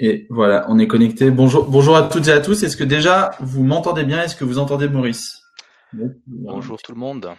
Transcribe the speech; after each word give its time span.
Et 0.00 0.28
voilà, 0.30 0.64
on 0.68 0.78
est 0.78 0.86
connecté. 0.86 1.30
Bonjour, 1.32 1.68
bonjour 1.68 1.96
à 1.96 2.04
toutes 2.04 2.28
et 2.28 2.32
à 2.32 2.38
tous. 2.38 2.62
Est-ce 2.62 2.76
que 2.76 2.84
déjà 2.84 3.32
vous 3.40 3.64
m'entendez 3.64 4.04
bien? 4.04 4.22
Est-ce 4.22 4.36
que 4.36 4.44
vous 4.44 4.58
entendez 4.58 4.88
Maurice? 4.88 5.42
Bonjour 6.26 6.80
tout 6.80 6.92
le 6.92 6.98
monde. 6.98 7.30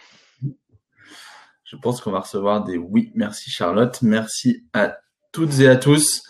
Je 1.64 1.76
pense 1.76 2.02
qu'on 2.02 2.10
va 2.10 2.20
recevoir 2.20 2.64
des 2.64 2.76
oui. 2.76 3.12
Merci 3.14 3.50
Charlotte. 3.50 4.02
Merci 4.02 4.66
à 4.74 4.98
toutes 5.32 5.58
et 5.60 5.68
à 5.68 5.76
tous. 5.76 6.22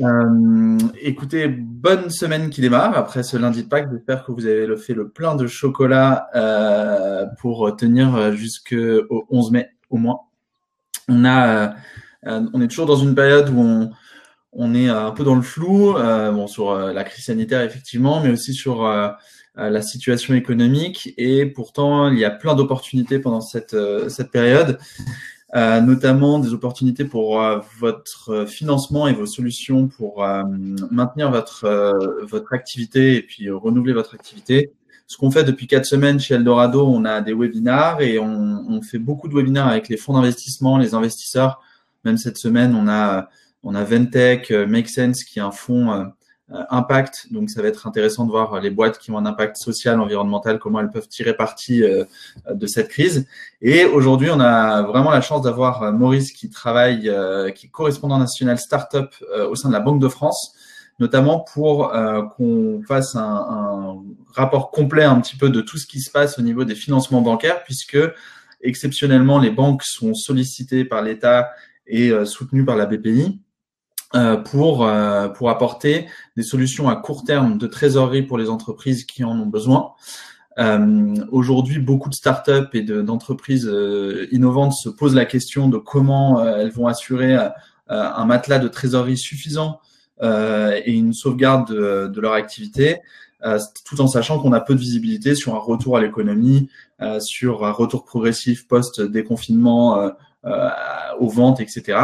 Euh, 0.00 0.78
écoutez, 1.00 1.46
bonne 1.46 2.10
semaine 2.10 2.50
qui 2.50 2.60
démarre 2.60 2.98
après 2.98 3.22
ce 3.22 3.36
lundi 3.36 3.62
de 3.62 3.68
Pâques. 3.68 3.88
J'espère 3.92 4.24
que 4.24 4.32
vous 4.32 4.46
avez 4.46 4.76
fait 4.76 4.94
le 4.94 5.10
plein 5.10 5.36
de 5.36 5.46
chocolat 5.46 6.26
euh, 6.34 7.24
pour 7.40 7.76
tenir 7.76 8.32
jusqu'au 8.32 9.26
11 9.30 9.52
mai 9.52 9.68
au 9.90 9.96
moins. 9.96 10.22
On 11.08 11.24
a, 11.24 11.76
euh, 12.26 12.48
on 12.52 12.60
est 12.60 12.68
toujours 12.68 12.86
dans 12.86 12.96
une 12.96 13.14
période 13.14 13.48
où 13.50 13.60
on, 13.60 13.90
on 14.52 14.74
est 14.74 14.88
un 14.88 15.10
peu 15.12 15.24
dans 15.24 15.34
le 15.34 15.42
flou, 15.42 15.96
euh, 15.96 16.30
bon 16.30 16.46
sur 16.46 16.74
la 16.74 17.04
crise 17.04 17.24
sanitaire 17.24 17.62
effectivement, 17.62 18.20
mais 18.20 18.30
aussi 18.30 18.54
sur 18.54 18.86
la 19.56 19.82
situation 19.82 20.34
économique. 20.34 21.14
Et 21.16 21.46
pourtant, 21.46 22.10
il 22.10 22.18
y 22.18 22.24
a 22.24 22.30
plein 22.30 22.54
d'opportunités 22.54 23.18
pendant 23.18 23.40
cette 23.40 23.76
cette 24.08 24.30
période. 24.30 24.78
Euh, 25.54 25.82
notamment 25.82 26.38
des 26.38 26.54
opportunités 26.54 27.04
pour 27.04 27.42
euh, 27.42 27.58
votre 27.78 28.46
financement 28.46 29.06
et 29.06 29.12
vos 29.12 29.26
solutions 29.26 29.86
pour 29.86 30.24
euh, 30.24 30.44
maintenir 30.90 31.30
votre 31.30 31.68
votre 32.22 32.54
activité 32.54 33.16
et 33.16 33.22
puis 33.22 33.50
renouveler 33.50 33.92
votre 33.92 34.14
activité. 34.14 34.72
Ce 35.06 35.18
qu'on 35.18 35.30
fait 35.30 35.44
depuis 35.44 35.66
quatre 35.66 35.84
semaines 35.84 36.18
chez 36.18 36.36
Eldorado, 36.36 36.86
on 36.86 37.04
a 37.04 37.20
des 37.20 37.34
webinars 37.34 38.00
et 38.00 38.18
on, 38.18 38.64
on 38.66 38.80
fait 38.80 38.98
beaucoup 38.98 39.28
de 39.28 39.34
webinars 39.34 39.68
avec 39.68 39.90
les 39.90 39.98
fonds 39.98 40.14
d'investissement, 40.14 40.78
les 40.78 40.94
investisseurs. 40.94 41.60
Même 42.06 42.16
cette 42.16 42.38
semaine, 42.38 42.74
on 42.74 42.88
a 42.88 43.28
on 43.62 43.74
a 43.74 43.84
Ventech, 43.84 44.50
Make 44.50 44.88
Sense, 44.88 45.24
qui 45.24 45.38
est 45.38 45.42
un 45.42 45.52
fonds 45.52 46.12
euh, 46.52 46.62
impact. 46.68 47.28
Donc, 47.32 47.48
ça 47.48 47.62
va 47.62 47.68
être 47.68 47.86
intéressant 47.86 48.26
de 48.26 48.30
voir 48.30 48.60
les 48.60 48.68
boîtes 48.68 48.98
qui 48.98 49.10
ont 49.10 49.16
un 49.16 49.24
impact 49.24 49.56
social, 49.56 49.98
environnemental, 50.00 50.58
comment 50.58 50.80
elles 50.80 50.90
peuvent 50.90 51.08
tirer 51.08 51.34
parti 51.34 51.82
euh, 51.82 52.04
de 52.52 52.66
cette 52.66 52.88
crise. 52.88 53.26
Et 53.62 53.84
aujourd'hui, 53.84 54.28
on 54.30 54.40
a 54.40 54.82
vraiment 54.82 55.10
la 55.10 55.22
chance 55.22 55.42
d'avoir 55.42 55.82
euh, 55.82 55.92
Maurice 55.92 56.32
qui 56.32 56.50
travaille, 56.50 57.10
qui 57.54 57.66
est 57.66 57.70
correspondant 57.70 58.18
national 58.18 58.58
startup 58.58 59.14
au 59.48 59.54
sein 59.54 59.68
de 59.68 59.72
la 59.72 59.80
Banque 59.80 60.00
de 60.00 60.08
France, 60.08 60.54
notamment 60.98 61.40
pour 61.40 61.90
qu'on 62.36 62.82
fasse 62.86 63.14
un, 63.14 63.96
rapport 64.34 64.70
complet 64.70 65.04
un 65.04 65.20
petit 65.20 65.36
peu 65.36 65.48
de 65.48 65.60
tout 65.60 65.78
ce 65.78 65.86
qui 65.86 66.00
se 66.00 66.10
passe 66.10 66.38
au 66.38 66.42
niveau 66.42 66.64
des 66.64 66.74
financements 66.74 67.22
bancaires, 67.22 67.62
puisque 67.64 67.98
exceptionnellement, 68.60 69.38
les 69.38 69.50
banques 69.50 69.84
sont 69.84 70.14
sollicitées 70.14 70.84
par 70.84 71.02
l'État 71.02 71.50
et 71.86 72.12
soutenues 72.24 72.64
par 72.64 72.76
la 72.76 72.86
BPI. 72.86 73.40
Euh, 74.14 74.36
pour, 74.36 74.86
euh, 74.86 75.28
pour 75.28 75.48
apporter 75.48 76.06
des 76.36 76.42
solutions 76.42 76.90
à 76.90 76.96
court 76.96 77.24
terme 77.24 77.56
de 77.56 77.66
trésorerie 77.66 78.20
pour 78.20 78.36
les 78.36 78.50
entreprises 78.50 79.04
qui 79.04 79.24
en 79.24 79.40
ont 79.40 79.46
besoin. 79.46 79.92
Euh, 80.58 81.14
Aujourd'hui, 81.30 81.78
beaucoup 81.78 82.10
de 82.10 82.14
startups 82.14 82.68
et 82.74 82.82
d'entreprises 82.82 83.66
euh, 83.66 84.26
innovantes 84.30 84.74
se 84.74 84.90
posent 84.90 85.14
la 85.14 85.24
question 85.24 85.70
de 85.70 85.78
comment 85.78 86.44
elles 86.44 86.72
vont 86.72 86.88
assurer 86.88 87.38
un 87.88 88.24
matelas 88.26 88.58
de 88.58 88.68
trésorerie 88.68 89.16
suffisant 89.16 89.80
et 90.20 90.92
une 90.92 91.14
sauvegarde 91.14 91.72
de, 91.72 92.08
de 92.08 92.20
leur 92.20 92.34
activité, 92.34 92.98
tout 93.84 94.00
en 94.00 94.06
sachant 94.06 94.38
qu'on 94.38 94.52
a 94.52 94.60
peu 94.60 94.74
de 94.74 94.80
visibilité 94.80 95.34
sur 95.34 95.54
un 95.54 95.58
retour 95.58 95.96
à 95.96 96.00
l'économie, 96.00 96.68
sur 97.18 97.64
un 97.66 97.72
retour 97.72 98.04
progressif 98.04 98.68
post-déconfinement 98.68 100.12
aux 100.44 101.28
ventes, 101.28 101.60
etc. 101.60 101.98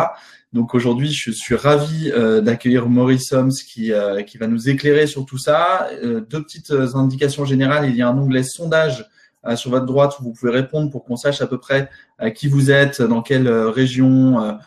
Donc 0.54 0.74
aujourd'hui, 0.74 1.12
je 1.12 1.30
suis 1.30 1.54
ravi 1.54 2.10
euh, 2.10 2.40
d'accueillir 2.40 2.88
Maurice 2.88 3.32
Homs 3.32 3.52
qui, 3.52 3.92
euh, 3.92 4.22
qui 4.22 4.38
va 4.38 4.46
nous 4.46 4.70
éclairer 4.70 5.06
sur 5.06 5.26
tout 5.26 5.36
ça. 5.36 5.88
Euh, 6.02 6.20
deux 6.22 6.42
petites 6.42 6.70
indications 6.70 7.44
générales. 7.44 7.90
Il 7.90 7.96
y 7.96 8.02
a 8.02 8.08
un 8.08 8.16
onglet 8.16 8.42
sondage 8.42 9.06
sur 9.54 9.70
votre 9.70 9.86
droite 9.86 10.18
où 10.18 10.24
vous 10.24 10.32
pouvez 10.32 10.50
répondre 10.50 10.90
pour 10.90 11.04
qu'on 11.04 11.16
sache 11.16 11.40
à 11.40 11.46
peu 11.46 11.58
près 11.58 11.88
qui 12.34 12.48
vous 12.48 12.72
êtes, 12.72 13.00
dans 13.00 13.22
quelle 13.22 13.48
région, 13.48 14.58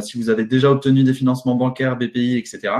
si 0.00 0.18
vous 0.18 0.28
avez 0.28 0.44
déjà 0.44 0.70
obtenu 0.70 1.02
des 1.02 1.14
financements 1.14 1.54
bancaires, 1.54 1.96
BPI, 1.96 2.36
etc. 2.36 2.74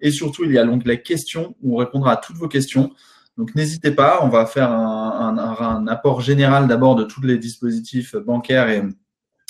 Et 0.00 0.10
surtout, 0.10 0.44
il 0.44 0.52
y 0.52 0.58
a 0.58 0.64
l'onglet 0.64 1.00
questions 1.00 1.54
où 1.62 1.76
on 1.76 1.76
répondra 1.76 2.12
à 2.12 2.16
toutes 2.16 2.36
vos 2.36 2.48
questions. 2.48 2.90
Donc 3.38 3.54
n'hésitez 3.54 3.92
pas, 3.92 4.18
on 4.22 4.28
va 4.28 4.44
faire 4.44 4.70
un, 4.72 5.38
un, 5.38 5.66
un 5.66 5.86
apport 5.86 6.20
général 6.20 6.66
d'abord 6.66 6.96
de 6.96 7.04
tous 7.04 7.22
les 7.22 7.38
dispositifs 7.38 8.16
bancaires 8.16 8.68
et 8.68 8.82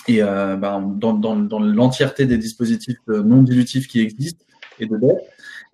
et 0.07 0.23
euh, 0.23 0.57
ben, 0.57 0.81
dans, 0.81 1.13
dans, 1.13 1.37
dans 1.37 1.59
l'entièreté 1.59 2.27
des 2.27 2.39
dispositifs 2.39 2.99
euh, 3.09 3.23
non 3.23 3.43
dilutifs 3.43 3.89
qui 3.89 4.01
existent 4.01 4.45
et 4.79 4.87
de 4.87 4.97
dette. 4.97 5.19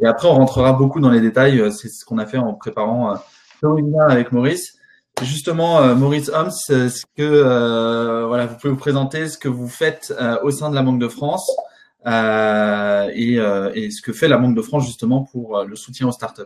Et 0.01 0.07
après, 0.07 0.29
on 0.29 0.35
rentrera 0.35 0.73
beaucoup 0.73 1.01
dans 1.01 1.11
les 1.11 1.21
détails. 1.21 1.61
Euh, 1.61 1.71
c'est 1.71 1.89
ce 1.89 2.05
qu'on 2.05 2.19
a 2.19 2.27
fait 2.27 2.39
en 2.39 2.55
préparant 2.55 3.15
euh, 3.63 3.99
avec 4.09 4.33
Maurice. 4.33 4.77
justement, 5.23 5.95
Maurice 5.95 6.29
Homs, 6.29 6.51
ce 6.51 7.05
que 7.17 7.23
euh, 7.23 8.27
voilà, 8.27 8.47
vous 8.47 8.57
pouvez 8.57 8.73
vous 8.73 8.79
présenter 8.79 9.29
ce 9.29 9.39
que 9.39 9.49
vous 9.49 9.69
faites 9.69 10.13
au 10.43 10.51
sein 10.51 10.69
de 10.71 10.75
la 10.75 10.83
Banque 10.83 11.01
de 11.01 11.09
France 11.09 11.51
euh, 12.07 13.11
et, 13.15 13.35
et, 13.75 13.91
ce 13.91 14.03
que 14.03 14.13
fait 14.13 14.29
la 14.29 14.37
Banque 14.37 14.55
de 14.55 14.61
France 14.61 14.85
justement 14.85 15.23
pour 15.23 15.65
le 15.65 15.77
soutien 15.77 16.09
aux 16.09 16.13
startups. 16.13 16.43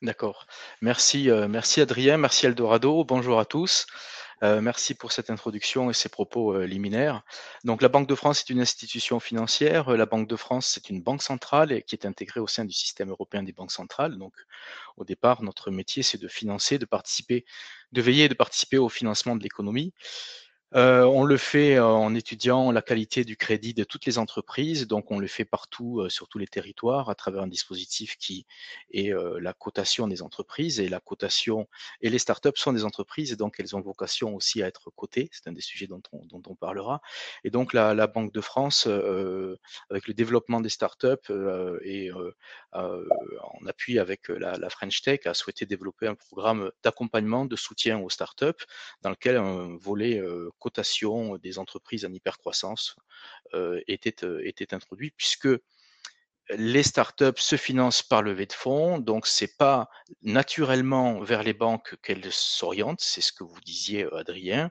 D'accord. 0.00 0.46
Merci, 0.80 1.28
merci 1.50 1.82
Adrien, 1.82 2.16
merci 2.16 2.46
Eldorado. 2.46 3.04
Bonjour 3.04 3.38
à 3.38 3.44
tous. 3.44 3.86
Euh, 4.44 4.60
merci 4.60 4.94
pour 4.94 5.10
cette 5.10 5.30
introduction 5.30 5.88
et 5.88 5.94
ces 5.94 6.10
propos 6.10 6.52
euh, 6.54 6.66
liminaires. 6.66 7.22
Donc, 7.64 7.80
la 7.80 7.88
Banque 7.88 8.06
de 8.06 8.14
France 8.14 8.40
est 8.40 8.50
une 8.50 8.60
institution 8.60 9.18
financière. 9.18 9.90
La 9.96 10.04
Banque 10.04 10.28
de 10.28 10.36
France, 10.36 10.66
c'est 10.66 10.90
une 10.90 11.00
banque 11.00 11.22
centrale 11.22 11.82
qui 11.84 11.94
est 11.94 12.04
intégrée 12.04 12.40
au 12.40 12.46
sein 12.46 12.66
du 12.66 12.74
système 12.74 13.08
européen 13.08 13.42
des 13.42 13.52
banques 13.52 13.72
centrales. 13.72 14.18
Donc, 14.18 14.34
au 14.98 15.04
départ, 15.04 15.42
notre 15.42 15.70
métier, 15.70 16.02
c'est 16.02 16.20
de 16.20 16.28
financer, 16.28 16.78
de 16.78 16.84
participer, 16.84 17.46
de 17.92 18.02
veiller 18.02 18.24
et 18.24 18.28
de 18.28 18.34
participer 18.34 18.76
au 18.76 18.90
financement 18.90 19.34
de 19.34 19.42
l'économie. 19.42 19.94
Euh, 20.76 21.04
on 21.04 21.22
le 21.22 21.36
fait 21.36 21.76
euh, 21.76 21.84
en 21.84 22.16
étudiant 22.16 22.72
la 22.72 22.82
qualité 22.82 23.24
du 23.24 23.36
crédit 23.36 23.74
de 23.74 23.84
toutes 23.84 24.06
les 24.06 24.18
entreprises, 24.18 24.88
donc 24.88 25.12
on 25.12 25.20
le 25.20 25.28
fait 25.28 25.44
partout 25.44 26.00
euh, 26.00 26.08
sur 26.08 26.26
tous 26.26 26.38
les 26.38 26.48
territoires 26.48 27.10
à 27.10 27.14
travers 27.14 27.42
un 27.42 27.46
dispositif 27.46 28.16
qui 28.16 28.44
est 28.92 29.12
la 29.40 29.52
cotation 29.52 30.08
des 30.08 30.22
entreprises 30.22 30.80
et 30.80 30.88
la 30.88 31.00
cotation 31.00 31.68
et 32.00 32.10
les 32.10 32.18
startups 32.18 32.56
sont 32.56 32.72
des 32.72 32.84
entreprises 32.84 33.32
et 33.32 33.36
donc 33.36 33.56
elles 33.58 33.76
ont 33.76 33.80
vocation 33.80 34.34
aussi 34.34 34.62
à 34.62 34.66
être 34.66 34.90
cotées. 34.90 35.28
C'est 35.32 35.48
un 35.48 35.52
des 35.52 35.60
sujets 35.60 35.86
dont 35.86 36.02
on, 36.12 36.54
parlera. 36.54 37.00
Et 37.44 37.50
donc 37.50 37.72
la, 37.72 38.06
Banque 38.06 38.32
de 38.32 38.40
France, 38.40 38.86
avec 38.86 40.06
le 40.06 40.14
développement 40.14 40.60
des 40.60 40.68
startups 40.68 41.32
et 41.82 42.10
en 42.72 43.66
appui 43.66 43.98
avec 43.98 44.28
la, 44.28 44.70
French 44.70 45.02
Tech, 45.02 45.26
a 45.26 45.34
souhaité 45.34 45.66
développer 45.66 46.06
un 46.06 46.14
programme 46.14 46.70
d'accompagnement, 46.82 47.44
de 47.44 47.56
soutien 47.56 47.98
aux 47.98 48.10
startups 48.10 48.64
dans 49.02 49.10
lequel 49.10 49.36
un 49.36 49.76
volet 49.76 50.22
cotation 50.64 51.36
des 51.36 51.58
entreprises 51.58 52.04
en 52.06 52.12
hypercroissance 52.12 52.96
était, 53.86 54.26
était 54.42 54.72
introduit 54.74 55.10
puisque 55.10 55.48
les 56.50 56.82
startups 56.82 57.40
se 57.40 57.56
financent 57.56 58.02
par 58.02 58.22
levée 58.22 58.46
de 58.46 58.52
fonds, 58.52 58.98
donc 58.98 59.26
c'est 59.26 59.56
pas 59.56 59.88
naturellement 60.22 61.20
vers 61.20 61.42
les 61.42 61.54
banques 61.54 61.96
qu'elles 62.02 62.30
s'orientent, 62.30 63.00
c'est 63.00 63.22
ce 63.22 63.32
que 63.32 63.44
vous 63.44 63.60
disiez 63.64 64.06
Adrien. 64.12 64.68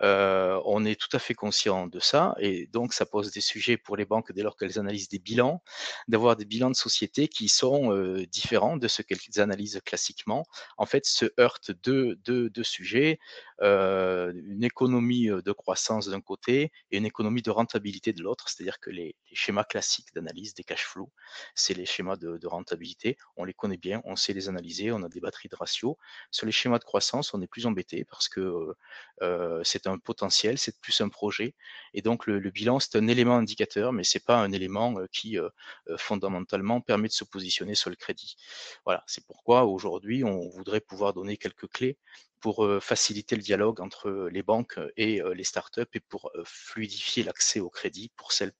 On 0.00 0.84
est 0.84 1.00
tout 1.00 1.14
à 1.16 1.20
fait 1.20 1.34
conscient 1.34 1.86
de 1.86 2.00
ça 2.00 2.34
et 2.40 2.66
donc 2.66 2.92
ça 2.92 3.06
pose 3.06 3.30
des 3.30 3.40
sujets 3.40 3.76
pour 3.76 3.96
les 3.96 4.04
banques 4.04 4.32
dès 4.32 4.42
lors 4.42 4.56
qu'elles 4.56 4.80
analysent 4.80 5.08
des 5.08 5.20
bilans, 5.20 5.62
d'avoir 6.08 6.34
des 6.34 6.44
bilans 6.44 6.70
de 6.70 6.76
société 6.76 7.28
qui 7.28 7.48
sont 7.48 7.94
différents 8.28 8.76
de 8.76 8.88
ce 8.88 9.02
qu'elles 9.02 9.40
analysent 9.40 9.80
classiquement. 9.84 10.44
En 10.78 10.86
fait, 10.86 11.06
se 11.06 11.26
heurtent 11.38 11.70
deux, 11.70 12.16
deux, 12.16 12.50
deux 12.50 12.64
sujets, 12.64 13.20
euh, 13.62 14.32
une 14.34 14.64
économie 14.64 15.26
de 15.26 15.52
croissance 15.52 16.08
d'un 16.08 16.20
côté 16.20 16.72
et 16.90 16.98
une 16.98 17.06
économie 17.06 17.42
de 17.42 17.50
rentabilité 17.50 18.12
de 18.12 18.22
l'autre, 18.22 18.48
c'est-à-dire 18.48 18.80
que 18.80 18.90
les, 18.90 19.14
les, 19.30 19.36
schémas 19.36 19.64
classiques 19.64 20.12
d'analyse 20.14 20.54
des 20.54 20.64
cash 20.64 20.84
flows, 20.84 21.10
c'est 21.54 21.74
les 21.74 21.86
schémas 21.86 22.16
de, 22.16 22.36
de, 22.36 22.46
rentabilité, 22.46 23.16
on 23.36 23.44
les 23.44 23.54
connaît 23.54 23.76
bien, 23.76 24.00
on 24.04 24.16
sait 24.16 24.32
les 24.32 24.48
analyser, 24.48 24.90
on 24.92 25.02
a 25.02 25.08
des 25.08 25.20
batteries 25.20 25.48
de 25.48 25.56
ratio. 25.56 25.98
Sur 26.30 26.46
les 26.46 26.52
schémas 26.52 26.78
de 26.78 26.84
croissance, 26.84 27.32
on 27.34 27.42
est 27.42 27.46
plus 27.46 27.66
embêté 27.66 28.04
parce 28.04 28.28
que 28.28 28.74
euh, 29.22 29.60
c'est 29.64 29.86
un 29.86 29.98
potentiel, 29.98 30.58
c'est 30.58 30.80
plus 30.80 31.00
un 31.00 31.08
projet. 31.08 31.54
Et 31.92 32.02
donc 32.02 32.26
le, 32.26 32.38
bilan, 32.50 32.80
c'est 32.80 32.96
un 32.96 33.06
élément 33.08 33.36
indicateur, 33.36 33.92
mais 33.92 34.04
c'est 34.04 34.24
pas 34.24 34.38
un 34.38 34.52
élément 34.52 34.96
qui 35.12 35.38
euh, 35.38 35.48
fondamentalement 35.96 36.80
permet 36.80 37.08
de 37.08 37.12
se 37.12 37.24
positionner 37.24 37.74
sur 37.74 37.90
le 37.90 37.96
crédit. 37.96 38.36
Voilà, 38.84 39.04
c'est 39.06 39.24
pourquoi 39.26 39.64
aujourd'hui 39.64 40.24
on 40.24 40.48
voudrait 40.48 40.80
pouvoir 40.80 41.14
donner 41.14 41.36
quelques 41.36 41.68
clés 41.68 41.98
pour 42.44 42.68
faciliter 42.82 43.36
le 43.36 43.42
dialogue 43.42 43.80
entre 43.80 44.28
les 44.30 44.42
banques 44.42 44.78
et 44.98 45.22
les 45.34 45.44
startups 45.44 45.94
et 45.94 46.00
pour 46.00 46.30
fluidifier 46.44 47.24
l'accès 47.24 47.58
au 47.58 47.70
crédit 47.70 48.10
pour 48.16 48.32
celles 48.32 48.52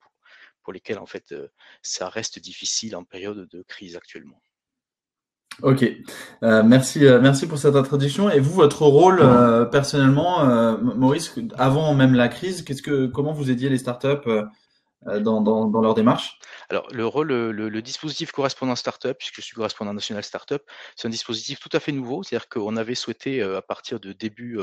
pour 0.63 0.73
lesquelles 0.73 0.99
en 0.99 1.05
fait 1.05 1.35
ça 1.83 2.09
reste 2.09 2.39
difficile 2.39 2.97
en 2.97 3.05
période 3.05 3.47
de 3.47 3.63
crise 3.63 3.95
actuellement. 3.95 4.41
Ok, 5.63 5.85
euh, 6.43 6.63
merci, 6.65 7.07
euh, 7.07 7.21
merci 7.21 7.47
pour 7.47 7.59
cette 7.59 7.77
introduction. 7.77 8.29
Et 8.29 8.41
vous, 8.41 8.55
votre 8.55 8.83
rôle 8.83 9.21
euh, 9.23 9.65
personnellement, 9.65 10.45
Maurice, 10.79 11.35
avant 11.57 11.95
même 11.95 12.15
la 12.15 12.29
crise, 12.29 12.63
qu'est-ce 12.63 12.83
que, 12.83 13.07
comment 13.07 13.33
vous 13.33 13.51
aidiez 13.51 13.69
les 13.69 13.79
startups 13.79 14.29
dans, 15.21 15.41
dans, 15.41 15.67
dans, 15.67 15.81
leur 15.81 15.95
démarche 15.95 16.39
Alors, 16.71 16.89
le 16.91 17.07
rôle, 17.07 17.29
le, 17.29 17.83
dispositif 17.83 18.33
correspondant 18.33 18.77
startup, 18.77 19.17
puisque 19.19 19.37
je 19.37 19.43
suis 19.43 19.55
correspondant 19.55 19.93
national 19.93 20.25
startup, 20.25 20.63
c'est 20.97 21.07
un 21.07 21.11
dispositif 21.11 21.61
tout 21.61 21.69
à 21.73 21.81
fait 21.81 21.93
nouveau. 21.93 22.23
C'est-à-dire 22.23 22.49
qu'on 22.49 22.77
avait 22.77 22.95
souhaité, 22.95 23.43
à 23.43 23.63
partir 23.63 24.01
de 24.01 24.13
début 24.13 24.59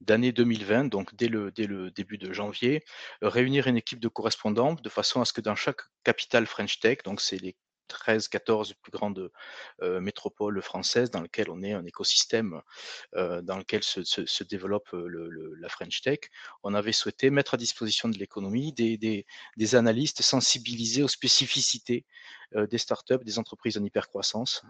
d'année 0.00 0.32
2020, 0.32 0.84
donc 0.86 1.14
dès 1.14 1.28
le, 1.28 1.50
dès 1.50 1.66
le 1.66 1.90
début 1.90 2.18
de 2.18 2.32
janvier, 2.32 2.84
réunir 3.22 3.66
une 3.66 3.76
équipe 3.76 4.00
de 4.00 4.08
correspondants 4.08 4.74
de 4.74 4.88
façon 4.88 5.20
à 5.20 5.24
ce 5.24 5.32
que 5.32 5.40
dans 5.40 5.56
chaque 5.56 5.80
capitale 6.04 6.46
French 6.46 6.78
Tech, 6.80 6.98
donc 7.04 7.20
c'est 7.20 7.40
les 7.40 7.56
13, 7.88 8.28
14 8.28 8.74
plus 8.74 8.92
grandes 8.92 9.30
métropoles 9.82 10.60
françaises 10.62 11.10
dans 11.10 11.20
lesquelles 11.20 11.50
on 11.50 11.62
est 11.62 11.72
un 11.72 11.84
écosystème 11.84 12.60
dans 13.12 13.58
lequel 13.58 13.82
se, 13.82 14.44
développe 14.44 14.88
la 14.92 15.68
French 15.68 16.00
Tech. 16.02 16.20
On 16.62 16.74
avait 16.74 16.92
souhaité 16.92 17.30
mettre 17.30 17.54
à 17.54 17.56
disposition 17.56 18.08
de 18.08 18.18
l'économie 18.18 18.72
des, 18.72 18.96
des, 19.56 19.74
analystes 19.74 20.22
sensibilisés 20.22 21.02
aux 21.02 21.08
spécificités 21.08 22.04
des 22.54 22.78
startups, 22.78 23.24
des 23.24 23.38
entreprises 23.38 23.78
en 23.78 23.84
hypercroissance, 23.84 24.62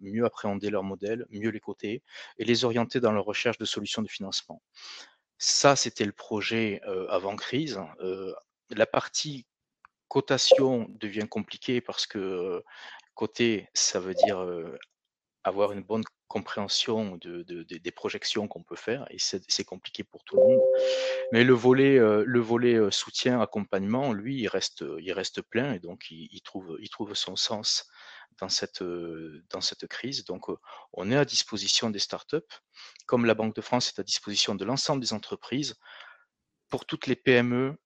mieux 0.00 0.24
appréhender 0.24 0.70
leurs 0.70 0.84
modèles, 0.84 1.26
mieux 1.30 1.50
les 1.50 1.60
coter 1.60 2.02
et 2.38 2.44
les 2.44 2.64
orienter 2.64 3.00
dans 3.00 3.12
leur 3.12 3.24
recherche 3.24 3.58
de 3.58 3.64
solutions 3.64 4.02
de 4.02 4.08
financement. 4.08 4.62
Ça, 5.38 5.76
c'était 5.76 6.04
le 6.04 6.12
projet 6.12 6.80
avant 7.08 7.36
crise. 7.36 7.80
la 8.70 8.86
partie 8.86 9.46
cotation 10.08 10.86
devient 10.90 11.28
compliqué 11.28 11.80
parce 11.80 12.06
que 12.06 12.62
coter, 13.14 13.68
ça 13.74 14.00
veut 14.00 14.14
dire 14.14 14.44
avoir 15.44 15.72
une 15.72 15.82
bonne 15.82 16.04
compréhension 16.28 17.16
de, 17.16 17.42
des 17.62 17.90
projections 17.90 18.46
qu'on 18.48 18.62
peut 18.62 18.76
faire 18.76 19.06
et 19.10 19.16
c'est 19.18 19.64
compliqué 19.64 20.04
pour 20.04 20.22
tout 20.24 20.36
le 20.36 20.42
monde. 20.42 20.62
Mais 21.32 21.42
le 21.42 21.54
volet, 21.54 21.98
le 21.98 22.40
volet 22.40 22.78
soutien, 22.90 23.40
accompagnement, 23.40 24.12
lui, 24.12 24.40
il 24.40 24.48
reste, 24.48 24.84
il 25.00 25.12
reste 25.12 25.42
plein 25.42 25.72
et 25.72 25.78
donc 25.78 26.10
il, 26.10 26.40
trouve, 26.42 26.76
il 26.80 26.90
trouve 26.90 27.14
son 27.14 27.34
sens 27.34 27.88
dans 28.38 28.48
cette, 28.48 28.82
dans 28.82 29.60
cette 29.60 29.86
crise. 29.86 30.24
Donc, 30.24 30.46
on 30.92 31.10
est 31.10 31.16
à 31.16 31.24
disposition 31.24 31.90
des 31.90 31.98
startups, 31.98 32.36
comme 33.06 33.24
la 33.24 33.34
Banque 33.34 33.56
de 33.56 33.60
France 33.60 33.88
est 33.88 34.00
à 34.00 34.04
disposition 34.04 34.54
de 34.54 34.64
l'ensemble 34.64 35.00
des 35.00 35.12
entreprises 35.12 35.74
pour 36.68 36.84
toutes 36.84 37.06
les 37.06 37.16
PME 37.16 37.76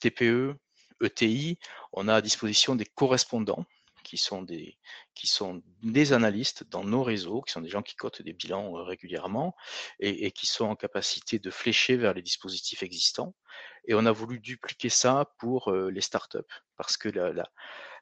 TPE, 0.00 0.54
ETI, 1.02 1.58
on 1.92 2.08
a 2.08 2.14
à 2.14 2.20
disposition 2.20 2.74
des 2.76 2.86
correspondants 2.86 3.66
qui 4.02 4.18
sont 4.18 4.42
des, 4.42 6.12
analystes 6.12 6.64
dans 6.68 6.84
nos 6.84 7.02
réseaux, 7.02 7.40
qui 7.42 7.52
sont 7.52 7.60
des 7.60 7.68
gens 7.68 7.82
qui 7.82 7.94
cotent 7.96 8.22
des 8.22 8.32
bilans 8.32 8.72
régulièrement 8.84 9.54
et, 10.00 10.30
qui 10.32 10.46
sont 10.46 10.66
en 10.66 10.76
capacité 10.76 11.38
de 11.38 11.50
flécher 11.50 11.96
vers 11.96 12.12
les 12.12 12.22
dispositifs 12.22 12.82
existants. 12.82 13.34
Et 13.86 13.94
on 13.94 14.04
a 14.04 14.12
voulu 14.12 14.38
dupliquer 14.40 14.88
ça 14.88 15.32
pour 15.38 15.72
les 15.72 16.00
startups 16.00 16.38
parce 16.76 16.96
que 16.96 17.08
la, 17.08 17.48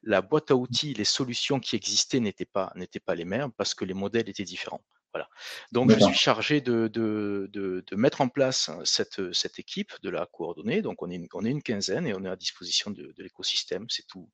la, 0.03 0.23
boîte 0.23 0.51
à 0.51 0.57
outils, 0.57 0.95
les 0.95 1.05
solutions 1.05 1.61
qui 1.61 1.77
existaient 1.77 2.21
n'étaient 2.21 2.45
pas, 2.45 2.73
n'étaient 2.75 3.01
pas 3.01 3.15
les 3.15 3.25
mêmes 3.25 3.53
parce 3.53 3.75
que 3.75 3.85
les 3.85 3.95
modèles 3.95 4.29
étaient 4.29 4.45
différents. 4.45 4.85
Voilà. 5.13 5.29
Donc, 5.73 5.91
je 5.91 5.99
suis 5.99 6.15
chargé 6.15 6.61
de, 6.61 6.89
de, 6.89 7.49
de, 7.53 7.85
de, 7.87 7.97
mettre 7.97 8.21
en 8.21 8.29
place 8.29 8.71
cette, 8.85 9.33
cette 9.33 9.59
équipe, 9.59 9.93
de 10.03 10.11
la 10.11 10.27
coordonner. 10.27 10.83
Donc, 10.83 11.03
on 11.03 11.11
est, 11.11 11.17
une, 11.17 11.27
on 11.35 11.45
est 11.45 11.51
une 11.51 11.63
quinzaine 11.63 12.07
et 12.07 12.15
on 12.15 12.25
est 12.25 12.29
à 12.29 12.37
disposition 12.37 12.91
de, 12.91 13.13
l'écosystème. 13.19 13.87
C'est 13.89 14.07
tout, 14.07 14.29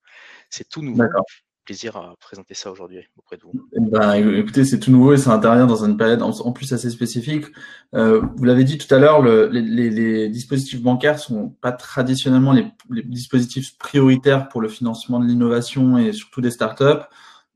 c'est 0.50 0.68
tout 0.68 0.82
nouveau. 0.82 1.04
Plaisir 1.64 1.96
à 1.96 2.14
présenter 2.20 2.54
ça 2.54 2.70
aujourd'hui 2.70 3.00
auprès 3.16 3.36
de 3.36 3.42
vous. 3.42 3.50
Eh 3.72 3.80
ben, 3.80 4.14
écoutez, 4.36 4.64
c'est 4.64 4.78
tout 4.78 4.92
nouveau 4.92 5.14
et 5.14 5.16
ça 5.16 5.32
intervient 5.32 5.66
dans 5.66 5.84
une 5.84 5.96
période 5.96 6.22
en, 6.22 6.52
plus 6.52 6.72
assez 6.72 6.90
spécifique. 6.90 7.46
Euh, 7.92 8.22
vous 8.36 8.44
l'avez 8.44 8.62
dit 8.62 8.78
tout 8.78 8.94
à 8.94 9.00
l'heure, 9.00 9.20
le, 9.20 9.48
les, 9.48 9.62
les, 9.62 9.90
les, 9.90 10.28
dispositifs 10.28 10.80
bancaires 10.80 11.18
sont 11.18 11.48
pas 11.48 11.72
traditionnellement 11.72 12.52
les, 12.52 12.66
les 12.90 13.02
dispositifs 13.02 13.76
prioritaires 13.78 14.48
pour 14.48 14.60
le 14.60 14.68
financement 14.68 15.18
de 15.18 15.26
l'innovation 15.26 15.98
et 15.98 16.12
surtout 16.12 16.40
des 16.40 16.52
startups 16.52 17.04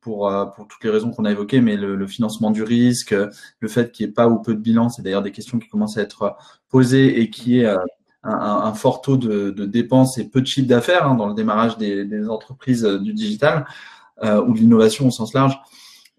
pour, 0.01 0.29
euh, 0.29 0.47
pour 0.47 0.67
toutes 0.67 0.83
les 0.85 0.91
raisons 0.91 1.11
qu'on 1.11 1.25
a 1.25 1.31
évoquées, 1.31 1.61
mais 1.61 1.77
le, 1.77 2.07
financement 2.07 2.51
du 2.51 2.63
risque, 2.63 3.15
le 3.61 3.69
fait 3.69 3.93
qu'il 3.93 4.07
n'y 4.07 4.11
ait 4.11 4.15
pas 4.15 4.29
ou 4.29 4.41
peu 4.41 4.55
de 4.55 4.61
bilan, 4.61 4.89
c'est 4.89 5.03
d'ailleurs 5.03 5.23
des 5.23 5.33
questions 5.33 5.59
qui 5.59 5.69
commencent 5.69 5.99
à 5.99 6.03
être 6.03 6.37
posées 6.69 7.21
et 7.21 7.31
qui 7.31 7.61
est 7.61 7.67
euh, 7.67 7.79
un, 8.23 8.33
un, 8.33 8.75
fort 8.75 9.01
taux 9.01 9.17
de, 9.17 9.51
de, 9.51 9.65
dépenses 9.67 10.19
et 10.19 10.29
peu 10.29 10.41
de 10.41 10.47
chiffre 10.47 10.69
d'affaires 10.69 11.07
hein, 11.07 11.15
dans 11.15 11.27
le 11.27 11.35
démarrage 11.35 11.79
des, 11.79 12.29
entreprises 12.29 12.85
euh, 12.85 12.99
du 12.99 13.13
digital 13.13 13.67
ou 14.23 14.53
de 14.53 14.59
l'innovation 14.59 15.07
au 15.07 15.11
sens 15.11 15.33
large. 15.33 15.59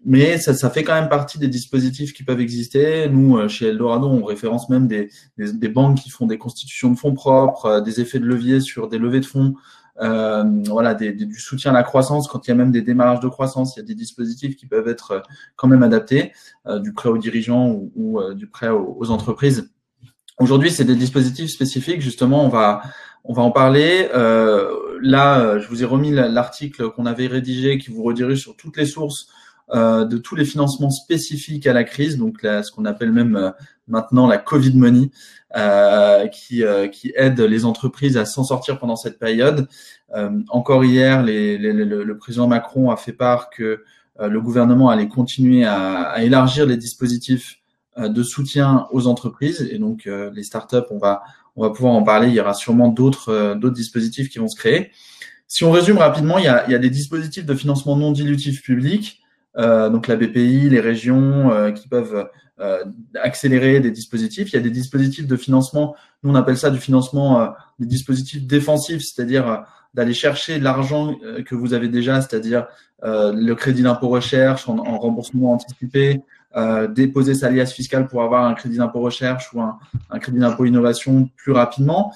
Mais 0.04 0.36
ça, 0.36 0.54
ça, 0.54 0.70
fait 0.70 0.82
quand 0.82 0.94
même 0.94 1.08
partie 1.08 1.38
des 1.38 1.46
dispositifs 1.46 2.12
qui 2.12 2.24
peuvent 2.24 2.40
exister. 2.40 3.08
Nous, 3.08 3.48
chez 3.48 3.68
Eldorado, 3.68 4.08
on 4.08 4.24
référence 4.24 4.68
même 4.68 4.88
des, 4.88 5.08
des, 5.38 5.68
banques 5.68 5.98
qui 5.98 6.10
font 6.10 6.26
des 6.26 6.36
constitutions 6.36 6.90
de 6.90 6.98
fonds 6.98 7.14
propres, 7.14 7.78
des 7.78 8.00
effets 8.00 8.18
de 8.18 8.24
levier 8.24 8.58
sur 8.58 8.88
des 8.88 8.98
levées 8.98 9.20
de 9.20 9.24
fonds 9.24 9.54
voilà, 9.98 10.94
des, 10.94 11.12
du 11.12 11.38
soutien 11.38 11.70
à 11.72 11.74
la 11.74 11.82
croissance. 11.82 12.28
Quand 12.28 12.46
il 12.46 12.50
y 12.50 12.52
a 12.52 12.56
même 12.56 12.72
des 12.72 12.82
démarrages 12.82 13.20
de 13.20 13.28
croissance, 13.28 13.76
il 13.76 13.80
y 13.80 13.82
a 13.82 13.86
des 13.86 13.94
dispositifs 13.94 14.56
qui 14.56 14.66
peuvent 14.66 14.88
être 14.88 15.10
euh, 15.12 15.20
quand 15.56 15.68
même 15.68 15.82
adaptés, 15.82 16.32
euh, 16.66 16.78
du 16.78 16.92
prêt 16.92 17.08
aux 17.08 17.18
dirigeants 17.18 17.68
ou, 17.68 17.92
ou 17.94 18.20
euh, 18.20 18.34
du 18.34 18.46
prêt 18.46 18.68
aux, 18.68 19.10
entreprises. 19.10 19.70
Aujourd'hui, 20.38 20.70
c'est 20.70 20.84
des 20.84 20.96
dispositifs 20.96 21.50
spécifiques. 21.50 22.00
Justement, 22.00 22.44
on 22.44 22.48
va 22.48 22.82
on 23.24 23.34
va 23.34 23.42
en 23.42 23.52
parler. 23.52 24.08
là, 24.12 25.58
je 25.58 25.68
vous 25.68 25.84
ai 25.84 25.86
remis 25.86 26.10
l'article 26.10 26.90
qu'on 26.90 27.06
avait 27.06 27.28
rédigé 27.28 27.78
qui 27.78 27.92
vous 27.92 28.02
redirige 28.02 28.40
sur 28.40 28.56
toutes 28.56 28.76
les 28.76 28.86
sources 28.86 29.28
euh, 29.28 29.41
de 29.72 30.18
tous 30.18 30.36
les 30.36 30.44
financements 30.44 30.90
spécifiques 30.90 31.66
à 31.66 31.72
la 31.72 31.84
crise, 31.84 32.18
donc 32.18 32.40
ce 32.42 32.70
qu'on 32.70 32.84
appelle 32.84 33.12
même 33.12 33.36
euh, 33.36 33.50
maintenant 33.88 34.26
la 34.26 34.38
Covid 34.38 34.76
money, 34.76 35.10
euh, 35.56 36.26
qui, 36.28 36.62
qui 36.92 37.12
aide 37.16 37.40
les 37.40 37.64
entreprises 37.64 38.16
à 38.16 38.24
s'en 38.24 38.44
sortir 38.44 38.78
pendant 38.78 38.96
cette 38.96 39.18
période. 39.18 39.68
encore 40.48 40.84
hier, 40.84 41.22
les, 41.22 41.58
le, 41.58 42.18
président 42.18 42.46
Macron 42.46 42.90
a 42.90 42.96
fait 42.96 43.12
part 43.12 43.50
que 43.50 43.82
le 44.20 44.40
gouvernement 44.40 44.88
allait 44.88 45.08
continuer 45.08 45.64
à, 45.64 46.02
à 46.02 46.22
élargir 46.22 46.66
les 46.66 46.76
dispositifs 46.76 47.58
de 47.98 48.22
soutien 48.22 48.86
aux 48.92 49.06
entreprises 49.06 49.68
et 49.70 49.78
donc 49.78 50.06
les 50.06 50.42
startups, 50.42 50.88
on 50.90 50.98
va 50.98 51.22
on 51.54 51.62
va 51.62 51.70
pouvoir 51.70 51.92
en 51.92 52.02
parler. 52.02 52.28
Il 52.28 52.34
y 52.34 52.40
aura 52.40 52.54
sûrement 52.54 52.88
d'autres 52.88 53.54
d'autres 53.54 53.74
dispositifs 53.74 54.30
qui 54.30 54.38
vont 54.38 54.48
se 54.48 54.56
créer. 54.56 54.90
Si 55.48 55.64
on 55.64 55.70
résume 55.70 55.98
rapidement, 55.98 56.38
il 56.38 56.44
y 56.44 56.48
a, 56.48 56.64
il 56.66 56.72
y 56.72 56.74
a 56.74 56.78
des 56.78 56.88
dispositifs 56.88 57.44
de 57.44 57.54
financement 57.54 57.94
non 57.94 58.12
dilutif 58.12 58.62
public 58.62 59.18
euh, 59.18 59.21
donc 59.56 60.08
la 60.08 60.16
BPI, 60.16 60.70
les 60.70 60.80
régions 60.80 61.52
euh, 61.52 61.72
qui 61.72 61.88
peuvent 61.88 62.28
euh, 62.60 62.84
accélérer 63.22 63.80
des 63.80 63.90
dispositifs. 63.90 64.52
Il 64.52 64.56
y 64.56 64.58
a 64.58 64.62
des 64.62 64.70
dispositifs 64.70 65.26
de 65.26 65.36
financement, 65.36 65.94
nous 66.22 66.30
on 66.30 66.34
appelle 66.34 66.56
ça 66.56 66.70
du 66.70 66.78
financement 66.78 67.52
des 67.78 67.86
dispositifs 67.86 68.46
défensifs, 68.46 69.02
c'est-à-dire 69.02 69.64
d'aller 69.94 70.14
chercher 70.14 70.58
l'argent 70.58 71.16
que 71.44 71.54
vous 71.54 71.74
avez 71.74 71.88
déjà, 71.88 72.20
c'est-à-dire 72.20 72.66
le 73.02 73.52
crédit 73.54 73.82
d'impôt 73.82 74.08
recherche 74.08 74.68
en, 74.68 74.78
en, 74.78 74.98
remboursement 74.98 75.52
anticipé, 75.54 76.22
déposer 76.90 77.34
sa 77.34 77.50
liasse 77.50 77.72
fiscale 77.72 78.06
pour 78.06 78.22
avoir 78.22 78.44
un 78.44 78.54
crédit 78.54 78.76
d'impôt 78.76 79.00
recherche 79.00 79.52
ou 79.52 79.60
un, 79.60 79.78
un 80.10 80.18
crédit 80.20 80.38
d'impôt 80.38 80.64
innovation 80.64 81.28
plus 81.36 81.52
rapidement. 81.52 82.12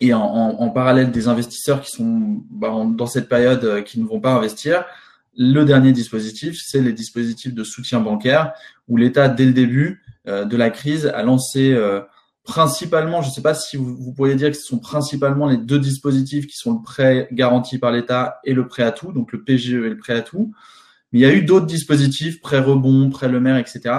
et 0.00 0.14
en, 0.14 0.20
en, 0.20 0.60
en, 0.60 0.70
parallèle 0.70 1.10
des 1.10 1.28
investisseurs 1.28 1.82
qui 1.82 1.90
sont 1.90 2.42
bah, 2.50 2.72
dans 2.88 3.06
cette 3.06 3.28
période 3.28 3.84
qui 3.84 4.00
ne 4.00 4.06
vont 4.06 4.20
pas 4.20 4.32
investir, 4.32 4.86
le 5.36 5.64
dernier 5.64 5.92
dispositif, 5.92 6.60
c'est 6.64 6.80
les 6.80 6.92
dispositifs 6.92 7.54
de 7.54 7.64
soutien 7.64 8.00
bancaire, 8.00 8.52
où 8.88 8.96
l'État, 8.96 9.28
dès 9.28 9.44
le 9.44 9.52
début 9.52 10.02
euh, 10.28 10.44
de 10.44 10.56
la 10.56 10.70
crise, 10.70 11.06
a 11.06 11.22
lancé 11.22 11.72
euh, 11.72 12.00
principalement, 12.42 13.22
je 13.22 13.28
ne 13.28 13.32
sais 13.32 13.42
pas 13.42 13.54
si 13.54 13.76
vous, 13.76 13.96
vous, 13.96 14.12
pourriez 14.12 14.34
dire 14.34 14.50
que 14.50 14.56
ce 14.56 14.62
sont 14.62 14.78
principalement 14.78 15.46
les 15.46 15.58
deux 15.58 15.78
dispositifs 15.78 16.46
qui 16.46 16.56
sont 16.56 16.74
le 16.74 16.82
prêt 16.82 17.28
garanti 17.32 17.78
par 17.78 17.92
l'État 17.92 18.40
et 18.44 18.54
le 18.54 18.66
prêt 18.66 18.82
à 18.82 18.92
tout, 18.92 19.12
donc 19.12 19.32
le 19.32 19.42
PGE 19.42 19.74
et 19.74 19.90
le 19.90 19.98
prêt 19.98 20.14
à 20.14 20.22
tout. 20.22 20.52
Mais 21.12 21.18
il 21.18 21.22
y 21.22 21.26
a 21.26 21.32
eu 21.32 21.42
d'autres 21.42 21.66
dispositifs, 21.66 22.40
prêt 22.40 22.60
rebond, 22.60 23.10
prêt 23.10 23.28
le 23.28 23.40
maire, 23.40 23.58
etc. 23.58 23.94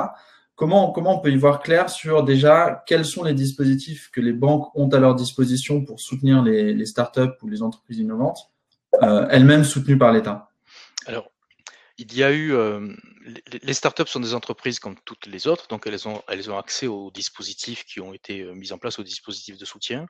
Comment, 0.55 0.91
comment 0.91 1.19
on 1.19 1.19
peut 1.19 1.31
y 1.31 1.37
voir 1.37 1.61
clair 1.61 1.89
sur 1.89 2.23
déjà 2.23 2.83
quels 2.87 3.05
sont 3.05 3.23
les 3.23 3.35
dispositifs 3.35 4.09
que 4.11 4.21
les 4.21 4.33
banques 4.33 4.75
ont 4.75 4.89
à 4.89 4.97
leur 4.97 5.13
disposition 5.13 5.85
pour 5.85 5.99
soutenir 5.99 6.41
les, 6.41 6.73
les 6.73 6.85
startups 6.85 7.35
ou 7.43 7.47
les 7.47 7.61
entreprises 7.61 7.99
innovantes, 7.99 8.49
euh, 9.03 9.27
elles-mêmes 9.29 9.63
soutenues 9.63 9.99
par 9.99 10.11
l'État? 10.11 10.49
Alors, 11.07 11.31
il 11.97 12.13
y 12.15 12.23
a 12.23 12.31
eu, 12.31 12.53
euh, 12.53 12.93
les, 13.63 13.73
startups 13.73 14.05
sont 14.05 14.19
des 14.19 14.35
entreprises 14.35 14.79
comme 14.79 14.95
toutes 15.03 15.25
les 15.25 15.47
autres, 15.47 15.67
donc 15.67 15.87
elles 15.87 16.07
ont, 16.07 16.21
elles 16.27 16.51
ont 16.51 16.57
accès 16.57 16.85
aux 16.85 17.09
dispositifs 17.09 17.85
qui 17.85 17.99
ont 17.99 18.13
été 18.13 18.41
euh, 18.41 18.53
mis 18.53 18.71
en 18.71 18.77
place, 18.77 18.99
aux 18.99 19.03
dispositifs 19.03 19.57
de 19.57 19.65
soutien, 19.65 20.05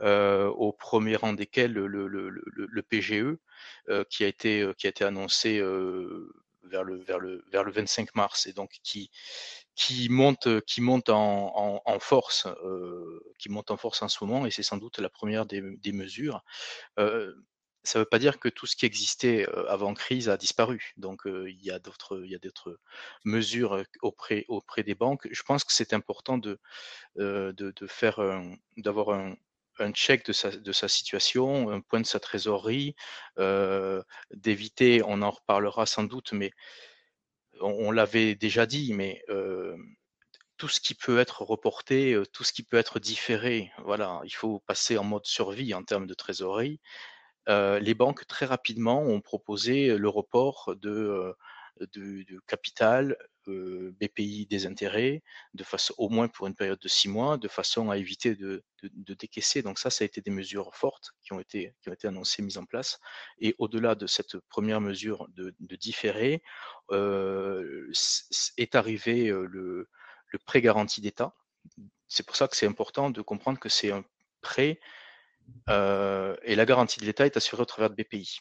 euh, 0.00 0.46
au 0.46 0.72
premier 0.72 1.16
rang 1.16 1.32
desquels 1.32 1.72
le, 1.72 1.88
le, 1.88 2.06
le, 2.06 2.30
le 2.54 2.82
PGE, 2.82 3.36
qui, 4.10 4.24
a 4.24 4.28
été, 4.28 4.70
qui 4.78 4.86
a 4.86 4.90
été 4.90 5.04
annoncé 5.04 5.58
vers, 5.58 6.84
le, 6.84 7.02
vers, 7.02 7.18
le, 7.18 7.44
vers 7.50 7.64
le 7.64 7.72
25 7.72 8.14
mars, 8.14 8.46
et 8.46 8.52
donc 8.52 8.78
qui, 8.84 9.10
qui 9.74 10.08
monte, 10.08 10.60
qui 10.66 10.80
monte 10.80 11.08
en, 11.08 11.82
en, 11.84 11.98
force, 11.98 12.46
qui 13.38 13.48
monte 13.48 13.72
en 13.72 13.76
force 13.76 14.02
en 14.02 14.08
ce 14.08 14.22
moment, 14.22 14.46
et 14.46 14.52
c'est 14.52 14.62
sans 14.62 14.76
doute 14.76 15.00
la 15.00 15.10
première 15.10 15.46
des, 15.46 15.62
des 15.78 15.92
mesures 15.92 16.44
ça 17.84 17.98
ne 17.98 18.04
veut 18.04 18.08
pas 18.08 18.18
dire 18.18 18.38
que 18.38 18.48
tout 18.48 18.66
ce 18.66 18.76
qui 18.76 18.86
existait 18.86 19.46
avant 19.68 19.94
crise 19.94 20.28
a 20.28 20.36
disparu. 20.36 20.92
Donc 20.96 21.22
il 21.26 21.62
y 21.62 21.70
a 21.70 21.78
d'autres, 21.78 22.26
mesures 23.24 23.84
auprès, 24.02 24.46
des 24.84 24.94
banques. 24.94 25.28
Je 25.30 25.42
pense 25.42 25.64
que 25.64 25.72
c'est 25.72 25.92
important 25.92 26.38
de, 26.38 26.58
d'avoir 28.76 29.10
un, 29.10 29.92
check 29.92 30.24
de 30.24 30.32
sa, 30.32 30.50
de 30.50 30.72
sa 30.72 30.88
situation, 30.88 31.70
un 31.70 31.80
point 31.80 32.00
de 32.00 32.06
sa 32.06 32.20
trésorerie, 32.20 32.96
d'éviter, 34.30 35.02
on 35.04 35.22
en 35.22 35.30
reparlera 35.30 35.84
sans 35.86 36.04
doute, 36.04 36.32
mais 36.32 36.52
on, 37.60 37.90
l'avait 37.90 38.34
déjà 38.34 38.66
dit, 38.66 38.94
mais 38.94 39.22
tout 40.56 40.68
ce 40.68 40.80
qui 40.80 40.94
peut 40.94 41.18
être 41.18 41.42
reporté, 41.42 42.20
tout 42.32 42.44
ce 42.44 42.52
qui 42.52 42.62
peut 42.62 42.78
être 42.78 42.98
différé, 42.98 43.70
voilà, 43.84 44.20
il 44.24 44.34
faut 44.34 44.60
passer 44.60 44.96
en 44.96 45.04
mode 45.04 45.26
survie 45.26 45.74
en 45.74 45.82
termes 45.82 46.06
de 46.06 46.14
trésorerie. 46.14 46.80
Les 47.48 47.94
banques 47.94 48.26
très 48.26 48.46
rapidement 48.46 49.02
ont 49.02 49.20
proposé 49.20 49.96
le 49.96 50.08
report 50.08 50.74
de, 50.76 51.36
capital, 52.46 53.16
BPI 53.46 54.46
des 54.46 54.66
intérêts, 54.66 55.22
de 55.52 55.64
façon, 55.64 55.94
au 55.98 56.08
moins 56.08 56.28
pour 56.28 56.46
une 56.46 56.54
période 56.54 56.78
de 56.78 56.88
six 56.88 57.08
mois, 57.08 57.36
de 57.36 57.48
façon 57.48 57.90
à 57.90 57.98
éviter 57.98 58.34
de, 58.34 58.64
décaisser. 58.82 59.62
Donc 59.62 59.78
ça, 59.78 59.90
ça 59.90 60.04
a 60.04 60.06
été 60.06 60.20
des 60.20 60.30
mesures 60.30 60.74
fortes 60.74 61.10
qui 61.22 61.32
ont 61.32 61.40
été, 61.40 61.74
annoncées, 62.04 62.42
mises 62.42 62.58
en 62.58 62.64
place. 62.64 62.98
Et 63.38 63.54
au-delà 63.58 63.94
de 63.94 64.06
cette 64.06 64.38
première 64.48 64.80
mesure 64.80 65.28
de, 65.34 65.54
de 65.60 65.76
différer, 65.76 66.42
est 66.90 68.74
arrivé 68.74 69.26
le, 69.28 69.88
le 70.34 70.38
prêt 70.38 70.60
garanti 70.60 71.00
d'État. 71.00 71.32
C'est 72.08 72.26
pour 72.26 72.36
ça 72.36 72.48
que 72.48 72.56
c'est 72.56 72.66
important 72.66 73.08
de 73.08 73.22
comprendre 73.22 73.58
que 73.58 73.68
c'est 73.68 73.92
un 73.92 74.04
prêt 74.40 74.80
et 75.68 76.54
la 76.54 76.64
garantie 76.66 77.00
de 77.00 77.04
l'État 77.04 77.26
est 77.26 77.36
assurée 77.36 77.62
au 77.62 77.66
travers 77.66 77.90
de 77.90 77.94
BPI. 77.94 78.40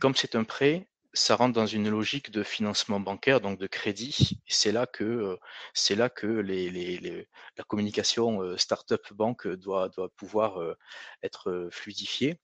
Comme 0.00 0.14
c'est 0.14 0.34
un 0.34 0.44
prêt, 0.44 0.88
ça 1.12 1.34
rentre 1.34 1.54
dans 1.54 1.66
une 1.66 1.88
logique 1.90 2.30
de 2.30 2.42
financement 2.42 3.00
bancaire, 3.00 3.40
donc 3.40 3.58
de 3.58 3.66
crédit. 3.66 4.40
C'est 4.46 4.72
là 4.72 4.86
que 4.86 5.38
c'est 5.74 5.96
là 5.96 6.08
que 6.08 6.26
les, 6.26 6.70
les, 6.70 7.28
la 7.56 7.64
communication 7.64 8.56
start-up 8.56 9.12
banque 9.12 9.48
doit, 9.48 9.88
doit 9.88 10.08
pouvoir 10.10 10.58
être 11.22 11.68
fluidifiée. 11.72 12.38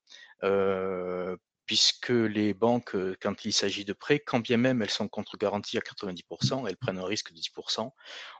puisque 1.66 2.10
les 2.10 2.54
banques, 2.54 2.96
quand 3.20 3.44
il 3.44 3.52
s'agit 3.52 3.84
de 3.84 3.92
prêts, 3.92 4.20
quand 4.20 4.40
bien 4.40 4.56
même 4.56 4.82
elles 4.82 4.90
sont 4.90 5.08
contre-garanties 5.08 5.78
à 5.78 5.80
90%, 5.80 6.68
elles 6.68 6.76
prennent 6.76 6.98
un 6.98 7.04
risque 7.04 7.32
de 7.32 7.38
10% 7.38 7.90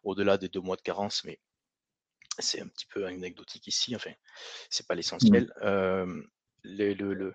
au-delà 0.05 0.39
des 0.39 0.49
deux 0.49 0.61
mois 0.61 0.77
de 0.77 0.83
carence, 0.83 1.25
mais 1.25 1.39
c'est 2.43 2.61
un 2.61 2.69
petit 2.69 2.87
peu 2.87 3.07
anecdotique 3.07 3.67
ici, 3.67 3.95
enfin, 3.97 4.13
c'est 4.71 4.87
pas 4.87 4.95
l'essentiel. 4.95 5.53
Mmh. 5.63 6.23
le, 6.65 6.95
le, 6.95 7.35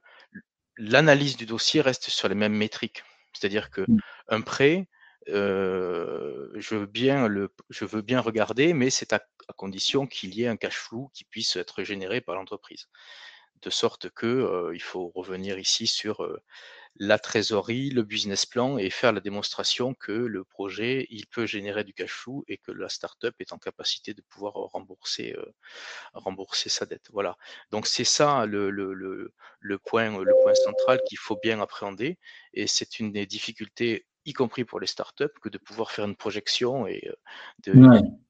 l'analyse 0.78 1.38
du 1.38 1.46
dossier 1.46 1.82
reste 1.82 2.10
sur 2.10 2.28
les 2.28 2.36
mêmes 2.36 2.56
métriques. 2.56 3.04
C'est-à-dire 3.34 3.70
que 3.70 3.82
mmh. 3.82 3.98
un 4.30 4.42
prêt, 4.42 4.88
je, 5.28 6.76
veux 6.76 6.86
bien 6.86 7.28
le, 7.28 7.54
je 7.70 7.86
veux 7.86 8.02
bien 8.02 8.20
regarder, 8.20 8.74
mais 8.74 8.90
c'est 8.90 9.14
à, 9.14 9.22
condition 9.58 10.08
qu'il 10.08 10.34
y 10.34 10.44
ait 10.44 10.48
un 10.48 10.56
cash 10.56 10.78
flow 10.78 11.12
qui 11.14 11.26
puisse 11.26 11.58
être 11.58 11.84
généré 11.84 12.22
par 12.22 12.36
l'entreprise. 12.36 12.88
De 13.62 13.70
sorte 13.70 14.10
que 14.10 14.72
il 14.74 14.82
faut 14.82 15.12
revenir 15.16 15.60
ici 15.60 15.88
sur 15.88 16.28
la 16.98 17.20
trésorerie, 17.20 17.90
le 17.90 18.04
business 18.04 18.46
plan 18.46 18.78
et 18.78 18.90
faire 18.90 19.14
la 19.14 19.22
démonstration 19.22 19.94
que 19.94 20.12
le 20.12 20.44
projet, 20.44 21.08
il 21.10 21.26
peut 21.28 21.46
générer 21.46 21.84
du 21.84 21.94
cash 21.94 22.12
flow 22.12 22.44
et 22.48 22.58
que 22.58 22.72
la 22.72 22.90
startup 22.90 23.34
est 23.40 23.54
en 23.54 23.58
capacité 23.58 24.14
de 24.14 24.22
pouvoir 24.22 24.54
rembourser, 24.54 25.34
euh, 25.38 25.54
rembourser 26.14 26.70
sa 26.70 26.86
dette. 26.86 27.10
Voilà. 27.12 27.38
Donc 27.72 27.88
c'est 27.88 28.04
ça 28.04 28.46
le, 28.46 28.70
le, 28.70 28.94
le, 28.94 29.34
le, 29.60 29.78
point, 29.80 30.10
le 30.12 30.34
point 30.44 30.56
central 30.56 31.02
qu'il 31.08 31.18
faut 31.18 31.40
bien 31.42 31.62
appréhender 31.62 32.18
et 32.54 32.68
c'est 32.68 33.00
une 33.00 33.12
des 33.12 33.26
difficultés 33.26 34.06
y 34.26 34.34
compris 34.34 34.66
pour 34.66 34.80
les 34.80 34.88
startups, 34.88 35.40
que 35.42 35.50
de 35.50 35.58
pouvoir 35.58 35.92
faire 35.92 36.06
une 36.06 36.16
projection 36.16 36.86
et 36.86 37.10
de 37.64 37.74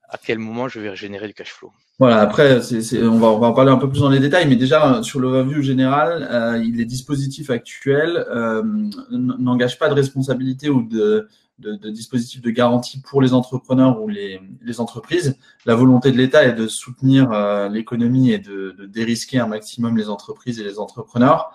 à 0.08 0.18
quel 0.18 0.40
moment 0.40 0.68
je 0.70 0.80
vais 0.80 0.96
générer 0.96 1.28
du 1.28 1.34
cash 1.34 1.52
flow. 1.52 1.74
Voilà, 2.02 2.22
après, 2.22 2.60
on, 3.04 3.20
va, 3.20 3.28
on 3.28 3.38
va 3.38 3.48
en 3.50 3.54
parler 3.54 3.70
un 3.70 3.78
peu 3.78 3.88
plus 3.88 4.00
dans 4.00 4.10
les 4.10 4.20
détails, 4.20 4.48
mais 4.48 4.56
déjà, 4.56 5.04
sur 5.04 5.20
l'overview 5.20 5.62
général, 5.62 6.28
euh, 6.32 6.58
les 6.58 6.84
dispositifs 6.84 7.52
actuels 7.52 8.26
euh, 8.32 8.64
n'engagent 9.12 9.78
pas 9.78 9.88
de 9.88 9.94
responsabilité 9.94 10.68
ou 10.72 10.82
de, 10.82 11.28
de, 11.60 11.76
de 11.76 11.90
dispositifs 11.92 12.42
de 12.42 12.50
garantie 12.50 13.00
pour 13.02 13.22
les 13.22 13.36
entrepreneurs 13.36 14.02
ou 14.02 14.08
les, 14.08 14.42
les 14.64 14.80
entreprises. 14.80 15.38
La 15.68 15.76
volonté 15.76 16.12
de 16.12 16.18
l'État 16.18 16.44
est 16.44 16.54
de 16.54 16.66
soutenir 16.66 17.32
euh, 17.34 17.70
l'économie 17.70 18.32
et 18.32 18.40
de, 18.40 18.74
de 18.80 18.88
dérisquer 18.88 19.38
un 19.38 19.46
maximum 19.46 19.96
les 19.96 20.10
entreprises 20.10 20.60
et 20.60 20.64
les 20.64 20.80
entrepreneurs, 20.80 21.52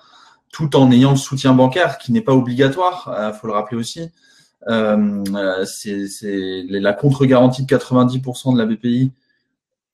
tout 0.52 0.76
en 0.76 0.92
ayant 0.92 1.10
le 1.10 1.16
soutien 1.16 1.54
bancaire 1.54 1.98
qui 1.98 2.12
n'est 2.12 2.20
pas 2.20 2.34
obligatoire, 2.34 3.12
il 3.18 3.36
faut 3.36 3.48
le 3.48 3.52
rappeler 3.52 3.78
aussi. 3.78 4.12
Euh, 4.68 5.64
c'est 5.64 6.06
la 6.68 6.92
contre-garantie 6.92 7.64
de 7.64 7.66
90% 7.66 8.52
de 8.52 8.58
la 8.58 8.64
BPI. 8.64 9.10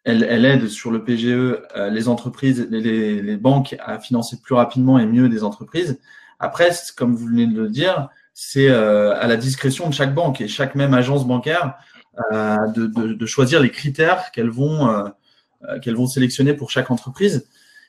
Elle, 0.04 0.25
elle, 0.25 0.44
aide 0.44 0.68
sur 0.68 0.90
le 0.90 1.04
PGE 1.04 1.26
euh, 1.26 1.90
les 1.90 2.09
entreprises, 2.09 2.66
les, 2.71 3.23
les, 3.23 3.37
banques 3.37 3.76
à 3.78 4.00
financer 4.00 4.40
plus 4.42 4.54
rapidement 4.54 4.99
et 4.99 5.06
mieux 5.06 5.28
des 5.28 5.44
entreprises. 5.44 6.00
Après, 6.40 6.71
comme 6.97 7.14
vous 7.14 7.26
venez 7.26 7.47
de 7.47 7.61
le 7.61 7.68
dire, 7.68 8.09
c'est 8.35 8.68
euh, 8.68 9.14
à 9.14 9.28
la 9.28 9.37
discrétion 9.37 9.88
de 9.88 9.94
chaque 9.94 10.12
banque 10.12 10.40
et 10.40 10.49
chaque 10.49 10.75
même 10.75 10.92
agence 10.92 11.25
bancaire 11.25 11.76
euh, 12.32 12.56
de, 12.75 12.87
de, 12.87 13.12
de, 13.14 13.26
choisir 13.26 13.61
les 13.61 13.71
critères 13.71 14.32
qu'elles 14.32 14.50
vont, 14.50 14.88
euh, 14.88 15.09
qu'elles 15.80 15.97
vont 15.97 16.06
sélectionner 16.06 16.52
pour 16.52 16.71
chaque 16.71 16.90
entreprise. 16.90 17.47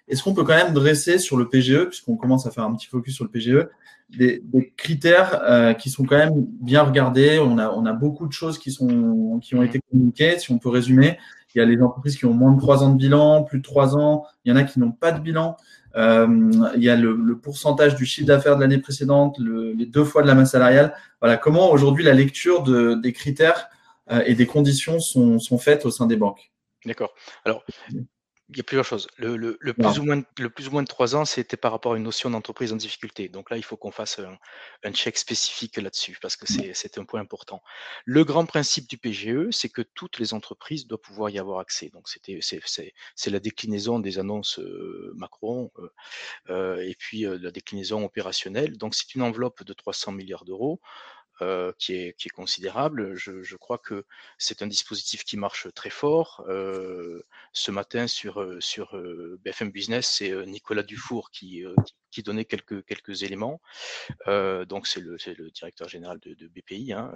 Est-ce 0.08 0.24
qu'on 0.24 0.34
peut 0.34 0.44
quand 0.44 0.56
même 0.56 0.74
dresser 0.74 1.18
sur 1.18 1.36
le 1.38 1.50
PGE, 1.50 1.86
puisqu'on 1.86 2.16
commence 2.16 2.46
à 2.46 2.52
faire 2.52 2.64
un 2.64 2.74
petit 2.74 2.88
focus 2.88 3.16
sur 3.16 3.26
le 3.26 3.32
PGE, 3.32 3.68
des, 4.10 4.42
des 4.46 4.72
critères 4.78 5.42
euh, 5.44 5.74
qui 5.74 5.90
sont 5.90 6.04
quand 6.04 6.18
même 6.18 6.46
bien 6.62 6.84
regardés. 6.84 7.40
On 7.40 7.58
a, 7.58 7.70
on 7.72 7.86
a 7.86 7.94
beaucoup 7.94 8.28
de 8.28 8.34
choses 8.34 8.58
qui, 8.58 8.72
sont, 8.72 9.40
qui 9.42 9.56
ont 9.56 9.64
été 9.64 9.80
communiquées. 9.92 10.40
Si 10.40 10.52
on 10.52 10.60
peut 10.60 10.70
résumer, 10.70 11.18
il 11.56 11.60
y 11.60 11.62
a 11.62 11.66
les 11.66 11.82
entreprises 11.82 12.18
qui 12.18 12.26
ont 12.26 12.34
moins 12.34 12.52
de 12.52 12.60
trois 12.60 12.84
ans 12.84 12.90
de 12.90 12.98
bilan, 12.98 13.44
plus 13.44 13.60
de 13.60 13.64
trois 13.64 13.96
ans. 13.96 14.26
Il 14.44 14.50
y 14.50 14.54
en 14.54 14.56
a 14.56 14.64
qui 14.64 14.80
n'ont 14.80 14.92
pas 14.92 15.12
de 15.12 15.20
bilan. 15.20 15.58
Euh, 15.96 16.28
il 16.76 16.84
y 16.84 16.90
a 16.90 16.96
le, 16.96 17.16
le 17.16 17.38
pourcentage 17.38 17.96
du 17.96 18.06
chiffre 18.06 18.26
d'affaires 18.26 18.56
de 18.56 18.62
l'année 18.62 18.80
précédente, 18.80 19.38
le, 19.38 19.74
les 19.74 19.86
deux 19.86 20.04
fois 20.04 20.24
de 20.24 20.28
la 20.28 20.34
masse 20.34 20.52
salariale. 20.52 20.96
Voilà 21.22 21.38
comment 21.38 21.70
aujourd'hui 21.72 22.04
la 22.04 22.14
lecture 22.14 22.64
de, 22.64 22.96
des 22.96 23.14
critères 23.14 23.68
euh, 24.12 24.24
et 24.26 24.34
des 24.34 24.48
conditions 24.48 25.00
sont, 25.00 25.38
sont 25.38 25.60
faites 25.60 25.86
au 25.86 25.92
sein 25.92 26.08
des 26.08 26.18
banques? 26.18 26.52
D'accord. 26.86 27.14
Alors, 27.46 27.64
il 28.50 28.58
y 28.58 28.60
a 28.60 28.64
plusieurs 28.64 28.86
choses. 28.86 29.08
Le, 29.18 29.38
le, 29.38 29.58
le 29.60 29.74
plus, 29.74 30.00
ou 30.00 30.04
moins, 30.04 30.22
le 30.38 30.50
plus 30.50 30.68
ou 30.68 30.72
moins 30.72 30.84
de 30.84 30.88
trois 30.88 31.16
ans, 31.16 31.24
c'était 31.26 31.56
par 31.58 31.72
rapport 31.72 31.94
à 31.94 31.98
une 31.98 32.04
notion 32.04 32.30
d'entreprise 32.30 32.74
en 32.74 32.76
difficulté. 32.76 33.30
Donc 33.30 33.50
là, 33.50 33.58
il 33.58 33.64
faut 33.64 33.78
qu'on 33.78 33.92
fasse 33.92 34.20
un, 34.20 34.38
un, 34.84 34.92
check 34.92 35.18
spécifique 35.18 35.78
là-dessus 35.78 36.18
parce 36.22 36.36
que 36.36 36.46
c'est 36.46 36.98
un 36.98 37.06
point 37.06 37.22
important. 37.22 37.64
Le 38.06 38.24
grand 38.26 38.46
principe 38.46 38.88
du 38.90 38.98
PGE, 38.98 39.50
c'est 39.52 39.70
que 39.70 39.82
toutes 39.82 40.20
les 40.20 40.34
entreprises 40.34 40.88
doivent 40.88 41.00
pouvoir 41.00 41.30
y 41.30 41.40
avoir 41.40 41.60
accès. 41.60 41.90
Donc 41.90 42.10
c'est 42.10 43.32
la 43.32 43.40
déclinaison 43.40 44.00
des 44.00 44.20
annonces 44.20 44.60
euh, 44.60 45.14
Macron 45.16 45.72
euh, 45.80 45.90
euh, 46.50 46.78
et 46.82 46.96
puis 46.96 47.22
la 47.22 47.52
déclinaison 47.52 48.04
opérationnelle. 48.04 48.78
Donc 48.78 48.94
c'est 48.94 49.16
une 49.16 49.22
enveloppe 49.22 49.64
de 49.64 49.74
300 49.74 50.12
milliards 50.12 50.46
d'euros. 50.46 50.82
Euh, 51.44 51.72
qui, 51.78 51.94
est, 51.96 52.14
qui, 52.18 52.28
est, 52.28 52.32
considérable. 52.32 53.16
Je, 53.16 53.56
crois 53.58 53.78
que 53.78 54.06
c'est 54.38 54.62
un 54.62 54.68
dispositif 54.68 55.24
qui 55.24 55.38
marche 55.38 55.68
très 55.74 55.90
fort. 55.90 56.44
Euh, 56.48 57.24
ce 57.52 57.72
matin 57.72 58.08
sur, 58.08 58.42
euh, 58.42 58.60
sur 58.62 58.96
BFM 59.44 59.70
Business, 59.72 60.08
c'est 60.08 60.32
Nicolas 60.46 60.84
Dufour 60.84 61.32
qui, 61.32 61.66
qui, 62.14 62.24
donnait 62.24 62.46
quelques, 62.46 62.86
quelques 62.86 63.24
éléments. 63.24 63.62
donc 64.28 64.88
c'est 64.88 65.02
le, 65.02 65.18
directeur 65.52 65.90
général 65.90 66.20
de, 66.20 66.48
BPI, 66.48 66.94
hein, 66.94 67.12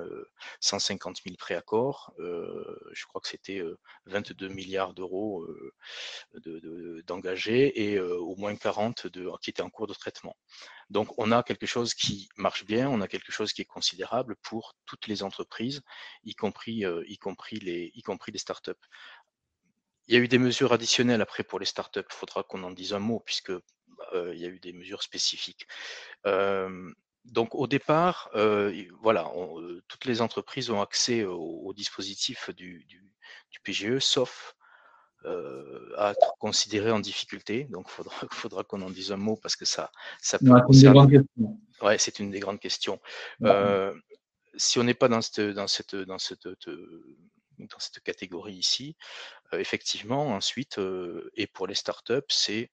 150 0.59 1.21
000 1.23 1.35
préaccords. 1.37 2.13
je 2.17 3.05
crois 3.05 3.21
que 3.21 3.27
c'était 3.27 3.61
22 4.05 4.47
milliards 4.49 4.93
d'euros 4.93 5.47
d'engagés 7.05 7.71
de, 7.75 7.79
et 7.79 7.99
au 7.99 8.35
moins 8.35 8.55
40 8.55 9.07
de, 9.07 9.29
qui 9.41 9.49
étaient 9.49 9.61
en 9.61 9.69
cours 9.69 9.87
de 9.87 9.93
traitement. 9.93 10.35
Donc 10.89 11.13
on 11.17 11.31
a 11.31 11.43
quelque 11.43 11.65
chose 11.65 11.93
qui 11.93 12.29
marche 12.37 12.65
bien, 12.65 12.89
on 12.89 13.01
a 13.01 13.07
quelque 13.07 13.31
chose 13.31 13.53
qui 13.53 13.61
est 13.61 13.65
considérable 13.65 14.35
pour 14.41 14.75
toutes 14.85 15.07
les 15.07 15.23
entreprises, 15.23 15.81
y 16.23 16.33
compris, 16.33 16.85
euh, 16.85 17.03
y 17.07 17.17
compris, 17.17 17.59
les, 17.59 17.91
y 17.93 18.01
compris 18.01 18.31
les 18.31 18.39
startups. 18.39 18.71
Il 20.07 20.15
y 20.15 20.17
a 20.17 20.21
eu 20.21 20.29
des 20.29 20.37
mesures 20.37 20.71
additionnelles 20.71 21.21
après 21.21 21.43
pour 21.43 21.59
les 21.59 21.65
startups, 21.65 21.99
il 22.09 22.15
faudra 22.15 22.43
qu'on 22.43 22.63
en 22.63 22.71
dise 22.71 22.93
un 22.93 22.99
mot 22.99 23.21
puisque 23.25 23.51
euh, 23.51 23.61
il 24.13 24.39
y 24.39 24.45
a 24.45 24.49
eu 24.49 24.59
des 24.59 24.73
mesures 24.73 25.03
spécifiques. 25.03 25.67
Euh, 26.25 26.91
donc 27.31 27.55
au 27.55 27.67
départ, 27.67 28.29
euh, 28.35 28.85
voilà, 29.01 29.29
on, 29.35 29.59
euh, 29.61 29.83
toutes 29.87 30.05
les 30.05 30.21
entreprises 30.21 30.69
ont 30.69 30.81
accès 30.81 31.25
au, 31.25 31.61
au 31.65 31.73
dispositif 31.73 32.49
du, 32.51 32.85
du, 32.85 33.03
du, 33.51 33.59
PGE, 33.63 33.99
sauf 33.99 34.55
euh, 35.25 35.93
à 35.97 36.11
être 36.11 36.35
considéré 36.39 36.91
en 36.91 36.99
difficulté. 36.99 37.65
Donc, 37.65 37.87
il 37.89 37.91
faudra, 37.91 38.15
faudra 38.31 38.63
qu'on 38.63 38.81
en 38.81 38.89
dise 38.89 39.11
un 39.11 39.17
mot 39.17 39.35
parce 39.35 39.55
que 39.55 39.65
ça, 39.65 39.91
ça 40.21 40.39
peut. 40.39 40.51
Ouais, 41.81 41.97
c'est 41.97 42.19
une 42.19 42.31
des 42.31 42.39
grandes 42.39 42.59
questions. 42.59 42.99
Euh, 43.43 43.93
si 44.55 44.79
on 44.79 44.83
n'est 44.83 44.93
pas 44.93 45.09
dans 45.09 45.21
cette, 45.21 45.41
dans 45.41 45.67
cette, 45.67 45.95
dans 45.95 46.17
cette, 46.17 46.47
dans 46.47 47.79
cette 47.79 47.99
catégorie 48.03 48.55
ici, 48.55 48.95
euh, 49.53 49.59
effectivement, 49.59 50.27
ensuite, 50.27 50.79
euh, 50.79 51.29
et 51.35 51.45
pour 51.45 51.67
les 51.67 51.75
startups, 51.75 52.21
c'est 52.29 52.71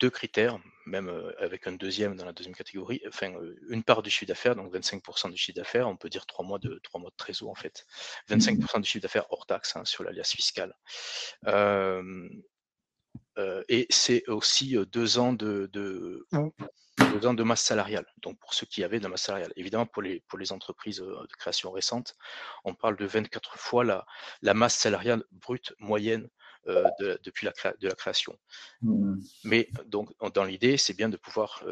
deux 0.00 0.10
critères, 0.10 0.58
même 0.86 1.10
avec 1.38 1.66
un 1.66 1.72
deuxième 1.72 2.16
dans 2.16 2.24
la 2.24 2.32
deuxième 2.32 2.54
catégorie, 2.54 3.02
enfin 3.06 3.34
une 3.68 3.82
part 3.82 4.02
du 4.02 4.10
chiffre 4.10 4.28
d'affaires, 4.28 4.56
donc 4.56 4.72
25% 4.72 5.30
du 5.30 5.36
chiffre 5.36 5.56
d'affaires, 5.56 5.88
on 5.88 5.96
peut 5.96 6.08
dire 6.08 6.26
trois 6.26 6.44
mois 6.44 6.58
de 6.58 6.80
trois 6.82 7.00
mois 7.00 7.10
de 7.10 7.16
trésor 7.16 7.50
en 7.50 7.54
fait, 7.54 7.86
25% 8.30 8.80
du 8.80 8.88
chiffre 8.88 9.02
d'affaires 9.02 9.26
hors 9.30 9.46
taxe 9.46 9.76
hein, 9.76 9.84
sur 9.84 10.04
l'alias 10.04 10.32
fiscal. 10.34 10.74
Euh, 11.46 12.28
et 13.68 13.86
c'est 13.88 14.28
aussi 14.28 14.76
deux 14.90 15.18
ans 15.18 15.32
de, 15.32 15.70
de 15.72 16.26
ans 17.26 17.34
de 17.34 17.42
masse 17.42 17.62
salariale. 17.62 18.06
Donc 18.22 18.38
pour 18.38 18.54
ceux 18.54 18.66
qui 18.66 18.84
avaient 18.84 18.98
de 18.98 19.04
la 19.04 19.10
masse 19.10 19.22
salariale. 19.22 19.52
Évidemment, 19.56 19.86
pour 19.86 20.02
les, 20.02 20.20
pour 20.28 20.38
les 20.38 20.52
entreprises 20.52 20.98
de 20.98 21.36
création 21.38 21.70
récente, 21.70 22.16
on 22.64 22.74
parle 22.74 22.96
de 22.96 23.06
24 23.06 23.58
fois 23.58 23.84
la, 23.84 24.06
la 24.42 24.54
masse 24.54 24.76
salariale 24.76 25.24
brute 25.32 25.74
moyenne 25.78 26.28
depuis 26.66 27.46
la, 27.46 27.52
de 27.80 27.88
la 27.88 27.94
création. 27.94 28.38
Mmh. 28.82 29.16
Mais 29.44 29.70
donc 29.86 30.10
dans 30.34 30.44
l'idée, 30.44 30.76
c'est 30.76 30.94
bien 30.94 31.08
de 31.08 31.16
pouvoir, 31.16 31.64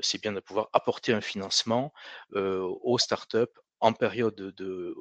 c'est 0.00 0.20
bien 0.20 0.32
de 0.32 0.40
pouvoir 0.40 0.68
apporter 0.72 1.12
un 1.12 1.20
financement 1.20 1.92
aux 2.34 2.98
startups 2.98 3.46
en 3.80 3.92
période 3.92 4.34
de, 4.34 4.94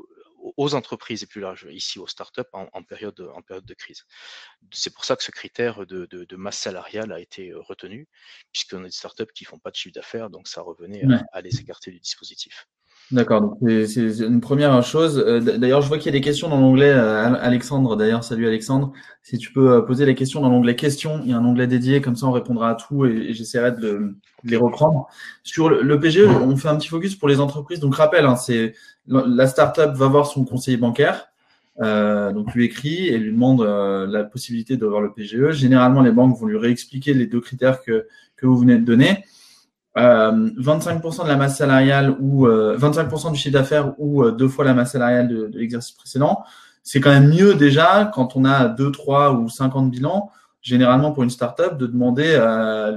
aux 0.56 0.76
entreprises 0.76 1.24
et 1.24 1.28
plus 1.28 1.42
large 1.42 1.68
ici 1.70 2.00
aux 2.00 2.08
startups 2.08 2.42
en, 2.54 2.68
en 2.72 2.84
période, 2.84 3.20
en 3.36 3.42
période 3.42 3.66
de 3.66 3.74
crise. 3.74 4.06
C'est 4.72 4.94
pour 4.94 5.06
ça 5.06 5.16
que 5.16 5.24
ce 5.24 5.32
critère 5.32 5.86
de, 5.86 6.06
de, 6.06 6.36
masse 6.36 6.58
salariale 6.58 7.12
a 7.12 7.20
été 7.20 7.54
retenu, 7.54 8.08
puisqu'on 8.52 8.82
a 8.82 8.86
des 8.86 8.92
startups 8.92 9.32
qui 9.34 9.46
font 9.46 9.60
pas 9.60 9.72
de 9.72 9.76
chiffre 9.76 9.94
d'affaires, 9.94 10.30
donc 10.30 10.48
ça 10.48 10.62
revenait 10.62 11.04
à, 11.32 11.42
les 11.42 11.60
écarter 11.60 11.92
du 11.92 12.00
dispositif. 12.00 12.68
D'accord, 13.10 13.40
donc 13.40 13.58
c'est 13.88 14.20
une 14.20 14.42
première 14.42 14.84
chose. 14.84 15.24
Euh, 15.26 15.40
d'ailleurs, 15.40 15.82
je 15.82 15.88
vois 15.88 15.98
qu'il 15.98 16.08
y 16.08 16.10
a 16.10 16.20
des 16.20 16.24
questions 16.24 16.50
dans 16.50 16.60
l'onglet 16.60 16.92
euh, 16.92 17.34
Alexandre. 17.40 17.96
D'ailleurs, 17.96 18.26
salut 18.26 18.46
Alexandre. 18.46 18.92
Si 19.24 19.38
tu 19.38 19.54
peux 19.54 19.72
euh, 19.72 19.82
poser 19.82 20.06
les 20.06 20.14
questions 20.14 20.42
dans 20.42 20.50
l'onglet 20.50 20.76
questions, 20.76 21.22
il 21.24 21.30
y 21.30 21.34
a 21.34 21.38
un 21.38 21.46
onglet 21.46 21.68
dédié, 21.68 22.02
comme 22.02 22.18
ça 22.18 22.26
on 22.26 22.34
répondra 22.34 22.72
à 22.72 22.76
tout 22.76 23.06
et, 23.06 23.34
j'essaierai 23.34 23.72
de, 23.72 24.14
les 24.44 24.58
reprendre. 24.58 25.08
Sur 25.44 25.70
le, 25.70 26.00
PGE, 26.02 26.26
on 26.26 26.58
fait 26.58 26.68
un 26.68 26.76
petit 26.76 26.90
focus 26.90 27.16
pour 27.16 27.30
les 27.30 27.40
entreprises. 27.40 27.80
Donc 27.80 27.96
rappel, 27.96 28.26
hein, 28.26 28.36
c'est 28.36 28.74
la 29.08 29.48
startup 29.48 29.94
va 29.94 30.08
voir 30.08 30.28
son 30.28 30.44
conseiller 30.44 30.76
bancaire, 30.76 31.30
euh, 31.82 32.34
donc 32.34 32.54
lui 32.54 32.66
écrit 32.66 33.08
et 33.08 33.18
lui 33.18 33.32
demande 33.32 33.62
la 33.62 34.26
possibilité 34.26 34.76
de 34.76 34.86
voir 34.86 35.00
le 35.00 35.14
PGE. 35.14 35.52
Généralement, 35.52 36.02
les 36.02 36.12
banques 36.12 36.38
vont 36.38 36.46
lui 36.46 36.58
réexpliquer 36.58 37.14
les 37.14 37.26
deux 37.26 37.40
critères 37.40 37.82
que, 37.82 38.06
que 38.36 38.46
vous 38.46 38.58
venez 38.58 38.78
de 38.78 38.84
donner. 38.84 39.24
25% 39.98 41.22
euh, 41.22 41.24
de 41.24 41.28
la 41.28 41.36
masse 41.36 41.58
salariale 41.58 42.16
ou 42.20 42.48
25% 42.48 43.28
euh, 43.28 43.32
du 43.32 43.38
chiffre 43.38 43.54
d'affaires 43.54 43.94
ou 43.98 44.24
euh, 44.24 44.32
deux 44.32 44.48
fois 44.48 44.64
la 44.66 44.74
masse 44.74 44.92
salariale 44.92 45.28
de, 45.28 45.50
l'exercice 45.54 45.96
précédent, 45.96 46.44
c'est 46.84 47.00
quand 47.00 47.10
même 47.10 47.30
mieux 47.30 47.56
déjà 47.56 48.10
quand 48.14 48.36
on 48.36 48.46
a 48.46 48.68
2, 48.68 48.92
3 48.92 49.34
ou 49.34 49.50
50 49.50 49.90
bilans, 49.90 50.32
généralement 50.62 51.12
pour 51.12 51.24
une 51.24 51.30
startup, 51.30 51.78
de 51.78 51.88
demander 51.88 52.38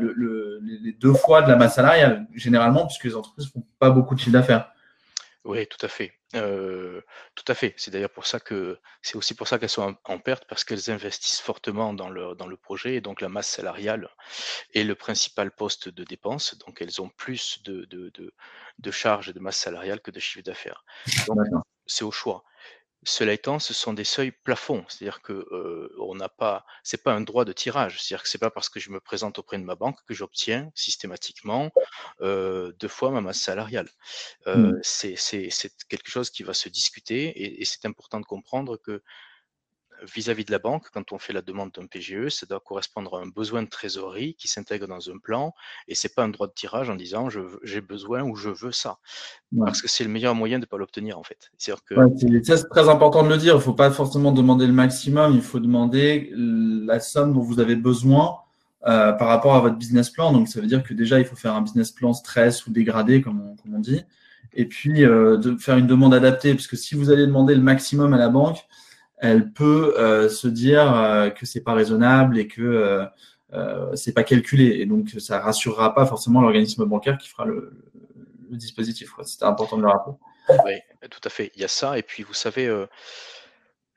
le, 0.00 0.60
les 0.62 0.92
deux 0.92 1.12
fois 1.12 1.42
de 1.42 1.48
la 1.48 1.56
masse 1.56 1.74
salariale, 1.74 2.26
généralement, 2.34 2.86
puisque 2.86 3.04
les 3.04 3.16
entreprises 3.16 3.50
font 3.50 3.64
pas 3.78 3.90
beaucoup 3.90 4.14
de 4.14 4.20
chiffre 4.20 4.32
d'affaires. 4.32 4.70
Oui, 5.44 5.66
tout 5.66 5.84
à 5.84 5.88
fait. 5.88 6.12
tout 6.32 7.44
à 7.48 7.54
fait. 7.54 7.74
C'est 7.76 7.90
d'ailleurs 7.90 8.10
pour 8.10 8.26
ça 8.26 8.40
que 8.40 8.78
c'est 9.00 9.16
aussi 9.16 9.34
pour 9.34 9.48
ça 9.48 9.58
qu'elles 9.58 9.70
sont 9.70 9.96
en, 10.04 10.18
perte 10.18 10.44
parce 10.46 10.64
qu'elles 10.64 10.90
investissent 10.90 11.40
fortement 11.40 11.94
dans 11.94 12.10
le, 12.10 12.34
dans 12.34 12.46
le 12.46 12.56
projet 12.56 12.96
et 12.96 13.00
donc 13.00 13.20
la 13.22 13.30
masse 13.30 13.48
salariale 13.48 14.10
est 14.74 14.84
le 14.84 14.94
principal 14.94 15.50
poste 15.50 15.88
de 15.88 16.04
dépense. 16.04 16.58
Donc 16.58 16.82
elles 16.82 17.00
ont 17.00 17.08
plus 17.08 17.62
de, 17.64 17.86
de, 17.86 18.10
de, 18.10 18.34
de 18.78 18.90
charges 18.90 19.30
et 19.30 19.32
de 19.32 19.40
masse 19.40 19.56
salariale 19.56 20.00
que 20.00 20.10
de 20.10 20.20
chiffre 20.20 20.44
d'affaires. 20.44 20.84
Donc 21.26 21.38
c'est 21.86 22.04
au 22.04 22.10
choix. 22.10 22.44
Cela 23.02 23.32
étant, 23.32 23.58
ce 23.58 23.72
sont 23.72 23.94
des 23.94 24.04
seuils 24.04 24.30
plafonds, 24.30 24.84
c'est-à-dire 24.88 25.22
que 25.22 25.32
euh, 25.32 25.94
on 26.00 26.14
n'a 26.14 26.28
pas, 26.28 26.66
c'est 26.82 27.02
pas 27.02 27.12
un 27.12 27.22
droit 27.22 27.46
de 27.46 27.52
tirage, 27.52 28.02
c'est-à-dire 28.02 28.22
que 28.22 28.28
c'est 28.28 28.38
pas 28.38 28.50
parce 28.50 28.68
que 28.68 28.78
je 28.78 28.90
me 28.90 29.00
présente 29.00 29.38
auprès 29.38 29.58
de 29.58 29.64
ma 29.64 29.74
banque 29.74 29.98
que 30.06 30.12
j'obtiens 30.12 30.70
systématiquement 30.74 31.70
euh, 32.20 32.72
deux 32.78 32.88
fois 32.88 33.10
ma 33.10 33.22
masse 33.22 33.40
salariale. 33.40 33.88
Euh, 34.46 34.72
mmh. 34.72 34.80
C'est 34.82 35.72
quelque 35.88 36.10
chose 36.10 36.28
qui 36.28 36.42
va 36.42 36.52
se 36.52 36.68
discuter 36.68 37.28
et, 37.28 37.62
et 37.62 37.64
c'est 37.64 37.86
important 37.86 38.20
de 38.20 38.26
comprendre 38.26 38.76
que 38.76 39.02
vis-à-vis 40.14 40.44
de 40.44 40.52
la 40.52 40.58
banque, 40.58 40.86
quand 40.92 41.12
on 41.12 41.18
fait 41.18 41.32
la 41.32 41.42
demande 41.42 41.70
d'un 41.72 41.86
PGE, 41.86 42.28
ça 42.28 42.46
doit 42.46 42.60
correspondre 42.60 43.16
à 43.16 43.20
un 43.20 43.26
besoin 43.26 43.62
de 43.62 43.68
trésorerie 43.68 44.34
qui 44.34 44.48
s'intègre 44.48 44.86
dans 44.86 45.10
un 45.10 45.18
plan 45.18 45.54
et 45.88 45.94
c'est 45.94 46.14
pas 46.14 46.22
un 46.22 46.28
droit 46.28 46.46
de 46.46 46.52
tirage 46.52 46.90
en 46.90 46.94
disant 46.94 47.28
j'ai 47.62 47.80
besoin 47.80 48.22
ou 48.22 48.36
je 48.36 48.50
veux 48.50 48.72
ça. 48.72 48.98
Parce 49.58 49.82
que 49.82 49.88
c'est 49.88 50.04
le 50.04 50.10
meilleur 50.10 50.34
moyen 50.34 50.58
de 50.58 50.64
ne 50.64 50.66
pas 50.66 50.78
l'obtenir 50.78 51.18
en 51.18 51.22
fait. 51.22 51.50
C'est 51.58 51.74
très 52.70 52.88
important 52.88 53.22
de 53.22 53.28
le 53.28 53.36
dire. 53.36 53.54
Il 53.54 53.58
ne 53.58 53.62
faut 53.62 53.74
pas 53.74 53.90
forcément 53.90 54.32
demander 54.32 54.66
le 54.66 54.72
maximum, 54.72 55.34
il 55.34 55.42
faut 55.42 55.60
demander 55.60 56.32
la 56.34 57.00
somme 57.00 57.34
dont 57.34 57.42
vous 57.42 57.60
avez 57.60 57.76
besoin 57.76 58.38
euh, 58.86 59.12
par 59.12 59.28
rapport 59.28 59.54
à 59.54 59.60
votre 59.60 59.76
business 59.76 60.10
plan. 60.10 60.32
Donc 60.32 60.48
ça 60.48 60.60
veut 60.60 60.66
dire 60.66 60.82
que 60.82 60.94
déjà 60.94 61.18
il 61.18 61.24
faut 61.24 61.36
faire 61.36 61.54
un 61.54 61.62
business 61.62 61.90
plan 61.90 62.12
stress 62.12 62.66
ou 62.66 62.72
dégradé 62.72 63.20
comme 63.20 63.40
on, 63.40 63.56
comme 63.56 63.74
on 63.74 63.80
dit. 63.80 64.02
Et 64.52 64.66
puis 64.66 65.04
euh, 65.04 65.36
de 65.36 65.56
faire 65.56 65.76
une 65.76 65.86
demande 65.86 66.14
adaptée, 66.14 66.54
parce 66.54 66.66
que 66.66 66.76
si 66.76 66.94
vous 66.94 67.10
allez 67.10 67.26
demander 67.26 67.54
le 67.54 67.60
maximum 67.60 68.14
à 68.14 68.18
la 68.18 68.28
banque, 68.28 68.58
elle 69.20 69.52
peut 69.52 69.94
euh, 69.98 70.28
se 70.28 70.48
dire 70.48 70.94
euh, 70.94 71.30
que 71.30 71.46
c'est 71.46 71.60
pas 71.60 71.74
raisonnable 71.74 72.38
et 72.38 72.48
que 72.48 72.62
euh, 72.62 73.04
euh, 73.52 73.94
c'est 73.94 74.12
pas 74.12 74.24
calculé. 74.24 74.80
Et 74.80 74.86
donc, 74.86 75.10
ça 75.18 75.40
rassurera 75.40 75.94
pas 75.94 76.06
forcément 76.06 76.40
l'organisme 76.40 76.84
bancaire 76.86 77.18
qui 77.18 77.28
fera 77.28 77.44
le, 77.44 77.72
le 78.50 78.56
dispositif. 78.56 79.12
C'était 79.24 79.44
important 79.44 79.76
de 79.76 79.82
le 79.82 79.88
rappeler. 79.88 80.14
Oui, 80.64 81.08
tout 81.08 81.20
à 81.24 81.28
fait. 81.28 81.52
Il 81.54 81.60
y 81.60 81.64
a 81.64 81.68
ça. 81.68 81.98
Et 81.98 82.02
puis, 82.02 82.22
vous 82.22 82.34
savez, 82.34 82.68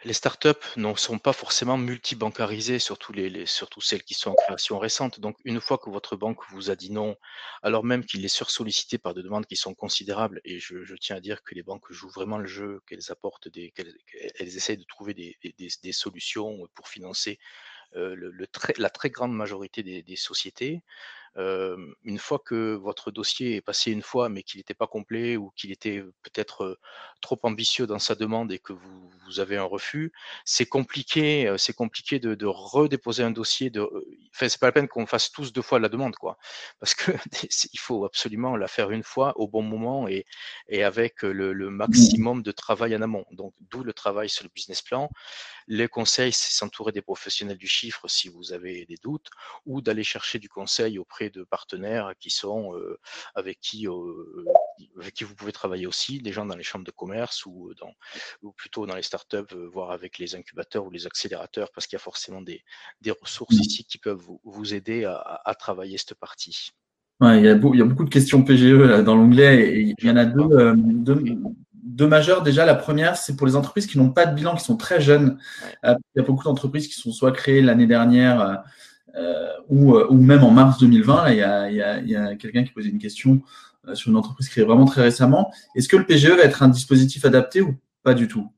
les 0.06 0.14
startups 0.14 0.50
ne 0.76 0.94
sont 0.96 1.20
pas 1.20 1.34
forcément 1.34 1.78
multibancarisées, 1.78 2.80
surtout, 2.80 3.14
surtout 3.46 3.82
celles 3.82 4.04
qui 4.04 4.14
sont 4.14 4.32
en 4.32 4.36
création 4.36 4.78
récente. 4.80 5.20
Donc, 5.20 5.38
une 5.46 5.62
fois 5.62 5.78
que 5.78 5.90
votre 5.90 6.16
banque 6.16 6.40
vous 6.50 6.70
a 6.70 6.76
dit 6.76 6.92
non, 6.92 7.16
alors 7.62 7.84
même 7.84 8.06
qu'il 8.06 8.24
est 8.26 8.30
sursollicité 8.30 8.98
par 8.98 9.14
des 9.14 9.24
demandes 9.24 9.46
qui 9.46 9.56
sont 9.56 9.74
considérables, 9.74 10.42
et 10.44 10.60
je, 10.60 10.96
tiens 10.96 11.16
à 11.16 11.20
dire 11.20 11.44
que 11.44 11.56
les 11.56 11.64
banques 11.64 11.92
jouent 11.92 12.10
vraiment 12.10 12.38
le 12.38 12.48
jeu, 12.48 12.82
qu'elles 12.88 13.12
apportent 13.12 13.48
des, 13.48 13.72
qu'elles, 13.72 13.96
essayent 14.40 14.78
de 14.78 14.84
trouver 14.84 15.14
des, 15.14 15.92
solutions 15.92 16.68
pour 16.74 16.88
financer 16.88 17.40
euh, 17.96 18.32
la 18.78 18.90
très 18.90 19.10
grande 19.10 19.34
majorité 19.34 19.84
des, 19.84 20.16
sociétés 20.16 20.82
une 21.36 22.20
fois 22.20 22.40
que 22.40 22.76
votre 22.76 23.12
dossier 23.12 23.56
est 23.56 23.62
passé 23.62 23.92
une 23.92 24.02
fois, 24.02 24.30
mais 24.30 24.44
qu'il 24.44 24.60
n'était 24.60 24.74
pas 24.74 24.88
complet 24.88 25.38
ou 25.38 25.52
qu'il 25.56 25.72
était 25.72 26.04
peut-être 26.22 26.80
trop 27.22 27.40
ambitieux 27.44 27.88
dans 27.88 28.00
sa 28.00 28.16
demande 28.16 28.52
et 28.52 28.60
que 28.60 28.74
vous, 28.74 29.10
vous 29.26 29.40
avez 29.40 29.58
un 29.58 29.64
refus, 29.64 30.12
c'est 30.46 30.66
compliqué, 30.66 31.54
c'est 31.58 31.74
compliqué 31.74 32.20
de, 32.20 32.36
de, 32.36 32.46
redéposer 32.46 33.24
un 33.24 33.32
dossier. 33.32 33.70
De, 33.70 33.82
enfin, 34.34 34.50
c'est 34.50 34.60
pas 34.60 34.68
la 34.68 34.72
peine 34.74 34.88
qu'on 34.88 35.06
fasse 35.06 35.32
tous 35.32 35.52
deux 35.54 35.62
fois 35.62 35.80
la 35.80 35.90
demande, 35.90 36.16
quoi, 36.16 36.38
parce 36.80 36.94
que 36.94 37.12
il 37.74 37.80
faut 37.80 38.06
absolument 38.06 38.56
la 38.56 38.68
faire 38.68 38.92
une 38.92 39.04
fois 39.04 39.34
au 39.38 39.48
bon 39.48 39.64
moment 39.64 40.08
et, 40.08 40.26
et 40.68 40.84
avec 40.84 41.24
le, 41.24 41.54
le 41.54 41.70
maximum 41.70 42.44
de 42.44 42.52
travail 42.52 42.96
en 42.96 43.02
amont. 43.02 43.26
Donc, 43.32 43.54
d'où 43.60 43.84
le 43.84 43.94
travail 43.94 44.30
sur 44.30 44.44
le 44.44 44.50
business 44.54 44.82
plan. 44.82 45.10
Les 45.68 45.88
conseils, 45.88 46.34
c'est 46.34 46.52
s'entourer 46.52 46.92
des 46.92 47.02
professionnels 47.02 47.58
du 47.58 47.68
chiffre 47.68 48.08
si 48.08 48.30
vous 48.30 48.52
avez 48.54 48.86
des 48.86 48.98
doutes, 49.02 49.30
ou 49.66 49.82
d'aller 49.82 50.04
chercher 50.04 50.40
du 50.40 50.50
conseil 50.50 51.00
auprès 51.00 51.23
de 51.30 51.44
partenaires 51.44 52.14
qui 52.20 52.30
sont 52.30 52.76
euh, 52.76 52.98
avec 53.36 53.60
qui 53.60 53.88
euh, 53.88 54.46
avec 54.98 55.14
qui 55.14 55.24
vous 55.24 55.36
pouvez 55.36 55.52
travailler 55.52 55.88
aussi, 55.88 56.20
des 56.20 56.32
gens 56.32 56.46
dans 56.46 56.56
les 56.56 56.64
chambres 56.64 56.86
de 56.86 56.92
commerce 56.92 57.46
ou 57.46 57.74
dans 57.80 57.92
ou 58.42 58.52
plutôt 58.52 58.86
dans 58.86 58.96
les 58.96 59.04
startups, 59.04 59.38
euh, 59.54 59.68
voire 59.72 59.92
avec 59.92 60.18
les 60.18 60.36
incubateurs 60.36 60.86
ou 60.86 60.92
les 60.92 61.06
accélérateurs, 61.06 61.72
parce 61.74 61.88
qu'il 61.88 61.96
y 61.96 62.02
a 62.02 62.04
forcément 62.04 62.42
des, 62.42 62.64
des 63.02 63.12
ressources 63.12 63.56
mmh. 63.56 63.62
ici 63.62 63.86
qui 63.86 63.98
peuvent 63.98 64.18
vous, 64.18 64.42
vous 64.44 64.74
aider 64.74 65.06
à, 65.06 65.42
à, 65.46 65.56
travailler 65.56 65.98
cette 65.98 66.16
partie. 66.16 66.72
Ouais, 67.20 67.40
il, 67.40 67.46
y 67.46 67.50
a 67.50 67.56
beau, 67.56 67.74
il 67.74 67.80
y 67.80 67.82
a 67.82 67.86
beaucoup 67.86 68.06
de 68.06 68.10
questions 68.10 68.44
PGE 68.44 68.74
là, 68.74 69.02
dans 69.02 69.16
l'onglet 69.16 69.70
et 69.70 69.96
il 69.98 70.08
y 70.08 70.10
en 70.10 70.18
a 70.18 70.26
deux, 70.26 70.74
deux, 70.76 71.24
deux 71.94 72.08
majeures. 72.08 72.42
Déjà, 72.42 72.66
la 72.66 72.76
première, 72.76 73.18
c'est 73.18 73.36
pour 73.36 73.46
les 73.46 73.56
entreprises 73.56 73.88
qui 73.88 73.98
n'ont 73.98 74.10
pas 74.10 74.26
de 74.26 74.36
bilan, 74.36 74.56
qui 74.56 74.64
sont 74.64 74.78
très 74.78 75.00
jeunes. 75.00 75.38
il 75.84 75.96
y 76.16 76.20
a 76.20 76.24
beaucoup 76.24 76.44
d'entreprises 76.44 76.88
qui 76.88 77.00
sont 77.00 77.12
soit 77.12 77.32
créées 77.32 77.62
l'année 77.62 77.88
dernière 77.88 78.42
euh, 78.42 78.56
ou, 79.70 79.96
euh, 79.96 80.08
ou 80.10 80.16
même 80.16 80.44
en 80.44 80.52
mars 80.52 80.80
2020, 80.80 81.36
là, 81.36 81.70
il 81.70 81.76
y 82.10 82.16
a, 82.16 82.36
quelqu'un 82.36 82.64
qui 82.64 82.72
posait 82.72 82.90
une 82.90 83.00
question 83.00 83.42
euh, 83.88 83.96
sur 83.96 84.12
une 84.12 84.18
entreprise 84.18 84.50
créée 84.50 84.64
vraiment 84.64 84.86
très 84.86 85.02
récemment. 85.02 85.52
Est-ce 85.76 85.90
que 85.90 85.98
le 85.98 86.06
PGE 86.06 86.30
va 86.30 86.44
être 86.44 86.64
un 86.64 86.70
dispositif 86.70 87.26
adapté 87.26 87.62
ou 87.62 87.76
pas 88.04 88.14
du 88.14 88.28
tout? 88.28 88.50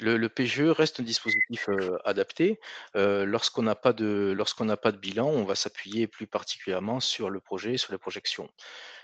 Le, 0.00 0.28
PGE 0.28 0.70
reste 0.70 1.00
un 1.00 1.02
dispositif 1.02 1.68
euh, 1.68 1.98
adapté. 2.04 2.60
Euh, 2.94 3.24
lorsqu'on 3.24 3.62
n'a 3.62 3.74
pas 3.74 3.92
lorsqu'on 3.98 4.64
n'a 4.64 4.76
pas 4.76 4.92
de 4.92 4.96
bilan, 4.96 5.26
on 5.26 5.44
va 5.44 5.56
s'appuyer 5.56 6.06
plus 6.06 6.28
particulièrement 6.28 7.00
sur 7.00 7.30
le 7.30 7.40
projet, 7.40 7.78
sur 7.78 7.90
les 7.90 7.98
projections 7.98 8.48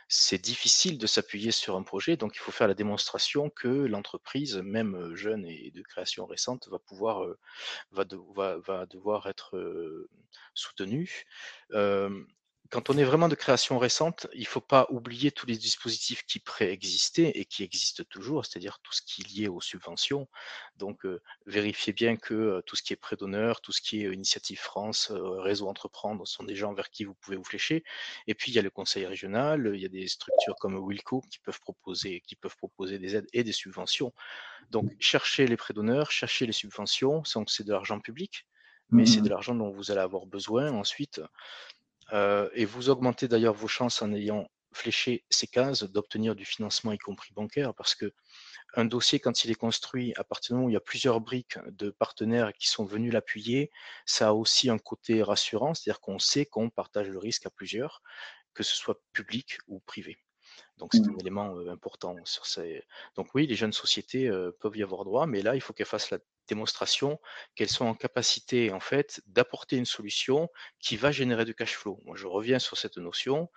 c'est 0.09 0.39
difficile 0.39 0.99
de 0.99 1.07
s'appuyer 1.07 1.51
sur 1.51 1.77
un 1.77 1.83
projet, 1.83 2.17
donc 2.17 2.37
il 2.37 2.41
faut 2.41 2.53
faire 2.53 2.69
la 2.69 2.75
démonstration 2.75 3.51
que 3.51 3.69
l'entreprise, 3.69 4.57
même 4.57 5.15
jeune 5.15 5.47
et 5.47 5.71
de 5.71 5.83
création 5.83 6.27
récente, 6.27 6.69
va 6.69 6.79
pouvoir 6.79 7.27
va, 7.91 8.05
devoir 8.05 9.27
être 9.27 10.09
soutenue 10.55 11.25
quand 12.75 12.91
on 12.91 12.99
est 12.99 13.05
vraiment 13.05 13.29
de 13.29 13.37
création 13.37 13.79
récente, 13.79 14.27
il 14.35 14.41
ne 14.41 14.47
faut 14.47 14.61
pas 14.61 14.89
oublier 14.91 15.31
tous 15.31 15.47
les 15.47 15.57
dispositifs 15.57 16.25
qui 16.27 16.41
préexistaient 16.41 17.31
et 17.37 17.45
qui 17.45 17.63
existent 17.63 18.03
toujours, 18.11 18.45
c'est-à-dire 18.45 18.81
tout 18.83 18.93
ce 18.93 19.01
qui 19.01 19.23
est 19.23 19.29
lié 19.33 19.47
aux 19.47 19.61
subventions. 19.61 20.27
Donc, 20.77 21.07
euh, 21.07 21.23
vérifiez 21.47 21.93
bien 21.93 22.17
que 22.17 22.35
euh, 22.35 22.63
tout 22.63 22.75
ce 22.75 22.83
qui 22.83 22.93
est 22.93 22.97
prêt 22.97 23.15
d'honneur, 23.15 23.61
tout 23.61 23.71
ce 23.71 23.81
qui 23.81 24.03
est 24.03 24.07
euh, 24.07 24.15
Initiative 24.15 24.59
France, 24.59 25.13
Réseau 25.13 25.69
Entreprendre 25.69 26.27
sont 26.27 26.43
des 26.43 26.57
gens 26.57 26.75
vers 26.75 26.91
qui 26.91 27.05
vous 27.05 27.15
pouvez 27.15 27.37
vous 27.37 27.45
flécher. 27.45 27.85
Et 28.27 28.35
puis, 28.35 28.51
il 28.51 28.57
y 28.57 28.59
a 28.59 28.63
le 28.63 28.71
conseil 28.71 29.07
régional, 29.07 29.71
il 29.73 29.81
y 29.81 29.87
a 29.87 29.89
des 29.89 30.09
structures 30.09 30.57
comme 30.57 30.75
Wilco 30.75 31.21
qui 31.31 31.39
peuvent 31.39 31.61
proposer, 31.61 32.23
qui 32.27 32.35
peuvent 32.35 32.57
proposer 32.57 32.99
des 32.99 33.15
aides 33.15 33.29
et 33.33 33.45
des 33.45 33.53
subventions. 33.53 34.13
Donc, 34.71 34.91
cherchez 34.99 35.47
les 35.47 35.57
prêts 35.57 35.75
d'honneur, 35.75 36.11
cherchez 36.11 36.45
les 36.45 36.53
subventions, 36.53 37.23
c'est 37.47 37.63
de 37.63 37.71
l'argent 37.71 38.01
public 38.01 38.49
mais 38.91 39.07
c'est 39.07 39.21
de 39.21 39.29
l'argent 39.29 39.55
dont 39.55 39.71
vous 39.71 39.91
allez 39.91 40.01
avoir 40.01 40.27
besoin 40.27 40.71
ensuite. 40.71 41.21
Euh, 42.13 42.49
et 42.55 42.65
vous 42.65 42.91
augmentez 42.91 43.29
d'ailleurs 43.29 43.55
vos 43.55 43.69
chances 43.69 44.03
en 44.03 44.13
ayant 44.13 44.49
fléché 44.73 45.25
ces 45.31 45.47
cases 45.47 45.85
d'obtenir 45.85 46.35
du 46.35 46.45
financement, 46.45 46.93
y 46.93 46.99
compris 46.99 47.33
bancaire, 47.33 47.75
parce 47.75 47.95
que 47.95 48.13
un 48.75 48.85
dossier, 48.85 49.21
quand 49.21 49.45
il 49.45 49.53
est 49.53 49.57
construit, 49.57 50.13
à 50.17 50.25
partir 50.25 50.49
du 50.49 50.55
moment 50.55 50.67
où 50.67 50.71
il 50.71 50.75
y 50.75 50.77
a 50.77 50.81
plusieurs 50.81 51.21
briques 51.21 51.59
de 51.69 51.91
partenaires 51.91 52.53
qui 52.53 52.67
sont 52.69 52.85
venus 52.85 53.13
l'appuyer, 53.13 53.71
ça 54.05 54.29
a 54.29 54.33
aussi 54.33 54.69
un 54.69 54.79
côté 54.79 55.23
rassurant, 55.23 55.75
c'est-à-dire 55.75 56.01
qu'on 56.01 56.19
sait 56.19 56.45
qu'on 56.45 56.71
partage 56.71 57.09
le 57.09 57.19
risque 57.19 57.47
à 57.47 57.51
plusieurs, 57.51 58.03
que 58.53 58.65
ce 58.65 58.75
soit 58.75 59.01
public 59.13 59.59
ou 59.69 59.79
privé. 59.81 60.19
Donc 60.77 60.93
c'est 60.93 61.07
un 61.07 61.13
mmh. 61.13 61.21
élément 61.21 61.57
important 61.69 62.17
sur 62.25 62.47
ces. 62.47 62.83
Donc 63.15 63.29
oui, 63.35 63.47
les 63.47 63.55
jeunes 63.55 63.73
sociétés 63.73 64.29
peuvent 64.59 64.77
y 64.77 64.83
avoir 64.83 65.05
droit, 65.05 65.27
mais 65.27 65.41
là, 65.41 65.55
il 65.55 65.61
faut 65.61 65.73
qu'elles 65.73 65.87
fassent 65.87 66.11
la 66.11 66.19
démonstration 66.49 67.21
qu'elles 67.55 67.69
sont 67.69 67.87
en 67.87 67.95
capacité 67.95 68.73
en 68.73 68.81
fait 68.81 69.23
d'apporter 69.27 69.77
une 69.77 69.87
solution 69.87 70.49
qui 70.81 70.97
va 70.97 71.11
générer 71.11 71.45
du 71.45 71.55
cash 71.55 71.77
flow. 71.77 72.01
Moi, 72.05 72.17
je 72.17 72.27
reviens 72.27 72.59
sur 72.59 72.77
cette 72.77 72.99
notion. 72.99 73.51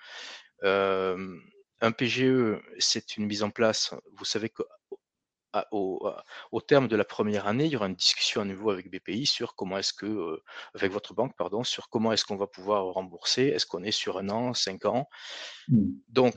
un 0.64 1.92
PGE, 1.92 2.60
c'est 2.80 3.18
une 3.18 3.26
mise 3.26 3.44
en 3.44 3.52
place. 3.52 3.94
Vous 4.14 4.26
savez 4.26 4.50
qu'au 4.50 4.66
au, 5.72 6.62
terme 6.62 6.88
de 6.88 6.96
la 6.96 7.06
première 7.06 7.48
année, 7.48 7.66
il 7.66 7.72
y 7.72 7.76
aura 7.76 7.88
une 7.88 7.96
discussion 7.96 8.42
à 8.42 8.46
nouveau 8.46 8.70
avec 8.70 8.90
BPI 8.90 9.26
sur 9.26 9.56
comment 9.56 9.78
est-ce 9.78 9.94
que, 9.94 10.42
avec 10.74 10.92
votre 10.92 11.14
banque, 11.14 11.36
pardon, 11.38 11.64
sur 11.64 11.90
comment 11.90 12.12
est-ce 12.12 12.26
qu'on 12.26 12.36
va 12.36 12.48
pouvoir 12.48 12.86
rembourser. 12.86 13.44
Est-ce 13.44 13.66
qu'on 13.66 13.84
est 13.84 13.92
sur 13.92 14.18
un 14.18 14.30
an, 14.30 14.54
cinq 14.54 14.86
ans? 14.86 15.08
Mmh. 15.68 15.86
Donc, 16.10 16.36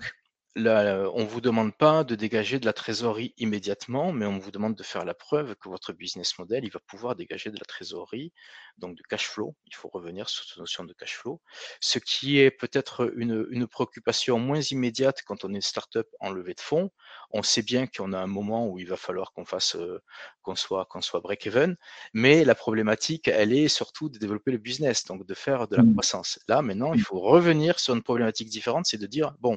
Là, 0.57 1.09
on 1.15 1.21
ne 1.21 1.29
vous 1.29 1.41
demande 1.41 1.73
pas 1.77 2.03
de 2.03 2.17
dégager 2.17 2.59
de 2.59 2.67
la 2.67 2.73
trésorerie 2.73 3.35
immédiatement, 3.39 4.13
mais 4.13 4.27
on 4.27 4.39
vous 4.39 4.51
demande 4.51 4.75
de 4.75 4.83
faire 4.83 5.05
la 5.05 5.15
preuve 5.15 5.55
que 5.55 5.69
votre 5.69 5.93
business 5.93 6.37
model, 6.41 6.65
il 6.65 6.73
va 6.73 6.81
pouvoir 6.81 7.15
dégager 7.15 7.51
de 7.51 7.57
la 7.57 7.65
trésorerie, 7.65 8.33
donc 8.77 8.97
de 8.97 9.03
cash 9.09 9.29
flow. 9.29 9.55
Il 9.67 9.77
faut 9.77 9.89
revenir 9.89 10.29
sur 10.29 10.45
cette 10.45 10.59
notion 10.59 10.83
de 10.83 10.93
cash 10.93 11.17
flow. 11.17 11.41
Ce 11.81 12.01
qui 12.01 12.41
est 12.41 12.51
peut-être 12.51 13.13
une, 13.17 13.47
une, 13.51 13.69
préoccupation 13.69 14.41
moins 14.41 14.61
immédiate 14.61 15.23
quand 15.25 15.45
on 15.45 15.53
est 15.53 15.57
une 15.57 15.61
startup 15.61 16.09
en 16.19 16.31
levée 16.31 16.55
de 16.55 16.61
fonds. 16.61 16.91
On 17.31 17.45
sait 17.45 17.63
bien 17.63 17.87
qu'on 17.87 18.13
a 18.13 18.19
un 18.19 18.27
moment 18.27 18.67
où 18.67 18.81
il 18.81 18.89
va 18.89 18.97
falloir 18.97 19.33
qu'on 19.33 19.45
fasse, 19.45 19.77
euh, 19.77 20.03
qu'on 20.43 20.57
soit, 20.57 20.85
qu'on 20.87 21.01
soit 21.01 21.21
break-even, 21.21 21.77
mais 22.13 22.45
la 22.45 22.57
problématique, 22.57 23.29
elle 23.29 23.53
est 23.53 23.69
surtout 23.69 24.09
de 24.09 24.19
développer 24.19 24.51
le 24.51 24.59
business, 24.59 25.05
donc 25.05 25.25
de 25.25 25.35
faire 25.35 25.69
de 25.69 25.77
la 25.77 25.85
mmh. 25.85 25.93
croissance. 25.93 26.41
Là, 26.49 26.61
maintenant, 26.61 26.93
il 26.93 27.03
mmh. 27.03 27.05
faut 27.05 27.21
revenir 27.21 27.79
sur 27.79 27.95
une 27.95 28.03
problématique 28.03 28.49
différente, 28.49 28.87
c'est 28.87 28.99
de 28.99 29.07
dire, 29.07 29.33
bon, 29.39 29.57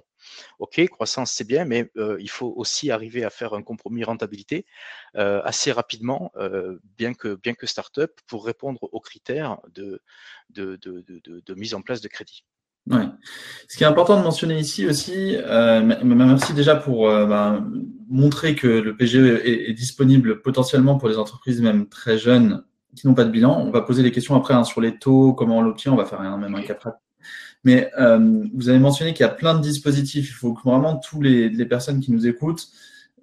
OK, 0.60 0.82
croissance, 0.90 1.32
c'est 1.32 1.48
bien, 1.48 1.66
mais 1.66 1.92
il 2.20 2.30
faut 2.30 2.54
aussi 2.56 2.92
arriver 2.92 3.24
à 3.24 3.30
faire 3.30 3.54
un 3.54 3.62
compromis 3.62 4.04
rentabilité 4.04 4.66
assez 5.16 5.72
rapidement, 5.72 6.32
bien 6.98 7.14
que, 7.14 7.36
bien 7.36 7.54
que 7.54 7.68
start-up, 7.68 8.20
pour 8.28 8.46
répondre 8.46 8.80
aux 8.92 9.00
critères 9.00 9.58
de, 9.74 10.02
de, 10.50 10.76
de, 10.78 11.04
de 11.26 11.54
mise 11.56 11.74
en 11.74 11.82
place 11.82 12.02
de 12.02 12.08
crédit. 12.08 12.46
Ouais. 12.90 13.06
Ce 13.70 13.78
qui 13.78 13.84
est 13.86 13.88
important 13.88 14.18
de 14.18 14.24
mentionner 14.24 14.60
ici 14.60 14.86
aussi, 14.86 15.38
merci 16.04 16.54
déjà 16.54 16.76
pour 16.76 17.08
ben, 17.08 17.72
montrer 18.10 18.56
que 18.56 18.68
le 18.68 18.96
PGE 18.96 19.16
est, 19.16 19.74
disponible 19.74 20.42
potentiellement 20.42 20.98
pour 20.98 21.08
les 21.08 21.18
entreprises 21.18 21.62
même 21.62 21.88
très 21.88 22.18
jeunes 22.18 22.64
qui 22.96 23.08
n'ont 23.08 23.14
pas 23.14 23.24
de 23.24 23.32
bilan. 23.32 23.58
On 23.60 23.72
va 23.72 23.82
poser 23.82 24.04
des 24.04 24.12
questions 24.12 24.36
après 24.36 24.54
hein, 24.54 24.64
sur 24.64 24.82
les 24.82 24.98
taux, 24.98 25.34
comment 25.34 25.60
on 25.60 25.62
l'obtient, 25.62 25.94
on 25.94 25.96
va 25.96 26.06
faire 26.06 26.22
un, 26.22 26.38
même 26.38 26.56
un 26.56 26.62
cas 26.62 26.76
mais 27.64 27.92
euh, 28.00 28.44
vous 28.54 28.70
avez 28.70 28.80
mentionné 28.80 29.14
qu'il 29.14 29.26
y 29.26 29.30
a 29.30 29.34
plein 29.34 29.56
de 29.56 29.62
dispositifs. 29.62 30.30
Il 30.30 30.34
faut 30.34 30.54
que 30.54 30.64
vraiment 30.64 30.98
tous 30.98 31.22
les, 31.22 31.50
personnes 31.66 32.00
qui 32.00 32.12
nous 32.12 32.28
écoutent 32.28 32.68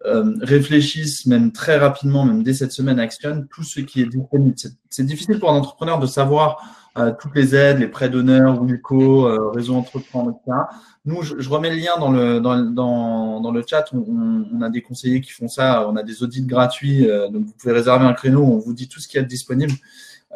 euh, 0.07 0.35
réfléchissent 0.40 1.26
même 1.26 1.53
très 1.53 1.76
rapidement, 1.76 2.24
même 2.24 2.42
dès 2.42 2.55
cette 2.55 2.72
semaine, 2.72 2.98
actionnent 2.98 3.46
tout 3.48 3.62
ce 3.62 3.81
qui 3.81 4.00
est 4.00 4.07
disponible. 4.07 4.57
C'est 4.88 5.05
difficile 5.05 5.38
pour 5.38 5.50
un 5.50 5.57
entrepreneur 5.57 5.98
de 5.98 6.07
savoir 6.07 6.62
euh, 6.98 7.12
toutes 7.20 7.37
les 7.37 7.55
aides, 7.55 7.79
les 7.79 7.87
prêts 7.87 8.09
d'honneur, 8.09 8.62
euh, 8.62 9.50
réseau 9.50 9.74
entreprendre, 9.76 10.31
etc. 10.31 10.59
Nous, 11.05 11.22
je, 11.22 11.48
remets 11.48 11.70
le 11.70 11.76
lien 11.76 11.98
dans 11.98 12.11
le, 12.11 12.40
dans, 12.40 13.40
dans, 13.40 13.53
le 13.53 13.64
chat. 13.66 13.85
On, 13.92 14.61
a 14.62 14.70
des 14.70 14.83
conseillers 14.83 15.20
qui 15.20 15.31
font 15.31 15.48
ça. 15.48 15.88
On 15.88 15.96
a 15.96 16.03
des 16.03 16.22
audits 16.22 16.42
gratuits. 16.42 17.07
Donc, 17.33 17.44
vous 17.44 17.53
pouvez 17.53 17.72
réserver 17.72 18.07
un 18.07 18.12
créneau. 18.12 18.42
On 18.42 18.59
vous 18.59 18.72
dit 18.72 18.88
tout 18.88 19.00
ce 19.00 19.07
qui 19.07 19.18
est 19.18 19.22
disponible, 19.22 19.72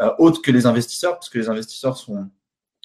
euh, 0.00 0.10
autre 0.18 0.42
que 0.42 0.50
les 0.50 0.66
investisseurs, 0.66 1.14
parce 1.14 1.28
que 1.28 1.38
les 1.38 1.48
investisseurs 1.48 1.96
sont 1.96 2.28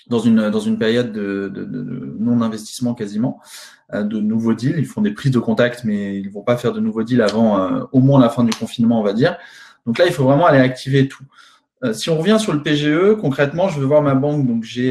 dans 0.09 0.19
une, 0.19 0.49
dans 0.49 0.59
une 0.59 0.77
période 0.77 1.11
de, 1.11 1.51
de, 1.53 1.63
de 1.63 2.15
non-investissement 2.19 2.93
quasiment, 2.93 3.39
euh, 3.93 4.03
de 4.03 4.19
nouveaux 4.19 4.53
deals. 4.53 4.75
Ils 4.77 4.85
font 4.85 5.01
des 5.01 5.11
prises 5.11 5.31
de 5.31 5.39
contact, 5.39 5.83
mais 5.83 6.17
ils 6.19 6.27
ne 6.27 6.31
vont 6.31 6.41
pas 6.41 6.57
faire 6.57 6.73
de 6.73 6.79
nouveaux 6.79 7.03
deals 7.03 7.21
avant 7.21 7.59
euh, 7.59 7.83
au 7.91 7.99
moins 7.99 8.19
la 8.19 8.29
fin 8.29 8.43
du 8.43 8.51
confinement, 8.51 8.99
on 8.99 9.03
va 9.03 9.13
dire. 9.13 9.37
Donc 9.85 9.97
là, 9.97 10.05
il 10.05 10.11
faut 10.11 10.23
vraiment 10.23 10.45
aller 10.45 10.59
activer 10.59 11.07
tout. 11.07 11.23
Euh, 11.83 11.93
si 11.93 12.09
on 12.09 12.17
revient 12.17 12.37
sur 12.39 12.53
le 12.53 12.61
PGE, 12.61 13.15
concrètement, 13.21 13.69
je 13.69 13.79
veux 13.79 13.85
voir 13.85 14.01
ma 14.01 14.15
banque, 14.15 14.45
donc 14.45 14.63
j'ai 14.63 14.89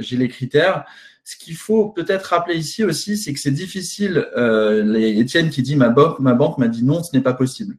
j'ai 0.00 0.16
les 0.16 0.28
critères. 0.28 0.84
Ce 1.30 1.36
qu'il 1.36 1.54
faut 1.54 1.88
peut-être 1.90 2.24
rappeler 2.24 2.56
ici 2.56 2.82
aussi, 2.82 3.16
c'est 3.16 3.32
que 3.32 3.38
c'est 3.38 3.50
difficile. 3.52 4.26
Euh, 4.36 4.94
Étienne 4.94 5.50
qui 5.50 5.62
dit 5.62 5.76
ma 5.76 5.88
banque, 5.88 6.18
ma 6.18 6.34
banque 6.34 6.58
m'a 6.58 6.66
dit 6.66 6.84
non, 6.84 7.02
ce 7.04 7.14
n'est 7.14 7.22
pas 7.22 7.34
possible. 7.34 7.76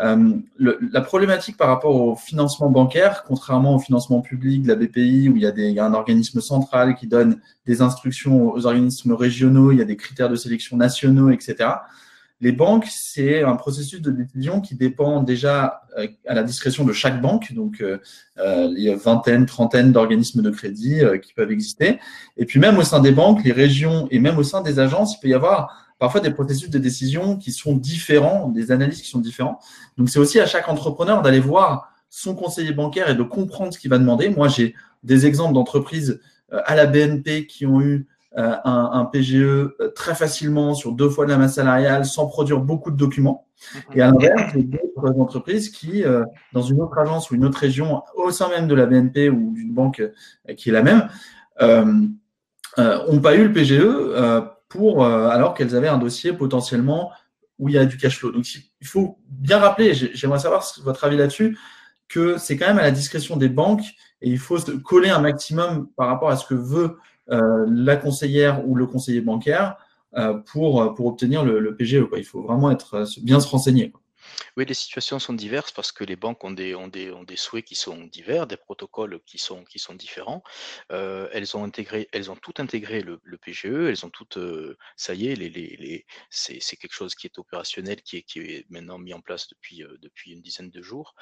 Euh, 0.00 0.32
la 0.58 1.00
problématique 1.00 1.56
par 1.56 1.68
rapport 1.68 1.94
au 1.94 2.16
financement 2.16 2.68
bancaire, 2.68 3.24
contrairement 3.26 3.76
au 3.76 3.78
financement 3.78 4.20
public 4.20 4.62
de 4.62 4.68
la 4.68 4.74
BPI, 4.74 5.28
où 5.28 5.36
il 5.36 5.42
y, 5.42 5.46
a 5.46 5.52
des, 5.52 5.68
il 5.68 5.74
y 5.74 5.78
a 5.78 5.86
un 5.86 5.94
organisme 5.94 6.40
central 6.40 6.96
qui 6.96 7.06
donne 7.06 7.40
des 7.66 7.80
instructions 7.80 8.52
aux 8.52 8.66
organismes 8.66 9.12
régionaux, 9.12 9.70
il 9.70 9.78
y 9.78 9.82
a 9.82 9.84
des 9.84 9.96
critères 9.96 10.28
de 10.28 10.36
sélection 10.36 10.76
nationaux, 10.76 11.30
etc. 11.30 11.68
Les 12.40 12.52
banques, 12.52 12.86
c'est 12.90 13.42
un 13.42 13.54
processus 13.54 14.02
de 14.02 14.10
décision 14.10 14.60
qui 14.60 14.74
dépend 14.74 15.22
déjà 15.22 15.82
euh, 15.96 16.08
à 16.26 16.34
la 16.34 16.42
discrétion 16.42 16.84
de 16.84 16.92
chaque 16.92 17.20
banque. 17.20 17.52
Donc, 17.52 17.80
euh, 17.80 17.98
euh, 18.38 18.68
il 18.76 18.82
y 18.82 18.90
a 18.90 18.96
vingtaine, 18.96 19.46
trentaine 19.46 19.92
d'organismes 19.92 20.42
de 20.42 20.50
crédit 20.50 21.00
qui 21.22 21.32
peuvent 21.32 21.52
exister. 21.52 22.00
Et 22.36 22.44
puis, 22.44 22.58
même 22.58 22.76
au 22.76 22.82
sein 22.82 23.00
des 23.00 23.12
banques, 23.12 23.44
les 23.44 23.52
régions 23.52 24.08
et 24.10 24.18
même 24.18 24.36
au 24.36 24.42
sein 24.42 24.60
des 24.60 24.78
agences, 24.80 25.14
il 25.16 25.20
peut 25.20 25.28
y 25.28 25.34
avoir 25.34 25.83
parfois 26.04 26.20
des 26.20 26.32
processus 26.32 26.68
de 26.68 26.78
décision 26.78 27.38
qui 27.38 27.50
sont 27.50 27.74
différents, 27.74 28.50
des 28.50 28.70
analyses 28.72 29.00
qui 29.00 29.08
sont 29.08 29.20
différents. 29.20 29.58
Donc, 29.96 30.10
c'est 30.10 30.18
aussi 30.18 30.38
à 30.38 30.44
chaque 30.44 30.68
entrepreneur 30.68 31.22
d'aller 31.22 31.40
voir 31.40 31.94
son 32.10 32.34
conseiller 32.34 32.72
bancaire 32.72 33.08
et 33.08 33.14
de 33.14 33.22
comprendre 33.22 33.72
ce 33.72 33.78
qu'il 33.78 33.88
va 33.88 33.96
demander. 33.96 34.28
Moi, 34.28 34.48
j'ai 34.48 34.74
des 35.02 35.24
exemples 35.24 35.54
d'entreprises 35.54 36.20
à 36.52 36.76
la 36.76 36.84
BNP 36.84 37.46
qui 37.46 37.64
ont 37.64 37.80
eu 37.80 38.06
euh, 38.36 38.54
un, 38.66 39.06
PGE 39.06 39.36
euh, 39.36 39.92
très 39.96 40.14
facilement 40.14 40.74
sur 40.74 40.92
deux 40.92 41.08
fois 41.08 41.24
de 41.24 41.30
la 41.30 41.38
masse 41.38 41.54
salariale 41.54 42.04
sans 42.04 42.26
produire 42.26 42.60
beaucoup 42.60 42.90
de 42.90 42.96
documents. 42.98 43.46
Et 43.94 44.02
à 44.02 44.10
l'inverse, 44.10 44.52
d'autres 44.56 45.18
entreprises 45.18 45.70
qui, 45.70 46.04
euh, 46.04 46.22
dans 46.52 46.60
une 46.60 46.82
autre 46.82 46.98
agence 46.98 47.30
ou 47.30 47.36
une 47.36 47.46
autre 47.46 47.60
région, 47.60 48.02
au 48.14 48.30
sein 48.30 48.50
même 48.50 48.68
de 48.68 48.74
la 48.74 48.84
BNP 48.84 49.30
ou 49.30 49.54
d'une 49.54 49.72
banque 49.72 50.02
qui 50.58 50.68
est 50.68 50.72
la 50.72 50.82
même, 50.82 51.08
euh, 51.62 52.04
ont 52.76 53.20
pas 53.20 53.36
eu 53.36 53.44
le 53.44 53.52
PGE 53.54 53.80
pour 54.74 55.06
alors 55.06 55.54
qu'elles 55.54 55.76
avaient 55.76 55.88
un 55.88 55.98
dossier 55.98 56.32
potentiellement 56.32 57.12
où 57.60 57.68
il 57.68 57.76
y 57.76 57.78
a 57.78 57.86
du 57.86 57.96
cash 57.96 58.18
flow. 58.18 58.32
Donc 58.32 58.44
il 58.54 58.86
faut 58.86 59.18
bien 59.28 59.58
rappeler, 59.58 59.94
j'aimerais 59.94 60.40
savoir 60.40 60.66
votre 60.82 61.04
avis 61.04 61.16
là-dessus, 61.16 61.56
que 62.08 62.38
c'est 62.38 62.56
quand 62.56 62.66
même 62.66 62.78
à 62.78 62.82
la 62.82 62.90
discrétion 62.90 63.36
des 63.36 63.48
banques 63.48 63.84
et 64.20 64.28
il 64.30 64.38
faut 64.38 64.58
se 64.58 64.72
coller 64.72 65.10
un 65.10 65.20
maximum 65.20 65.88
par 65.96 66.08
rapport 66.08 66.30
à 66.30 66.36
ce 66.36 66.44
que 66.46 66.54
veut 66.54 66.98
euh, 67.30 67.64
la 67.68 67.96
conseillère 67.96 68.66
ou 68.66 68.74
le 68.74 68.86
conseiller 68.86 69.20
bancaire 69.20 69.76
euh, 70.16 70.34
pour, 70.52 70.94
pour 70.94 71.06
obtenir 71.06 71.44
le, 71.44 71.60
le 71.60 71.76
PGE. 71.76 72.04
Quoi. 72.08 72.18
Il 72.18 72.24
faut 72.24 72.42
vraiment 72.42 72.70
être, 72.70 72.94
euh, 72.94 73.04
bien 73.22 73.40
se 73.40 73.48
renseigner. 73.48 73.92
Oui, 74.56 74.64
les 74.66 74.74
situations 74.74 75.18
sont 75.18 75.32
diverses 75.32 75.72
parce 75.72 75.92
que 75.92 76.04
les 76.04 76.16
banques 76.16 76.42
ont 76.44 76.50
des, 76.50 76.74
ont 76.74 76.88
des, 76.88 77.10
ont 77.12 77.24
des 77.24 77.36
souhaits 77.36 77.64
qui 77.64 77.74
sont 77.74 78.04
divers, 78.04 78.46
des 78.46 78.56
protocoles 78.56 79.20
qui 79.26 79.38
sont, 79.38 79.64
qui 79.64 79.78
sont 79.78 79.94
différents. 79.94 80.42
Euh, 80.92 81.28
elles 81.32 81.56
ont 81.56 81.64
intégré, 81.64 82.08
elles 82.12 82.30
ont 82.30 82.36
tout 82.36 82.54
intégré 82.58 83.00
le, 83.02 83.18
PGE, 83.38 83.66
elles 83.66 84.06
ont 84.06 84.10
toutes, 84.10 84.36
euh, 84.38 84.76
ça 84.96 85.14
y 85.14 85.28
est, 85.28 86.06
c'est, 86.30 86.58
c'est 86.60 86.76
quelque 86.76 86.94
chose 86.94 87.14
qui 87.14 87.26
est 87.26 87.38
opérationnel, 87.38 88.02
qui 88.02 88.18
est, 88.18 88.22
qui 88.22 88.40
est 88.40 88.66
maintenant 88.70 88.98
mis 88.98 89.12
en 89.14 89.20
place 89.20 89.48
depuis, 89.48 89.82
euh, 89.82 89.96
depuis 90.00 90.32
une 90.32 90.40
dizaine 90.40 90.70
de 90.70 90.82
jours. 90.82 91.14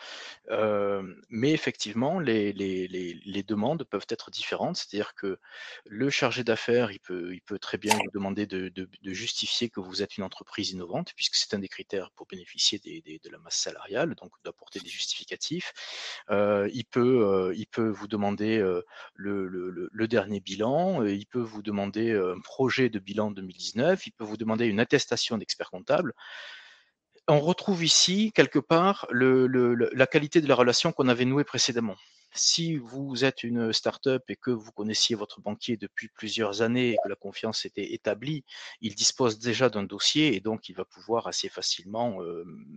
Mais 1.28 1.52
effectivement, 1.52 2.18
les, 2.20 2.52
les, 2.52 2.88
les, 2.88 3.42
demandes 3.42 3.84
peuvent 3.84 4.06
être 4.08 4.30
différentes, 4.30 4.76
c'est-à-dire 4.76 5.14
que 5.14 5.38
le 5.84 6.10
chargé 6.10 6.44
d'affaires, 6.44 6.92
il 6.92 7.00
peut, 7.00 7.34
il 7.34 7.42
peut 7.42 7.58
très 7.58 7.78
bien 7.78 7.94
vous 7.96 8.10
demander 8.14 8.46
de, 8.46 8.68
de, 8.68 8.88
de 9.02 9.12
justifier 9.12 9.68
que 9.68 9.80
vous 9.80 10.02
êtes 10.02 10.16
une 10.16 10.24
entreprise 10.24 10.70
innovante, 10.70 11.12
puisque 11.16 11.34
c'est 11.34 11.54
un 11.54 11.58
des 11.58 11.68
critères 11.68 12.10
pour 12.12 12.26
bénéficier 12.26 12.78
des 12.78 12.91
de 13.00 13.30
la 13.30 13.38
masse 13.38 13.56
salariale, 13.56 14.14
donc 14.14 14.32
d'apporter 14.44 14.80
des 14.80 14.88
justificatifs. 14.88 15.72
Euh, 16.30 16.68
il, 16.72 16.84
peut, 16.84 17.52
il 17.56 17.66
vous 17.76 18.08
demander 18.08 18.58
le, 19.14 20.06
dernier 20.06 20.40
bilan, 20.40 21.04
il 21.04 21.26
peut 21.26 21.40
vous 21.40 21.62
demander 21.62 22.12
un 22.12 22.40
projet 22.40 22.88
de 22.88 22.98
bilan 22.98 23.30
2019, 23.30 24.06
il 24.06 24.12
peut 24.12 24.24
vous 24.24 24.36
demander 24.36 24.66
une 24.66 24.80
attestation 24.80 25.38
d'expert 25.38 25.70
comptable 25.70 26.14
on 27.28 27.40
retrouve 27.40 27.84
ici 27.84 28.32
quelque 28.34 28.58
part 28.58 29.06
la 29.12 30.06
qualité 30.06 30.40
de 30.40 30.48
la 30.48 30.54
relation 30.54 30.92
qu'on 30.92 31.08
avait 31.08 31.24
nouée 31.24 31.44
précédemment. 31.44 31.96
Si 32.34 32.76
vous 32.76 33.24
êtes 33.24 33.42
une 33.42 33.72
start-up 33.74 34.24
et 34.28 34.36
que 34.36 34.50
vous 34.50 34.72
connaissiez 34.72 35.14
votre 35.14 35.42
banquier 35.42 35.76
depuis 35.76 36.08
plusieurs 36.08 36.62
années 36.62 36.92
et 36.92 36.96
que 37.04 37.08
la 37.08 37.14
confiance 37.14 37.66
était 37.66 37.92
établie, 37.92 38.44
il 38.80 38.94
dispose 38.94 39.38
déjà 39.38 39.68
d'un 39.68 39.82
dossier 39.82 40.34
et 40.34 40.40
donc 40.40 40.70
il 40.70 40.74
va 40.74 40.86
pouvoir 40.86 41.26
assez 41.26 41.50
facilement 41.50 42.20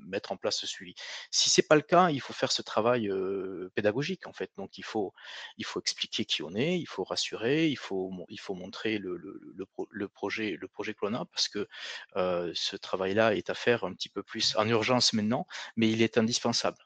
mettre 0.06 0.34
en 0.34 0.38
place 0.38 0.58
ce 0.60 0.68
suivi. 0.68 0.94
Si 1.32 1.50
c'est 1.50 1.68
pas 1.68 1.76
le 1.76 1.82
cas, 1.82 2.10
il 2.10 2.20
faut 2.20 2.34
faire 2.34 2.52
ce 2.52 2.62
travail 2.62 3.10
pédagogique 3.76 4.28
en 4.28 4.34
fait. 4.34 4.52
Donc 4.58 4.78
il 4.78 4.84
faut 4.84 5.13
il 5.58 5.65
faut 5.65 5.80
expliquer 5.80 6.26
qui 6.26 6.44
on 6.44 6.54
est, 6.54 6.78
il 6.78 6.88
faut 6.88 7.06
rassurer, 7.06 7.70
il 7.70 7.78
faut 7.78 8.12
il 8.30 8.39
faut 8.39 8.56
montrer 8.56 8.98
le, 8.98 9.15
le, 9.15 9.39
le, 9.89 10.08
projet 10.10 10.58
le 10.60 10.68
projet 10.68 10.94
que 10.94 11.06
l'on 11.06 11.13
a 11.13 11.26
parce 11.26 11.48
que 11.48 11.68
ce 12.15 12.76
travail-là 12.76 13.36
est 13.36 13.50
à 13.50 13.54
faire 13.56 13.86
un 13.86 13.94
petit 13.94 14.10
peu 14.10 14.22
plus 14.22 14.56
en 14.58 14.68
urgence 14.68 15.13
maintenant, 15.13 15.48
mais 15.78 15.89
il 15.89 16.02
est 16.02 16.18
indispensable 16.18 16.78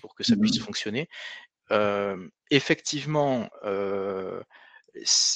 pour 0.00 0.14
que 0.14 0.24
ça 0.24 0.36
puisse 0.36 0.58
mmh 0.60 0.64
fonctionner. 0.64 1.08
Effectivement, 2.50 3.48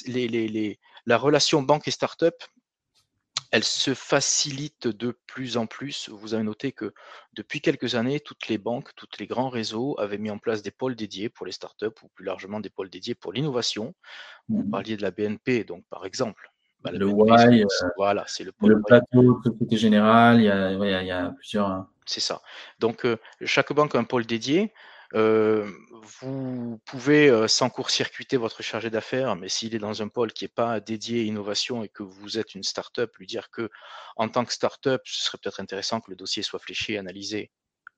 les, 0.07 0.27
les, 0.27 0.47
les, 0.47 0.79
la 1.05 1.17
relation 1.17 1.61
banque 1.61 1.87
et 1.87 1.91
start-up, 1.91 2.35
elle 3.51 3.63
se 3.63 3.93
facilite 3.93 4.87
de 4.87 5.15
plus 5.27 5.57
en 5.57 5.67
plus. 5.67 6.09
Vous 6.09 6.33
avez 6.33 6.41
noté 6.41 6.71
que 6.71 6.91
depuis 7.33 7.61
quelques 7.61 7.93
années, 7.93 8.19
toutes 8.19 8.47
les 8.47 8.57
banques, 8.57 8.89
tous 8.95 9.07
les 9.19 9.27
grands 9.27 9.49
réseaux 9.49 9.95
avaient 9.99 10.17
mis 10.17 10.31
en 10.31 10.39
place 10.39 10.63
des 10.63 10.71
pôles 10.71 10.95
dédiés 10.95 11.29
pour 11.29 11.45
les 11.45 11.51
startups 11.51 11.85
ou 12.01 12.07
plus 12.15 12.25
largement 12.25 12.59
des 12.59 12.71
pôles 12.71 12.89
dédiés 12.89 13.13
pour 13.13 13.31
l'innovation. 13.31 13.93
Vous 14.49 14.63
mmh 14.63 14.71
parliez 14.71 14.97
de 14.97 15.03
la 15.03 15.11
BNP, 15.11 15.65
donc 15.65 15.85
par 15.91 16.07
exemple. 16.07 16.51
Bah, 16.81 16.91
le 16.91 17.05
BNP, 17.05 17.57
Y, 17.59 17.85
voilà, 17.95 18.23
c'est 18.25 18.43
le 18.43 18.53
pôle. 18.53 18.71
Le 18.71 18.81
plateau, 18.81 19.39
Société 19.45 19.77
Générale, 19.77 20.41
il 20.41 20.45
y 20.45 20.49
a, 20.49 20.71
il 20.71 21.07
y 21.07 21.11
a 21.11 21.29
plusieurs. 21.37 21.67
Hein. 21.67 21.87
C'est 22.07 22.21
ça. 22.21 22.41
Donc, 22.79 23.05
chaque 23.45 23.71
banque 23.71 23.93
a 23.93 23.99
un 23.99 24.03
pôle 24.03 24.25
dédié. 24.25 24.73
Euh, 25.15 25.69
vous 26.21 26.81
pouvez 26.85 27.29
euh, 27.29 27.47
sans 27.47 27.69
court-circuiter 27.69 28.37
votre 28.37 28.63
chargé 28.63 28.89
d'affaires, 28.89 29.35
mais 29.35 29.47
s'il 29.47 29.75
est 29.75 29.79
dans 29.79 30.01
un 30.01 30.07
pôle 30.07 30.33
qui 30.33 30.43
n'est 30.45 30.49
pas 30.49 30.79
dédié 30.79 31.21
à 31.21 31.23
innovation 31.23 31.83
et 31.83 31.89
que 31.89 32.03
vous 32.03 32.39
êtes 32.39 32.55
une 32.55 32.63
start-up, 32.63 33.15
lui 33.17 33.27
dire 33.27 33.51
que 33.51 33.69
en 34.15 34.27
tant 34.27 34.43
que 34.43 34.53
start-up, 34.53 35.01
ce 35.05 35.25
serait 35.25 35.37
peut-être 35.37 35.59
intéressant 35.59 36.01
que 36.01 36.09
le 36.09 36.15
dossier 36.17 36.41
soit 36.41 36.59
fléché, 36.59 36.97
analysé 36.97 37.51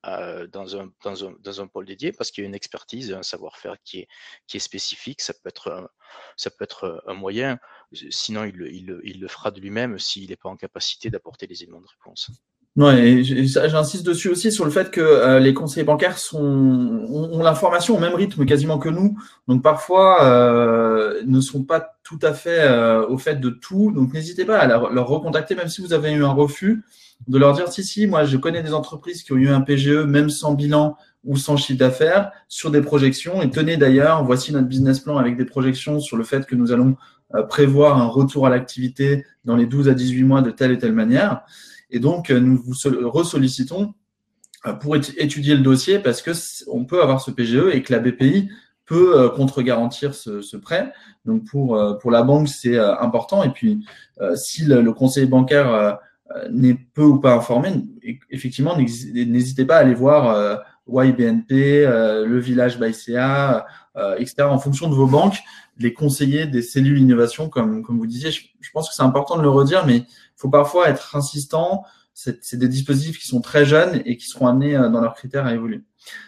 euh, 0.04 0.46
dans, 0.46 0.76
un, 0.76 0.92
dans, 1.02 1.24
un, 1.26 1.34
dans, 1.40 1.60
un, 1.62 1.66
pôle 1.66 1.86
dédié 1.86 2.12
parce 2.12 2.30
qu'il 2.30 2.44
y 2.44 2.46
a 2.46 2.48
une 2.48 2.54
expertise, 2.54 3.12
un 3.12 3.22
savoir-faire 3.22 3.76
qui 3.82 4.00
est, 4.00 4.08
qui 4.46 4.58
est 4.58 4.60
spécifique. 4.60 5.22
Ça 5.22 5.32
peut 5.32 5.48
être 5.48 5.70
un, 5.72 5.88
ça 6.36 6.50
peut 6.50 6.64
être 6.64 7.02
un 7.06 7.14
moyen. 7.14 7.58
Sinon, 8.10 8.44
il, 8.44 8.60
il, 8.72 9.00
il 9.04 9.20
le 9.20 9.28
fera 9.28 9.50
de 9.50 9.60
lui-même 9.60 9.98
s'il 9.98 10.28
n'est 10.28 10.36
pas 10.36 10.50
en 10.50 10.56
capacité 10.56 11.08
d'apporter 11.08 11.46
les 11.46 11.62
éléments 11.62 11.80
de 11.80 11.86
réponse. 11.86 12.30
Ouais, 12.76 13.22
j'insiste 13.24 14.04
dessus 14.04 14.28
aussi 14.28 14.52
sur 14.52 14.66
le 14.66 14.70
fait 14.70 14.90
que 14.90 15.00
euh, 15.00 15.38
les 15.38 15.54
conseillers 15.54 15.86
bancaires 15.86 16.18
sont, 16.18 16.44
ont, 17.08 17.42
l'information 17.42 17.96
au 17.96 17.98
même 17.98 18.14
rythme 18.14 18.44
quasiment 18.44 18.76
que 18.76 18.90
nous, 18.90 19.18
donc 19.48 19.62
parfois 19.62 20.22
euh, 20.24 21.22
ne 21.24 21.40
sont 21.40 21.62
pas 21.62 21.96
tout 22.02 22.18
à 22.20 22.34
fait 22.34 22.60
euh, 22.60 23.06
au 23.06 23.16
fait 23.16 23.36
de 23.36 23.48
tout. 23.48 23.92
Donc 23.92 24.12
n'hésitez 24.12 24.44
pas 24.44 24.58
à 24.58 24.66
leur, 24.66 25.08
recontacter, 25.08 25.54
même 25.54 25.68
si 25.68 25.80
vous 25.80 25.94
avez 25.94 26.12
eu 26.12 26.22
un 26.22 26.32
refus, 26.32 26.84
de 27.28 27.38
leur 27.38 27.54
dire 27.54 27.68
si 27.68 27.82
si, 27.82 28.06
moi 28.06 28.24
je 28.24 28.36
connais 28.36 28.62
des 28.62 28.74
entreprises 28.74 29.22
qui 29.22 29.32
ont 29.32 29.36
eu 29.36 29.48
un 29.48 29.62
PGE 29.62 30.04
même 30.04 30.28
sans 30.28 30.52
bilan 30.52 30.98
ou 31.24 31.38
sans 31.38 31.56
chiffre 31.56 31.78
d'affaires 31.78 32.30
sur 32.46 32.70
des 32.70 32.82
projections. 32.82 33.40
Et 33.40 33.48
tenez 33.48 33.78
d'ailleurs, 33.78 34.22
voici 34.22 34.52
notre 34.52 34.68
business 34.68 35.00
plan 35.00 35.16
avec 35.16 35.38
des 35.38 35.46
projections 35.46 35.98
sur 35.98 36.18
le 36.18 36.24
fait 36.24 36.44
que 36.44 36.54
nous 36.54 36.72
allons 36.72 36.96
prévoir 37.48 37.98
un 37.98 38.06
retour 38.06 38.46
à 38.46 38.50
l'activité 38.50 39.24
dans 39.46 39.56
les 39.56 39.64
12 39.64 39.88
à 39.88 39.94
18 39.94 40.24
mois 40.24 40.42
de 40.42 40.50
telle 40.50 40.72
et 40.72 40.78
telle 40.78 40.92
manière. 40.92 41.40
Et 41.90 41.98
donc, 41.98 42.30
euh, 42.30 42.40
nous 42.40 42.56
vous 42.56 42.74
ressollicitons 43.08 43.94
euh, 44.66 44.72
pour 44.72 44.96
étudier 44.96 45.54
le 45.54 45.62
dossier 45.62 45.98
parce 45.98 46.22
que 46.22 46.32
on 46.68 46.84
peut 46.84 47.02
avoir 47.02 47.20
ce 47.20 47.30
PGE 47.30 47.72
et 47.72 47.82
que 47.82 47.92
la 47.92 48.00
BPI 48.00 48.48
peut 48.84 49.18
euh, 49.18 49.28
contre-garantir 49.28 50.14
ce, 50.14 50.56
prêt. 50.56 50.92
Donc 51.24 51.44
pour 51.44 51.78
pour 52.00 52.10
la 52.10 52.22
banque 52.22 52.48
c'est 52.48 52.78
important 52.78 53.42
et 53.42 53.50
puis 53.50 53.84
si 54.36 54.64
le, 54.64 54.92
conseiller 54.92 55.26
bancaire 55.26 55.98
n'est 56.52 56.78
peu 56.94 57.02
ou 57.02 57.18
pas 57.18 57.34
informé, 57.34 57.84
effectivement 58.30 58.76
n'hésitez 58.76 59.64
pas 59.64 59.78
à 59.78 59.80
aller 59.80 59.94
voir 59.94 60.62
YBNP, 60.88 61.84
le 61.84 62.38
village 62.38 62.78
BICA, 62.78 63.66
etc. 64.18 64.42
En 64.42 64.58
fonction 64.58 64.88
de 64.88 64.94
vos 64.94 65.06
banques, 65.06 65.38
les 65.78 65.92
conseillers 65.92 66.46
des 66.46 66.62
cellules 66.62 66.98
innovation, 66.98 67.48
comme 67.48 67.82
comme 67.82 67.98
vous 67.98 68.06
disiez, 68.06 68.30
je, 68.30 68.42
je 68.60 68.70
pense 68.70 68.88
que 68.88 68.94
c'est 68.94 69.02
important 69.02 69.36
de 69.36 69.42
le 69.42 69.50
redire, 69.50 69.86
mais 69.86 70.04
faut 70.36 70.50
parfois 70.50 70.88
être 70.88 71.16
insistant. 71.16 71.84
C'est 72.14 72.56
des 72.56 72.68
dispositifs 72.68 73.18
qui 73.18 73.26
sont 73.26 73.42
très 73.42 73.66
jeunes 73.66 74.00
et 74.06 74.16
qui 74.16 74.26
seront 74.26 74.46
amenés 74.46 74.74
euh, 74.74 74.88
dans 74.88 75.02
leurs 75.02 75.14
critères 75.14 75.44
à 75.44 75.52
évoluer. 75.52 75.82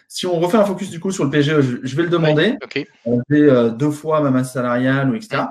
Si 0.06 0.26
on 0.26 0.38
refait 0.38 0.58
un 0.58 0.64
focus 0.64 0.90
du 0.90 1.00
coup 1.00 1.12
sur 1.12 1.24
le 1.24 1.30
PGE, 1.30 1.60
je, 1.82 1.96
vais 1.96 2.02
le 2.02 2.10
demander. 2.10 2.56
On 3.06 3.20
fait 3.30 3.40
euh, 3.40 3.70
deux 3.70 3.90
fois 3.90 4.20
ma 4.20 4.30
masse 4.30 4.52
salariale 4.52 5.10
ou 5.10 5.14
etc. 5.14 5.44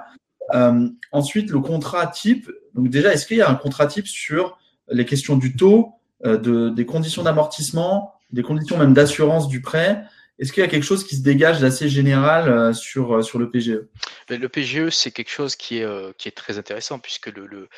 Euh, 0.53 0.89
ensuite, 1.11 1.49
le 1.49 1.59
contrat 1.59 2.05
type. 2.05 2.51
Donc 2.75 2.89
déjà, 2.89 3.13
est-ce 3.13 3.25
qu'il 3.25 3.37
y 3.37 3.41
a 3.41 3.49
un 3.49 3.55
contrat 3.55 3.87
type 3.87 4.05
sur 4.05 4.59
les 4.89 5.05
questions 5.05 5.37
du 5.37 5.55
taux, 5.55 5.93
de, 6.23 6.69
des 6.69 6.85
conditions 6.85 7.23
d'amortissement, 7.23 8.13
des 8.31 8.43
conditions 8.43 8.77
même 8.77 8.93
d'assurance 8.93 9.47
du 9.47 9.61
prêt 9.61 10.03
est-ce 10.39 10.53
qu'il 10.53 10.61
y 10.61 10.63
a 10.63 10.69
quelque 10.69 10.83
chose 10.83 11.03
qui 11.03 11.15
se 11.15 11.23
dégage 11.23 11.61
d'assez 11.61 11.89
général 11.89 12.75
sur, 12.75 13.25
sur 13.25 13.39
le 13.39 13.49
PGE 13.49 13.87
Le 14.29 14.47
PGE, 14.47 14.89
c'est 14.89 15.09
quelque 15.09 15.31
chose 15.31 15.55
qui 15.55 15.79
est, 15.79 16.17
qui 16.17 16.27
est 16.27 16.31
très 16.31 16.59
intéressant 16.59 16.99
puisque 16.99 17.25
le, 17.25 17.47
le 17.47 17.69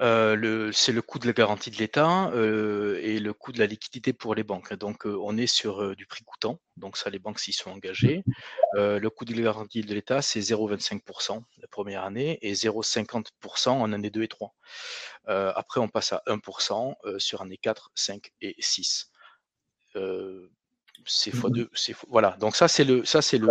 euh, 0.00 0.72
c'est 0.72 0.92
le 0.92 1.02
coût 1.02 1.18
de 1.18 1.26
la 1.26 1.32
garantie 1.32 1.70
de 1.70 1.76
l'État 1.76 2.30
euh, 2.30 2.98
et 3.02 3.18
le 3.20 3.32
coût 3.32 3.52
de 3.52 3.58
la 3.58 3.66
liquidité 3.66 4.12
pour 4.12 4.34
les 4.34 4.42
banques. 4.42 4.72
Donc, 4.74 5.06
euh, 5.06 5.16
on 5.22 5.36
est 5.36 5.46
sur 5.46 5.94
du 5.94 6.06
prix 6.06 6.24
coûtant. 6.24 6.60
Donc, 6.76 6.96
ça, 6.96 7.10
les 7.10 7.18
banques 7.18 7.38
s'y 7.38 7.52
sont 7.52 7.70
engagées. 7.70 8.24
le 8.74 9.08
coût 9.08 9.24
de 9.24 9.34
la 9.34 9.42
garantie 9.42 9.82
de 9.82 9.94
l'État, 9.94 10.22
c'est 10.22 10.40
0,25% 10.40 11.42
la 11.58 11.68
première 11.68 12.04
année 12.04 12.38
et 12.42 12.54
0,50% 12.54 13.68
en 13.68 13.92
année 13.92 14.10
2 14.10 14.22
et 14.22 14.28
3. 14.28 14.54
après, 15.26 15.80
on 15.80 15.88
passe 15.88 16.12
à 16.12 16.22
1% 16.26 17.18
sur 17.18 17.42
année 17.42 17.58
4, 17.58 17.92
5 17.94 18.32
et 18.40 18.56
6. 18.58 19.11
C'est 21.04 21.30
fois 21.30 21.50
2. 21.50 21.68
Voilà. 22.08 22.36
Donc, 22.40 22.56
ça, 22.56 22.68
c'est 22.68 22.84
le. 22.84 23.04
Ça, 23.04 23.22
c'est 23.22 23.38
le 23.38 23.48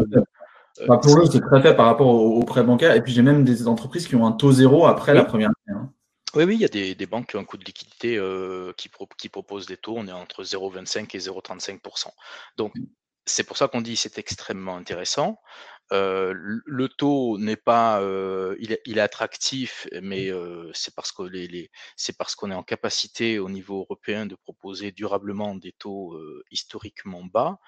pour 0.75 1.19
eux, 1.19 1.25
c'est 1.31 1.41
très 1.41 1.61
fait 1.61 1.75
par 1.75 1.85
rapport 1.85 2.07
aux, 2.07 2.43
prêts 2.43 2.63
bancaires. 2.63 2.95
Et 2.95 3.01
puis, 3.01 3.11
j'ai 3.11 3.21
même 3.21 3.43
des 3.43 3.67
entreprises 3.67 4.07
qui 4.07 4.15
ont 4.15 4.25
un 4.25 4.31
taux 4.31 4.51
zéro 4.51 4.85
après 4.85 5.13
la 5.13 5.25
première 5.25 5.49
année. 5.49 5.77
Hein. 5.79 5.91
Oui, 6.33 6.45
oui, 6.45 6.55
il 6.55 6.61
y 6.61 6.65
a 6.65 6.69
des, 6.69 6.95
des 6.95 7.05
banques 7.05 7.27
qui 7.27 7.35
ont 7.35 7.41
un 7.41 7.45
coût 7.45 7.57
de 7.57 7.65
liquidité 7.65 8.17
euh, 8.17 8.71
qui, 8.77 8.89
qui 9.17 9.27
proposent 9.27 9.65
des 9.65 9.75
taux, 9.75 9.95
on 9.97 10.07
est 10.07 10.13
entre 10.13 10.43
0,25 10.43 11.13
et 11.13 11.19
0,35%. 11.19 12.07
Donc, 12.55 12.73
c'est 13.25 13.43
pour 13.43 13.57
ça 13.57 13.67
qu'on 13.67 13.81
dit 13.81 13.97
c'est 13.97 14.17
extrêmement 14.17 14.77
intéressant. 14.77 15.39
Euh, 15.93 16.33
le 16.65 16.87
taux 16.89 17.37
n'est 17.37 17.57
pas, 17.57 18.01
euh, 18.01 18.55
il, 18.59 18.71
est, 18.71 18.81
il, 18.85 18.97
est, 18.97 19.01
attractif, 19.01 19.87
mais 20.01 20.31
euh, 20.31 20.71
c'est 20.73 20.95
parce 20.95 21.11
que 21.11 21.23
les, 21.23 21.47
les 21.47 21.69
c'est 21.97 22.17
parce 22.17 22.33
qu'on 22.35 22.49
est 22.49 22.55
en 22.55 22.63
capacité 22.63 23.39
au 23.39 23.49
niveau 23.49 23.81
européen 23.81 24.25
de 24.25 24.35
proposer 24.35 24.91
durablement 24.93 25.53
des 25.55 25.73
taux 25.73 26.13
euh, 26.13 26.43
historiquement 26.49 27.23
bas. 27.25 27.59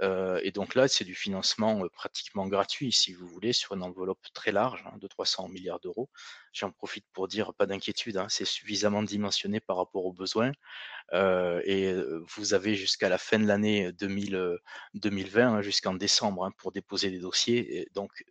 Et 0.00 0.50
donc 0.50 0.74
là, 0.74 0.88
c'est 0.88 1.04
du 1.04 1.14
financement 1.14 1.86
pratiquement 1.88 2.46
gratuit, 2.48 2.92
si 2.92 3.12
vous 3.12 3.26
voulez, 3.26 3.52
sur 3.52 3.74
une 3.74 3.82
enveloppe 3.82 4.26
très 4.32 4.52
large 4.52 4.84
hein, 4.86 4.96
de 4.98 5.06
300 5.06 5.48
milliards 5.48 5.80
d'euros. 5.80 6.10
J'en 6.52 6.70
profite 6.70 7.06
pour 7.12 7.28
dire, 7.28 7.54
pas 7.54 7.66
d'inquiétude, 7.66 8.16
hein, 8.16 8.26
c'est 8.28 8.44
suffisamment 8.44 9.02
dimensionné 9.02 9.60
par 9.60 9.76
rapport 9.76 10.04
aux 10.04 10.12
besoins. 10.12 10.52
Et 11.12 11.94
vous 12.36 12.54
avez 12.54 12.74
jusqu'à 12.74 13.08
la 13.08 13.18
fin 13.18 13.38
de 13.38 13.46
l'année 13.46 13.92
2020, 13.92 15.54
hein, 15.54 15.62
jusqu'en 15.62 15.94
décembre, 15.94 16.50
pour 16.58 16.72
déposer 16.72 17.10
des 17.10 17.20
dossiers. 17.20 17.88
Donc, 17.94 18.24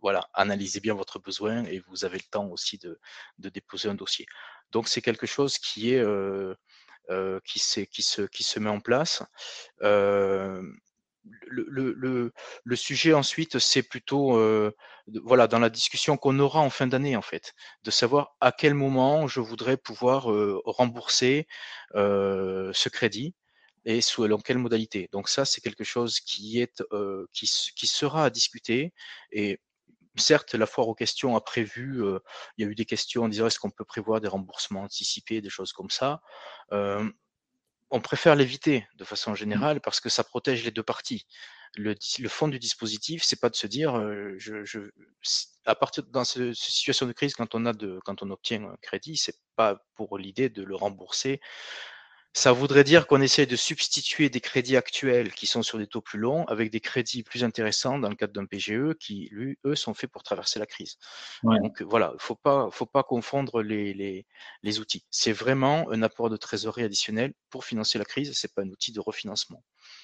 voilà, 0.00 0.28
analysez 0.32 0.80
bien 0.80 0.94
votre 0.94 1.18
besoin 1.18 1.64
et 1.64 1.80
vous 1.80 2.04
avez 2.04 2.18
le 2.18 2.24
temps 2.30 2.48
aussi 2.48 2.78
de, 2.78 2.98
déposer 3.38 3.88
un 3.88 3.94
dossier. 3.94 4.26
Donc, 4.70 4.88
c'est 4.88 5.02
quelque 5.02 5.26
chose 5.26 5.58
qui 5.58 5.92
est 5.92 6.04
qui, 7.44 7.60
qui, 7.90 8.02
se, 8.02 8.22
qui 8.22 8.42
se 8.42 8.58
met 8.58 8.70
en 8.70 8.80
place. 8.80 9.22
Euh, 9.82 10.62
le, 11.46 11.92
le, 11.96 12.32
le, 12.64 12.76
sujet 12.76 13.12
ensuite, 13.12 13.58
c'est 13.58 13.82
plutôt 13.82 14.38
euh, 14.38 14.74
voilà 15.24 15.46
dans 15.46 15.58
la 15.58 15.68
discussion 15.68 16.16
qu'on 16.16 16.38
aura 16.38 16.60
en 16.60 16.70
fin 16.70 16.86
d'année 16.86 17.16
en 17.16 17.22
fait, 17.22 17.54
de 17.84 17.90
savoir 17.90 18.36
à 18.40 18.52
quel 18.52 18.74
moment 18.74 19.26
je 19.26 19.40
voudrais 19.40 19.76
pouvoir 19.76 20.28
rembourser 20.64 21.46
ce 21.94 22.88
crédit 22.88 23.34
et 23.84 24.00
dans 24.18 24.38
quelle 24.38 24.58
modalité. 24.58 25.08
Donc 25.12 25.28
ça, 25.28 25.44
c'est 25.44 25.60
quelque 25.60 25.84
chose 25.84 26.20
qui 26.20 26.60
est 26.60 26.82
qui, 27.32 27.50
qui, 27.76 27.86
sera 27.86 28.24
à 28.24 28.30
discuter 28.30 28.94
et 29.30 29.60
certes, 30.18 30.54
la 30.54 30.66
foire 30.66 30.88
aux 30.88 30.94
questions 30.94 31.36
a 31.36 31.40
prévu, 31.40 32.02
euh, 32.02 32.18
il 32.56 32.64
y 32.64 32.68
a 32.68 32.70
eu 32.70 32.74
des 32.74 32.84
questions 32.84 33.24
en 33.24 33.28
disant 33.28 33.46
est-ce 33.46 33.58
qu'on 33.58 33.70
peut 33.70 33.84
prévoir 33.84 34.20
des 34.20 34.28
remboursements 34.28 34.82
anticipés, 34.82 35.40
des 35.40 35.50
choses 35.50 35.72
comme 35.72 35.90
ça. 35.90 36.20
Euh, 36.72 37.08
on 37.90 38.00
préfère 38.00 38.36
l'éviter 38.36 38.86
de 38.96 39.04
façon 39.04 39.32
mmh. 39.32 39.36
générale 39.36 39.80
parce 39.80 40.00
que 40.00 40.08
ça 40.08 40.24
protège 40.24 40.64
les 40.64 40.70
deux 40.70 40.82
parties. 40.82 41.26
Le, 41.74 41.94
fond 42.28 42.48
du 42.48 42.58
dispositif, 42.58 43.22
c'est 43.22 43.40
pas 43.40 43.50
de 43.50 43.56
se 43.56 43.66
dire, 43.66 43.96
euh, 43.96 44.34
je, 44.38 44.90
à 45.64 45.74
partir 45.74 46.02
dans 46.04 46.24
cette 46.24 46.54
situation 46.54 47.06
de 47.06 47.12
crise, 47.12 47.34
quand 47.34 47.54
on 47.54 47.66
a 47.66 47.72
de, 47.72 48.00
quand 48.04 48.22
on 48.22 48.30
obtient 48.30 48.64
un 48.64 48.76
crédit, 48.80 49.16
c'est 49.16 49.38
pas 49.54 49.78
pour 49.94 50.18
l'idée 50.18 50.48
de 50.48 50.62
le 50.62 50.74
rembourser 50.74 51.40
Ça 52.34 52.52
voudrait 52.52 52.84
dire 52.84 53.06
qu'on 53.06 53.20
essaie 53.20 53.46
de 53.46 53.56
substituer 53.56 54.28
des 54.28 54.40
crédits 54.40 54.76
actuels 54.76 55.32
qui 55.32 55.46
sont 55.46 55.62
sur 55.62 55.78
des 55.78 55.86
taux 55.86 56.00
plus 56.00 56.18
longs 56.18 56.44
avec 56.44 56.70
des 56.70 56.78
crédits 56.78 57.22
plus 57.22 57.42
intéressants 57.42 57.98
dans 57.98 58.08
le 58.08 58.14
cadre 58.14 58.32
d'un 58.32 58.44
PGE 58.44 58.94
qui, 59.00 59.28
lui, 59.32 59.58
eux, 59.64 59.74
sont 59.74 59.94
faits 59.94 60.10
pour 60.10 60.22
traverser 60.22 60.58
la 60.58 60.66
crise. 60.66 60.98
Donc 61.42 61.82
voilà, 61.82 62.12
il 62.14 62.20
faut 62.20 62.36
pas, 62.36 62.68
faut 62.70 62.86
pas 62.86 63.02
confondre 63.02 63.62
les, 63.62 63.92
les, 63.92 64.26
les 64.62 64.78
outils. 64.78 65.04
C'est 65.10 65.32
vraiment 65.32 65.90
un 65.90 66.02
apport 66.02 66.30
de 66.30 66.36
trésorerie 66.36 66.84
additionnel 66.84 67.32
pour 67.50 67.64
financer 67.64 67.98
la 67.98 68.04
crise. 68.04 68.32
C'est 68.34 68.54
pas 68.54 68.62
un 68.62 68.68
outil 68.68 68.92
de 68.92 69.00
refinancement. 69.00 69.62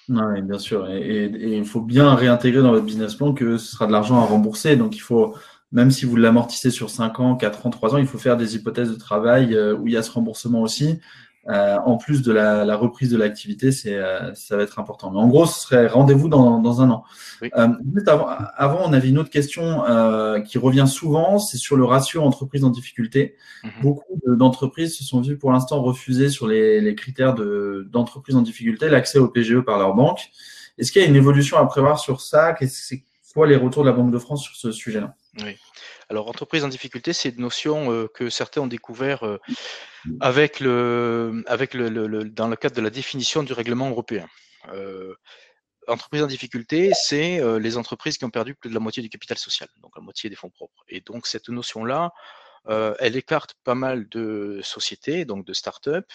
Oui, 0.08 0.42
bien 0.42 0.58
sûr. 0.58 0.90
Et 0.90 1.26
il 1.26 1.64
faut 1.64 1.82
bien 1.82 2.14
réintégrer 2.14 2.62
dans 2.62 2.72
votre 2.72 2.84
business 2.84 3.14
plan 3.14 3.32
que 3.32 3.58
ce 3.58 3.72
sera 3.72 3.86
de 3.86 3.92
l'argent 3.92 4.18
à 4.18 4.24
rembourser. 4.24 4.76
Donc 4.76 4.96
il 4.96 5.00
faut, 5.00 5.36
même 5.72 5.90
si 5.90 6.04
vous 6.04 6.16
l'amortissez 6.16 6.70
sur 6.70 6.90
5 6.90 7.20
ans, 7.20 7.36
4 7.36 7.66
ans, 7.66 7.70
3 7.70 7.94
ans, 7.94 7.98
il 7.98 8.06
faut 8.06 8.18
faire 8.18 8.36
des 8.36 8.56
hypothèses 8.56 8.90
de 8.90 8.96
travail 8.96 9.54
euh, 9.54 9.76
où 9.76 9.86
il 9.86 9.92
y 9.92 9.96
a 9.96 10.02
ce 10.02 10.10
remboursement 10.10 10.62
aussi. 10.62 11.00
Euh, 11.50 11.76
en 11.84 11.98
plus 11.98 12.22
de 12.22 12.32
la, 12.32 12.64
la 12.64 12.76
reprise 12.76 13.10
de 13.10 13.18
l'activité, 13.18 13.70
c'est 13.70 13.94
euh, 13.94 14.34
ça 14.34 14.56
va 14.56 14.62
être 14.62 14.78
important. 14.78 15.10
Mais 15.10 15.18
en 15.18 15.28
gros, 15.28 15.44
ce 15.44 15.60
serait 15.60 15.86
rendez-vous 15.86 16.28
dans, 16.28 16.58
dans 16.60 16.80
un 16.80 16.90
an. 16.90 17.04
Euh, 17.42 17.68
avant, 18.06 18.26
avant, 18.56 18.80
on 18.84 18.92
avait 18.94 19.10
une 19.10 19.18
autre 19.18 19.28
question 19.28 19.84
euh, 19.84 20.40
qui 20.40 20.56
revient 20.56 20.86
souvent, 20.88 21.38
c'est 21.38 21.58
sur 21.58 21.76
le 21.76 21.84
ratio 21.84 22.22
entreprise 22.22 22.64
en 22.64 22.70
difficulté. 22.70 23.36
Mhm. 23.62 23.70
Beaucoup 23.82 24.20
d'entreprises 24.26 24.96
se 24.96 25.04
sont 25.04 25.20
vues 25.20 25.36
pour 25.36 25.52
l'instant 25.52 25.82
refuser 25.82 26.30
sur 26.30 26.46
les, 26.46 26.80
les 26.80 26.94
critères 26.94 27.34
d'entreprise 27.34 28.36
en 28.36 28.42
difficulté 28.42 28.88
l'accès 28.88 29.18
au 29.18 29.28
PGE 29.28 29.60
par 29.60 29.78
leur 29.78 29.94
banque. 29.94 30.30
Est-ce 30.78 30.92
qu'il 30.92 31.02
y 31.02 31.04
a 31.04 31.08
une 31.08 31.16
évolution 31.16 31.58
à 31.58 31.66
prévoir 31.66 31.98
sur 31.98 32.20
ça? 32.20 32.56
C'est 32.66 33.04
quoi 33.34 33.46
les 33.46 33.56
retours 33.56 33.82
de 33.82 33.90
la 33.90 33.94
Banque 33.94 34.12
de 34.12 34.18
France 34.18 34.42
sur 34.42 34.56
ce 34.56 34.72
sujet-là? 34.72 35.14
Oui. 35.42 35.56
Alors, 36.10 36.28
entreprise 36.28 36.64
en 36.64 36.68
difficulté, 36.68 37.12
c'est 37.12 37.30
une 37.30 37.40
notion 37.40 37.92
euh, 37.92 38.08
que 38.08 38.30
certains 38.30 38.62
ont 38.62 38.66
découvert 38.66 39.24
euh, 39.24 39.38
avec 40.20 40.60
le, 40.60 41.42
avec 41.46 41.74
le, 41.74 41.88
le, 41.88 42.24
dans 42.24 42.48
le 42.48 42.56
cadre 42.56 42.76
de 42.76 42.82
la 42.82 42.90
définition 42.90 43.42
du 43.42 43.52
règlement 43.52 43.88
européen. 43.88 44.26
Euh, 44.72 45.14
entreprise 45.88 46.22
en 46.22 46.26
difficulté, 46.26 46.92
c'est 46.94 47.40
euh, 47.40 47.58
les 47.58 47.76
entreprises 47.76 48.18
qui 48.18 48.24
ont 48.24 48.30
perdu 48.30 48.54
plus 48.54 48.68
de 48.68 48.74
la 48.74 48.80
moitié 48.80 49.02
du 49.02 49.08
capital 49.08 49.38
social, 49.38 49.68
donc 49.82 49.96
la 49.96 50.02
moitié 50.02 50.30
des 50.30 50.36
fonds 50.36 50.50
propres. 50.50 50.84
Et 50.88 51.00
donc, 51.00 51.26
cette 51.26 51.48
notion-là, 51.48 52.12
elle 52.98 53.14
écarte 53.16 53.56
pas 53.62 53.74
mal 53.74 54.08
de 54.08 54.60
sociétés, 54.62 55.26
donc 55.26 55.44
de 55.44 55.52
start-up. 55.52 56.06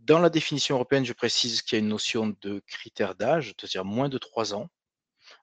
Dans 0.00 0.18
la 0.18 0.28
définition 0.28 0.74
européenne, 0.74 1.06
je 1.06 1.14
précise 1.14 1.62
qu'il 1.62 1.78
y 1.78 1.80
a 1.80 1.82
une 1.82 1.88
notion 1.88 2.36
de 2.42 2.60
critère 2.66 3.14
d'âge, 3.14 3.54
c'est-à-dire 3.58 3.84
moins 3.84 4.10
de 4.10 4.18
trois 4.18 4.52
ans. 4.52 4.68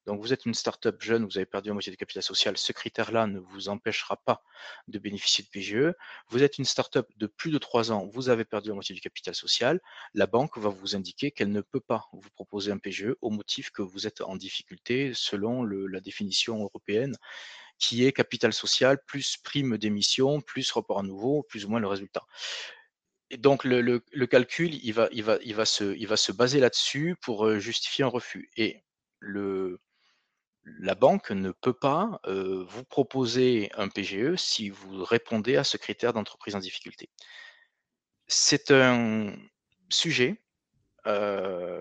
Donc 0.10 0.22
vous 0.22 0.34
êtes 0.34 0.48
une 0.48 0.56
start-up 0.56 1.00
jeune, 1.04 1.24
vous 1.24 1.38
avez 1.38 1.46
perdu 1.46 1.70
la 1.70 1.74
moitié 1.74 1.92
du 1.92 1.98
capital 1.98 2.24
social, 2.24 2.58
ce 2.58 2.72
critère-là 2.72 3.28
ne 3.28 3.38
vous 3.38 3.70
empêchera 3.70 4.18
pas 4.18 4.42
de 4.88 4.98
bénéficier 4.98 5.44
de 5.44 5.50
PGE. 5.50 5.96
Vous 6.30 6.42
êtes 6.42 6.58
une 6.58 6.66
start-up 6.66 7.08
de 7.18 7.28
plus 7.28 7.52
de 7.52 7.60
trois 7.60 7.92
ans, 7.92 8.08
vous 8.12 8.30
avez 8.30 8.44
perdu 8.44 8.70
la 8.70 8.74
moitié 8.74 8.96
du 8.96 9.02
capital 9.02 9.36
social, 9.36 9.80
la 10.16 10.26
banque 10.26 10.58
va 10.58 10.70
vous 10.70 10.96
indiquer 10.96 11.30
qu'elle 11.30 11.52
ne 11.52 11.62
peut 11.62 11.80
pas 11.80 12.08
vous 12.12 12.30
proposer 12.32 12.72
un 12.72 12.80
PGE 12.80 13.14
au 13.22 13.30
motif 13.30 13.70
que 13.70 13.84
vous 13.84 14.08
êtes 14.08 14.22
en 14.22 14.36
difficulté 14.36 15.12
selon 15.14 15.64
la 15.64 16.00
définition 16.00 16.60
européenne 16.64 17.16
qui 17.78 18.04
est 18.04 18.12
capital 18.12 18.52
social 18.52 18.98
plus 19.06 19.38
prime 19.38 19.78
d'émission 19.78 20.42
plus 20.42 20.72
report 20.72 20.98
à 20.98 21.04
nouveau, 21.04 21.44
plus 21.44 21.66
ou 21.66 21.70
moins 21.70 21.80
le 21.80 21.88
résultat. 21.88 22.24
Et 23.30 23.38
donc 23.38 23.64
le, 23.64 24.00
calcul, 24.26 24.74
il 24.74 24.92
va 24.92 25.08
se, 25.66 25.96
il 25.96 26.08
va 26.08 26.18
se 26.18 26.32
baser 26.32 26.60
là-dessus 26.60 27.16
pour 27.22 27.46
euh, 27.46 27.60
justifier 27.60 28.04
un 28.04 28.08
refus. 28.08 28.50
Et 28.58 28.82
le, 29.20 29.80
la 30.78 30.94
banque 30.96 31.32
ne 31.32 31.52
peut 31.52 31.74
pas 31.74 32.22
vous 32.26 32.84
proposer 32.84 33.72
un 33.76 33.88
PGE 33.88 34.36
si 34.36 34.70
vous 34.70 35.04
répondez 35.04 35.56
à 35.56 35.64
ce 35.64 35.78
critère 35.78 36.14
d'entreprise 36.14 36.56
en 36.56 36.60
difficulté. 36.60 37.10
C'est 38.28 38.70
un 38.72 39.34
sujet 39.90 40.42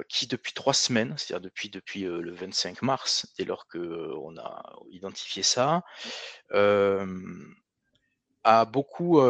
qui, 0.08 0.26
depuis 0.26 0.54
trois 0.54 0.72
semaines, 0.72 1.14
c'est-à-dire 1.18 1.50
depuis, 1.70 2.02
le 2.04 2.32
25 2.32 2.80
mars, 2.80 3.26
dès 3.36 3.44
lors 3.44 3.68
qu'on 3.68 4.38
a 4.38 4.62
identifié 4.90 5.42
ça, 5.42 5.82
a 8.44 8.64
beaucoup 8.64 9.20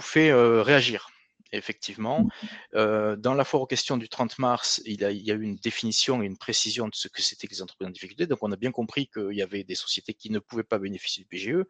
fait 0.00 0.32
réagir 0.32 1.11
effectivement. 1.52 2.28
Euh, 2.74 3.16
dans 3.16 3.34
la 3.34 3.44
foire 3.44 3.62
aux 3.62 3.66
questions 3.66 3.96
du 3.96 4.08
30 4.08 4.38
mars, 4.38 4.82
il, 4.84 5.00
y 5.00 5.30
a 5.30 5.34
eu 5.34 5.42
une 5.42 5.56
définition 5.56 6.22
et 6.22 6.26
une 6.26 6.36
précision 6.36 6.88
de 6.88 6.94
ce 6.94 7.08
que 7.08 7.22
c'était 7.22 7.46
que 7.46 7.52
les 7.52 7.62
entreprises 7.62 7.88
en 7.88 7.90
difficulté. 7.90 8.26
Donc, 8.26 8.38
on 8.42 8.52
a 8.52 8.56
bien 8.56 8.72
compris 8.72 9.06
qu'il 9.06 9.32
y 9.32 9.42
avait 9.42 9.64
des 9.64 9.74
sociétés 9.74 10.14
qui 10.14 10.30
ne 10.30 10.38
pouvaient 10.38 10.62
pas 10.62 10.78
bénéficier 10.78 11.22
du 11.22 11.28
PGE 11.28 11.64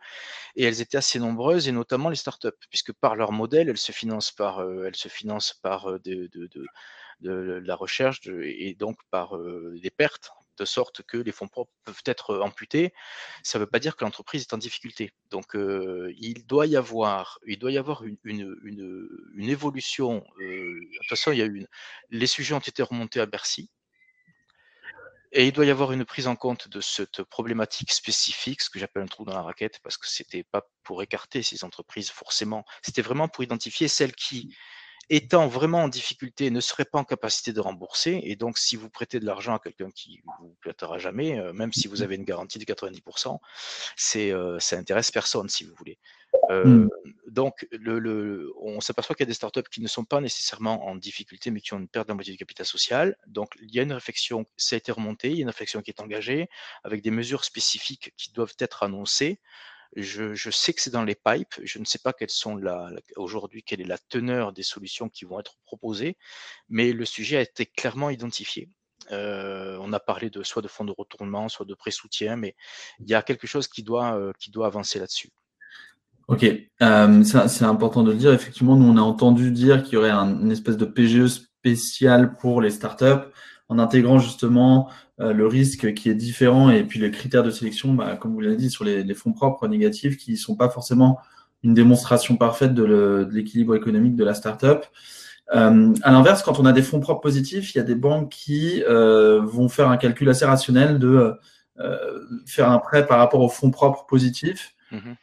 et 0.57 0.65
elles 0.65 0.81
étaient 0.81 0.97
assez 0.97 1.19
nombreuses 1.19 1.69
et 1.69 1.73
notamment 1.73 2.09
les 2.09 2.17
startups, 2.17 2.49
puisque 2.71 2.93
par 2.93 3.17
leur 3.17 3.33
modèle, 3.33 3.69
elles 3.69 3.79
se 3.79 3.93
financent 3.93 4.33
par, 4.33 4.61
euh, 4.61 4.91
euh, 4.91 6.29
de, 7.21 7.63
la 7.65 7.77
recherche 7.77 8.21
et 8.27 8.75
donc 8.75 8.99
par 9.11 9.39
des 9.39 9.91
pertes 9.91 10.33
de 10.59 10.65
sorte 10.65 11.03
que 11.03 11.17
les 11.17 11.33
fonds 11.33 11.49
propres 11.49 11.73
peuvent 11.85 12.03
être 12.07 12.39
amputés, 12.39 12.93
ça 13.43 13.59
ne 13.59 13.65
veut 13.65 13.71
pas 13.71 13.79
dire 13.79 13.97
que 13.97 14.05
l'entreprise 14.05 14.43
est 14.43 14.55
en 14.55 14.59
difficulté. 14.59 15.13
Donc, 15.31 15.57
euh, 15.57 16.13
il 16.19 16.47
doit 16.47 16.67
y 16.67 16.77
avoir, 16.77 17.39
une, 17.45 17.59
évolution. 19.39 20.25
Euh, 20.41 20.45
de 20.45 20.97
toute 20.99 21.09
façon, 21.09 21.33
il 21.33 21.39
y 21.39 21.43
a 21.43 21.47
une, 21.47 21.67
les 22.11 22.27
sujets 22.27 22.55
ont 22.55 22.61
été 22.61 22.83
remontés 22.83 23.21
à 23.21 23.27
Bercy. 23.27 23.71
Et 25.35 25.47
il 25.47 25.53
doit 25.53 25.65
y 25.65 25.71
avoir 25.71 25.93
une 25.93 26.05
prise 26.05 26.27
en 26.27 26.37
compte 26.37 26.69
de 26.69 26.83
cette 26.83 27.23
problématique 27.23 27.91
spécifique, 27.91 28.61
ce 28.61 28.69
que 28.69 28.79
j'appelle 28.79 29.03
un 29.03 29.07
trou 29.07 29.25
dans 29.25 29.33
la 29.33 29.41
raquette, 29.41 29.81
parce 29.83 29.97
que 29.97 30.07
c'était 30.07 30.43
pas 30.45 30.69
pour 30.83 31.03
écarter 31.03 31.43
ces 31.43 31.65
entreprises 31.65 32.11
forcément, 32.11 32.67
c'était 32.83 33.01
vraiment 33.01 33.29
pour 33.29 33.43
identifier 33.43 33.89
celles 33.89 34.15
qui 34.15 34.55
étant 35.11 35.47
vraiment 35.49 35.83
en 35.83 35.89
difficulté, 35.89 36.51
ne 36.51 36.61
serait 36.61 36.85
pas 36.85 36.99
en 36.99 37.05
capacité 37.05 37.53
de 37.53 37.61
rembourser. 37.61 38.21
Et 38.25 38.37
donc, 38.37 38.59
si 38.59 38.77
vous 38.77 38.89
prêtez 38.89 39.21
de 39.21 39.27
l'argent 39.27 39.55
à 39.55 39.59
quelqu'un 39.59 39.91
qui 39.91 40.23
vous 40.41 40.57
prêtera 40.61 40.99
jamais, 40.99 41.39
euh, 41.39 41.53
même 41.53 41.73
si 41.73 41.89
vous 41.89 41.99
mmh. 41.99 42.03
avez 42.03 42.17
une 42.17 42.25
garantie 42.25 42.59
de 42.59 42.65
90%, 42.65 43.39
c'est, 43.97 44.33
euh, 44.33 44.59
ça 44.59 44.77
intéresse 44.77 45.11
personne, 45.11 45.49
si 45.49 45.65
vous 45.65 45.75
voulez. 45.75 45.99
Euh, 46.51 46.65
mmh. 46.65 46.91
Donc, 47.29 47.67
le, 47.73 47.99
le, 47.99 48.53
on 48.61 48.81
s'aperçoit 48.81 49.15
qu'il 49.15 49.25
y 49.25 49.29
a 49.29 49.31
des 49.31 49.35
startups 49.35 49.69
qui 49.71 49.81
ne 49.83 49.89
sont 49.89 50.05
pas 50.05 50.21
nécessairement 50.21 50.87
en 50.87 50.97
difficulté, 50.97 51.51
mais 51.51 51.61
qui 51.61 51.75
ont 51.75 51.79
une 51.79 51.89
perte 51.89 52.09
de 52.09 52.13
moitié 52.13 52.33
du 52.33 52.39
capital 52.39 52.67
social. 52.67 53.17
Donc, 53.27 53.55
il 53.61 53.75
y 53.75 53.81
a 53.81 53.83
une 53.83 53.93
réflexion, 53.93 54.47
ça 54.57 54.77
a 54.77 54.79
été 54.79 54.93
remonté, 54.93 55.31
il 55.31 55.37
y 55.37 55.41
a 55.41 55.43
une 55.43 55.49
réflexion 55.49 55.83
qui 55.83 55.91
est 55.91 56.01
engagée 56.01 56.49
avec 56.85 57.03
des 57.03 57.11
mesures 57.11 57.45
spécifiques 57.45 58.13
qui 58.17 58.33
doivent 58.33 58.55
être 58.59 58.83
annoncées 58.83 59.41
je, 59.97 60.51
sais 60.51 60.73
que 60.73 60.81
c'est 60.81 60.91
dans 60.91 61.05
les 61.05 61.15
pipes. 61.15 61.55
Je 61.63 61.79
ne 61.79 61.85
sais 61.85 61.99
pas 61.99 62.13
quelles 62.13 62.31
sont 62.31 62.61
aujourd'hui 63.17 63.63
quelle 63.63 63.81
est 63.81 63.87
la 63.87 63.99
teneur 63.99 64.53
des 64.53 64.63
solutions 64.63 65.09
qui 65.09 65.25
vont 65.25 65.41
être 65.41 65.57
proposées, 65.65 66.17
mais 66.69 66.93
le 66.93 67.05
sujet 67.05 67.37
a 67.37 67.43
été 67.43 67.67
clairement 67.67 68.11
identifié. 68.11 68.69
Euh, 69.11 69.77
on 69.81 69.93
a 69.93 70.01
parlé 70.01 70.31
de 70.31 70.43
soit 70.43 70.63
de 70.63 70.69
fonds 70.69 70.85
de 70.85 70.95
retournement, 70.97 71.49
soit 71.49 71.67
de 71.67 71.75
pré-soutien, 71.75 72.37
mais 72.37 72.55
il 73.01 73.11
y 73.11 73.15
a 73.15 73.23
quelque 73.23 73.47
chose 73.47 73.67
qui 73.67 73.83
doit, 73.83 74.17
euh, 74.17 74.33
avancer 74.63 74.99
là-dessus. 74.99 75.31
Ok, 76.29 76.45
euh, 76.45 77.25
c'est 77.25 77.65
important 77.65 78.03
de 78.03 78.13
le 78.13 78.17
dire. 78.17 78.33
Effectivement, 78.33 78.77
nous 78.77 78.87
on 78.87 78.97
a 78.97 79.01
entendu 79.01 79.51
dire 79.51 79.83
qu'il 79.83 79.95
y 79.95 79.97
aurait 79.97 80.11
un, 80.11 80.41
une 80.41 80.53
espèce 80.53 80.77
de 80.77 80.85
PGE 80.85 81.27
spécial 81.27 82.37
pour 82.37 82.61
les 82.61 82.71
startups 82.71 83.29
en 83.69 83.79
intégrant 83.79 84.19
justement 84.19 84.89
le 85.23 85.47
risque 85.47 85.95
qui 85.95 86.11
est 86.11 86.15
différent 86.15 86.71
et 86.71 86.83
puis 86.85 86.99
les 86.99 87.11
critères 87.11 87.43
de 87.43 87.51
sélection, 87.51 87.95
bah, 87.95 88.17
comme 88.17 88.33
vous 88.33 88.41
l'avez 88.41 88.57
dit, 88.57 88.71
sur 88.71 88.85
les, 88.85 89.15
fonds 89.15 89.33
propres 89.33 89.69
négatifs 89.69 90.17
qui 90.17 90.33
ne 90.33 90.37
sont 90.37 90.57
pas 90.57 90.69
forcément 90.69 91.19
une 91.63 91.75
démonstration 91.75 92.37
parfaite 92.37 92.75
de 92.75 93.29
l'équilibre 93.31 93.77
économique 93.77 94.17
de 94.17 94.25
la 94.25 94.35
startup. 94.35 94.85
Euh, 95.55 95.93
à 96.03 96.13
l'inverse, 96.13 96.43
quand 96.43 96.59
on 96.59 96.65
a 96.65 96.73
des 96.73 96.83
fonds 96.83 97.01
propres 97.01 97.21
positifs, 97.21 97.75
il 97.75 97.79
y 97.79 97.81
a 97.81 97.85
des 97.85 97.95
banques 97.95 98.31
qui 98.31 98.83
euh, 98.89 99.41
vont 99.43 99.69
faire 99.69 99.89
un 99.89 99.97
calcul 99.97 100.29
assez 100.29 100.45
rationnel 100.45 100.99
de 100.99 101.35
euh, 101.79 102.19
faire 102.47 102.71
un 102.71 102.79
prêt 102.79 103.07
par 103.07 103.19
rapport 103.19 103.41
aux 103.41 103.49
fonds 103.49 103.71
propres 103.71 104.07
positifs. 104.07 104.75
Mm-hmm. 104.93 105.17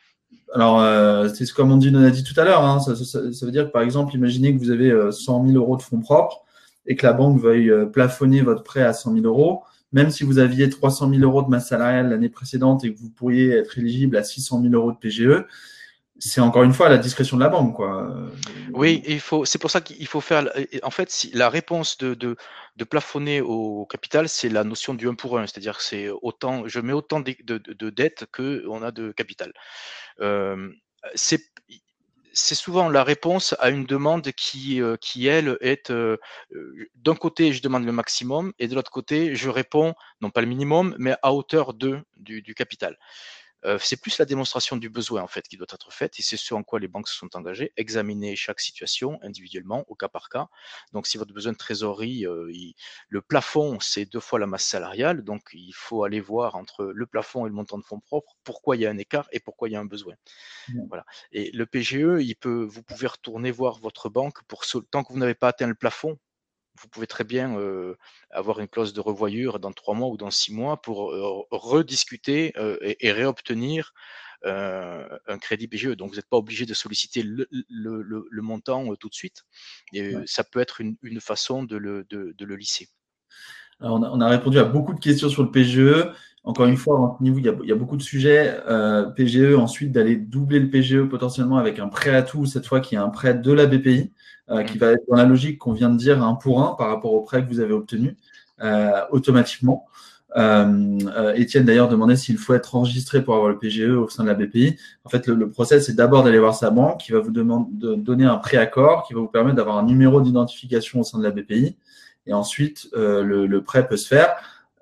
Alors, 0.55 1.29
c'est 1.35 1.51
comme 1.51 1.71
on 1.71 1.77
dit, 1.77 1.91
on 1.93 2.03
a 2.03 2.09
dit 2.09 2.23
tout 2.23 2.39
à 2.39 2.43
l'heure. 2.43 2.65
Hein, 2.65 2.79
ça, 2.79 2.95
ça, 2.95 3.31
ça, 3.31 3.45
veut 3.45 3.51
dire 3.51 3.67
que, 3.67 3.71
par 3.71 3.83
exemple, 3.83 4.15
imaginez 4.15 4.51
que 4.51 4.59
vous 4.59 4.71
avez 4.71 4.91
100 5.11 5.45
000 5.45 5.55
euros 5.55 5.77
de 5.77 5.83
fonds 5.83 5.99
propres 5.99 6.43
et 6.87 6.95
que 6.95 7.05
la 7.05 7.13
banque 7.13 7.39
veuille 7.39 7.71
plafonner 7.93 8.41
votre 8.41 8.63
prêt 8.63 8.81
à 8.81 8.93
100 8.93 9.13
000 9.13 9.25
euros 9.27 9.61
même 9.91 10.11
si 10.11 10.23
vous 10.23 10.39
aviez 10.39 10.69
300 10.69 11.09
000 11.09 11.21
euros 11.23 11.41
de 11.41 11.49
masse 11.49 11.69
salariale 11.69 12.09
l'année 12.09 12.29
précédente 12.29 12.83
et 12.83 12.93
que 12.93 12.99
vous 12.99 13.09
pourriez 13.09 13.51
être 13.51 13.77
éligible 13.77 14.17
à 14.17 14.23
600 14.23 14.61
000 14.61 14.73
euros 14.73 14.91
de 14.91 14.97
PGE, 14.97 15.45
c'est 16.19 16.41
encore 16.41 16.63
une 16.63 16.73
fois 16.73 16.87
à 16.87 16.89
la 16.89 16.97
discrétion 16.97 17.37
de 17.37 17.41
la 17.41 17.49
banque, 17.49 17.75
quoi. 17.75 18.13
Oui, 18.73 19.01
il 19.07 19.21
faut. 19.21 19.45
C'est 19.45 19.57
pour 19.57 19.71
ça 19.71 19.79
qu'il 19.79 20.05
faut 20.05 20.19
faire. 20.19 20.49
En 20.83 20.91
fait, 20.91 21.27
la 21.33 21.49
réponse 21.49 21.97
de, 21.97 22.13
de, 22.13 22.35
de 22.75 22.83
plafonner 22.83 23.39
au 23.41 23.85
capital, 23.85 24.27
c'est 24.27 24.49
la 24.49 24.65
notion 24.65 24.93
du 24.93 25.07
1 25.07 25.15
pour 25.15 25.39
1, 25.39 25.47
c'est-à-dire 25.47 25.77
que 25.77 25.83
c'est 25.83 26.09
autant, 26.09 26.67
je 26.67 26.79
mets 26.81 26.93
autant 26.93 27.21
de, 27.21 27.35
de, 27.45 27.57
de 27.57 27.89
dettes 27.89 28.25
que 28.33 28.65
on 28.67 28.83
a 28.83 28.91
de 28.91 29.13
capital. 29.13 29.53
Euh, 30.19 30.69
c'est 31.15 31.41
c'est 32.33 32.55
souvent 32.55 32.89
la 32.89 33.03
réponse 33.03 33.55
à 33.59 33.69
une 33.69 33.85
demande 33.85 34.31
qui, 34.31 34.81
euh, 34.81 34.97
elle, 35.23 35.57
est 35.61 35.89
euh, 35.91 36.17
euh, 36.53 36.89
d'un 36.95 37.15
côté, 37.15 37.53
je 37.53 37.61
demande 37.61 37.85
le 37.85 37.91
maximum, 37.91 38.53
et 38.59 38.67
de 38.67 38.75
l'autre 38.75 38.91
côté, 38.91 39.35
je 39.35 39.49
réponds, 39.49 39.93
non 40.21 40.29
pas 40.29 40.41
le 40.41 40.47
minimum, 40.47 40.95
mais 40.97 41.15
à 41.21 41.33
hauteur 41.33 41.73
de, 41.73 41.99
du 42.17 42.53
capital. 42.55 42.97
Euh, 43.65 43.77
c'est 43.81 43.99
plus 43.99 44.17
la 44.17 44.25
démonstration 44.25 44.77
du 44.77 44.89
besoin 44.89 45.21
en 45.21 45.27
fait 45.27 45.47
qui 45.47 45.57
doit 45.57 45.67
être 45.71 45.91
faite 45.91 46.19
et 46.19 46.21
c'est 46.21 46.37
ce 46.37 46.53
en 46.53 46.63
quoi 46.63 46.79
les 46.79 46.87
banques 46.87 47.07
se 47.07 47.15
sont 47.15 47.35
engagées. 47.35 47.73
Examiner 47.77 48.35
chaque 48.35 48.59
situation 48.59 49.19
individuellement 49.21 49.85
au 49.87 49.95
cas 49.95 50.07
par 50.09 50.29
cas. 50.29 50.47
Donc 50.93 51.07
si 51.07 51.17
votre 51.17 51.33
besoin 51.33 51.51
de 51.51 51.57
trésorerie, 51.57 52.25
euh, 52.25 52.51
le 53.09 53.21
plafond 53.21 53.79
c'est 53.79 54.05
deux 54.05 54.19
fois 54.19 54.39
la 54.39 54.47
masse 54.47 54.65
salariale, 54.65 55.23
donc 55.23 55.49
il 55.53 55.73
faut 55.73 56.03
aller 56.03 56.21
voir 56.21 56.55
entre 56.55 56.85
le 56.85 57.05
plafond 57.05 57.45
et 57.45 57.49
le 57.49 57.55
montant 57.55 57.77
de 57.77 57.83
fonds 57.83 57.99
propres 57.99 58.35
pourquoi 58.43 58.75
il 58.75 58.81
y 58.81 58.85
a 58.85 58.89
un 58.89 58.97
écart 58.97 59.27
et 59.31 59.39
pourquoi 59.39 59.69
il 59.69 59.73
y 59.73 59.75
a 59.75 59.79
un 59.79 59.85
besoin. 59.85 60.15
Voilà. 60.87 61.05
Et 61.31 61.51
le 61.51 61.65
PGE, 61.65 62.21
il 62.21 62.35
peut, 62.35 62.63
vous 62.63 62.83
pouvez 62.83 63.07
retourner 63.07 63.51
voir 63.51 63.79
votre 63.79 64.09
banque 64.09 64.41
pour 64.43 64.63
tant 64.91 65.03
que 65.03 65.13
vous 65.13 65.19
n'avez 65.19 65.35
pas 65.35 65.49
atteint 65.49 65.67
le 65.67 65.75
plafond, 65.75 66.17
vous 66.81 66.87
pouvez 66.87 67.07
très 67.07 67.23
bien 67.23 67.57
avoir 68.31 68.59
une 68.59 68.67
clause 68.67 68.93
de 68.93 69.01
revoyure 69.01 69.59
dans 69.59 69.71
trois 69.71 69.95
mois 69.95 70.09
ou 70.09 70.17
dans 70.17 70.31
six 70.31 70.53
mois 70.53 70.81
pour 70.81 71.11
rediscuter 71.51 72.53
et, 72.81 73.11
réobtenir 73.11 73.93
un 74.45 75.37
crédit 75.39 75.67
PGE. 75.67 75.95
Donc, 75.95 76.09
vous 76.09 76.15
n'êtes 76.15 76.29
pas 76.29 76.37
obligé 76.37 76.65
de 76.65 76.73
solliciter 76.73 77.23
le, 77.23 78.41
montant 78.41 78.95
tout 78.95 79.09
de 79.09 79.13
suite. 79.13 79.43
Et 79.93 80.13
ça 80.25 80.43
peut 80.43 80.59
être 80.59 80.81
une, 80.81 81.19
façon 81.19 81.63
de 81.63 81.77
le, 81.77 82.55
lisser. 82.55 82.89
on, 83.79 84.21
a, 84.21 84.29
répondu 84.29 84.59
à 84.59 84.63
beaucoup 84.63 84.93
de 84.93 84.99
questions 84.99 85.29
sur 85.29 85.43
le 85.43 85.51
PGE. 85.51 86.13
Encore 86.49 86.65
une 86.65 86.77
fois, 86.77 87.17
il 87.21 87.45
y 87.45 87.49
a, 87.49 87.53
il 87.61 87.69
y 87.69 87.71
a 87.71 87.75
beaucoup 87.75 87.95
de 87.95 88.01
sujets. 88.01 88.57
PGE, 89.15 89.55
ensuite 89.55 89.91
d'aller 89.91 90.15
doubler 90.15 90.59
le 90.59 90.69
PGE 90.69 91.03
potentiellement 91.07 91.57
avec 91.57 91.79
un 91.79 91.87
prêt 91.87 92.15
à 92.15 92.23
tout, 92.23 92.45
cette 92.45 92.65
fois 92.65 92.79
qui 92.79 92.95
est 92.95 92.97
un 92.97 93.09
prêt 93.09 93.35
de 93.35 93.51
la 93.51 93.67
BPI. 93.67 94.11
Euh, 94.51 94.63
qui 94.63 94.79
va 94.79 94.93
être 94.93 95.03
dans 95.07 95.15
la 95.15 95.25
logique 95.25 95.59
qu'on 95.59 95.73
vient 95.73 95.91
de 95.91 95.97
dire 95.97 96.23
un 96.23 96.33
pour 96.33 96.63
un 96.63 96.73
par 96.73 96.87
rapport 96.87 97.13
au 97.13 97.21
prêt 97.21 97.43
que 97.43 97.49
vous 97.49 97.59
avez 97.59 97.73
obtenu 97.73 98.17
euh, 98.63 99.01
automatiquement. 99.11 99.85
Euh, 100.37 101.33
Étienne 101.35 101.65
d'ailleurs 101.65 101.87
demandait 101.87 102.15
s'il 102.15 102.39
faut 102.39 102.55
être 102.55 102.75
enregistré 102.75 103.23
pour 103.23 103.35
avoir 103.35 103.49
le 103.49 103.59
PGE 103.59 103.91
au 103.91 104.09
sein 104.09 104.23
de 104.23 104.27
la 104.27 104.33
BPI. 104.33 104.75
En 105.03 105.09
fait, 105.09 105.27
le, 105.27 105.35
le 105.35 105.49
process, 105.51 105.85
c'est 105.85 105.95
d'abord 105.95 106.23
d'aller 106.23 106.39
voir 106.39 106.55
sa 106.55 106.71
banque 106.71 107.01
qui 107.01 107.11
va 107.11 107.19
vous 107.19 107.29
demander 107.29 107.69
de 107.73 107.93
donner 107.93 108.25
un 108.25 108.37
préaccord 108.37 109.03
qui 109.07 109.13
va 109.13 109.19
vous 109.19 109.27
permettre 109.27 109.55
d'avoir 109.55 109.77
un 109.77 109.85
numéro 109.85 110.19
d'identification 110.19 111.01
au 111.01 111.03
sein 111.03 111.19
de 111.19 111.23
la 111.23 111.29
BPI. 111.29 111.77
Et 112.25 112.33
ensuite, 112.33 112.89
le, 112.93 113.45
le, 113.45 113.63
prêt 113.63 113.87
peut 113.87 113.97
se 113.97 114.07
faire. 114.07 114.35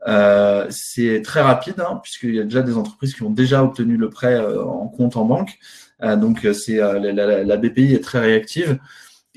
Euh, 0.07 0.65
c'est 0.69 1.21
très 1.21 1.41
rapide, 1.41 1.79
hein, 1.79 1.99
puisqu'il 2.01 2.35
y 2.35 2.39
a 2.39 2.43
déjà 2.43 2.61
des 2.61 2.77
entreprises 2.77 3.13
qui 3.13 3.23
ont 3.23 3.29
déjà 3.29 3.63
obtenu 3.63 3.97
le 3.97 4.09
prêt 4.09 4.39
en 4.39 4.87
compte 4.87 5.17
en 5.17 5.25
banque. 5.25 5.59
donc, 6.01 6.47
c'est 6.53 6.77
la, 6.77 6.99
la, 6.99 7.43
la, 7.43 7.57
BPI 7.57 7.93
est 7.93 8.03
très 8.03 8.19
réactive. 8.19 8.79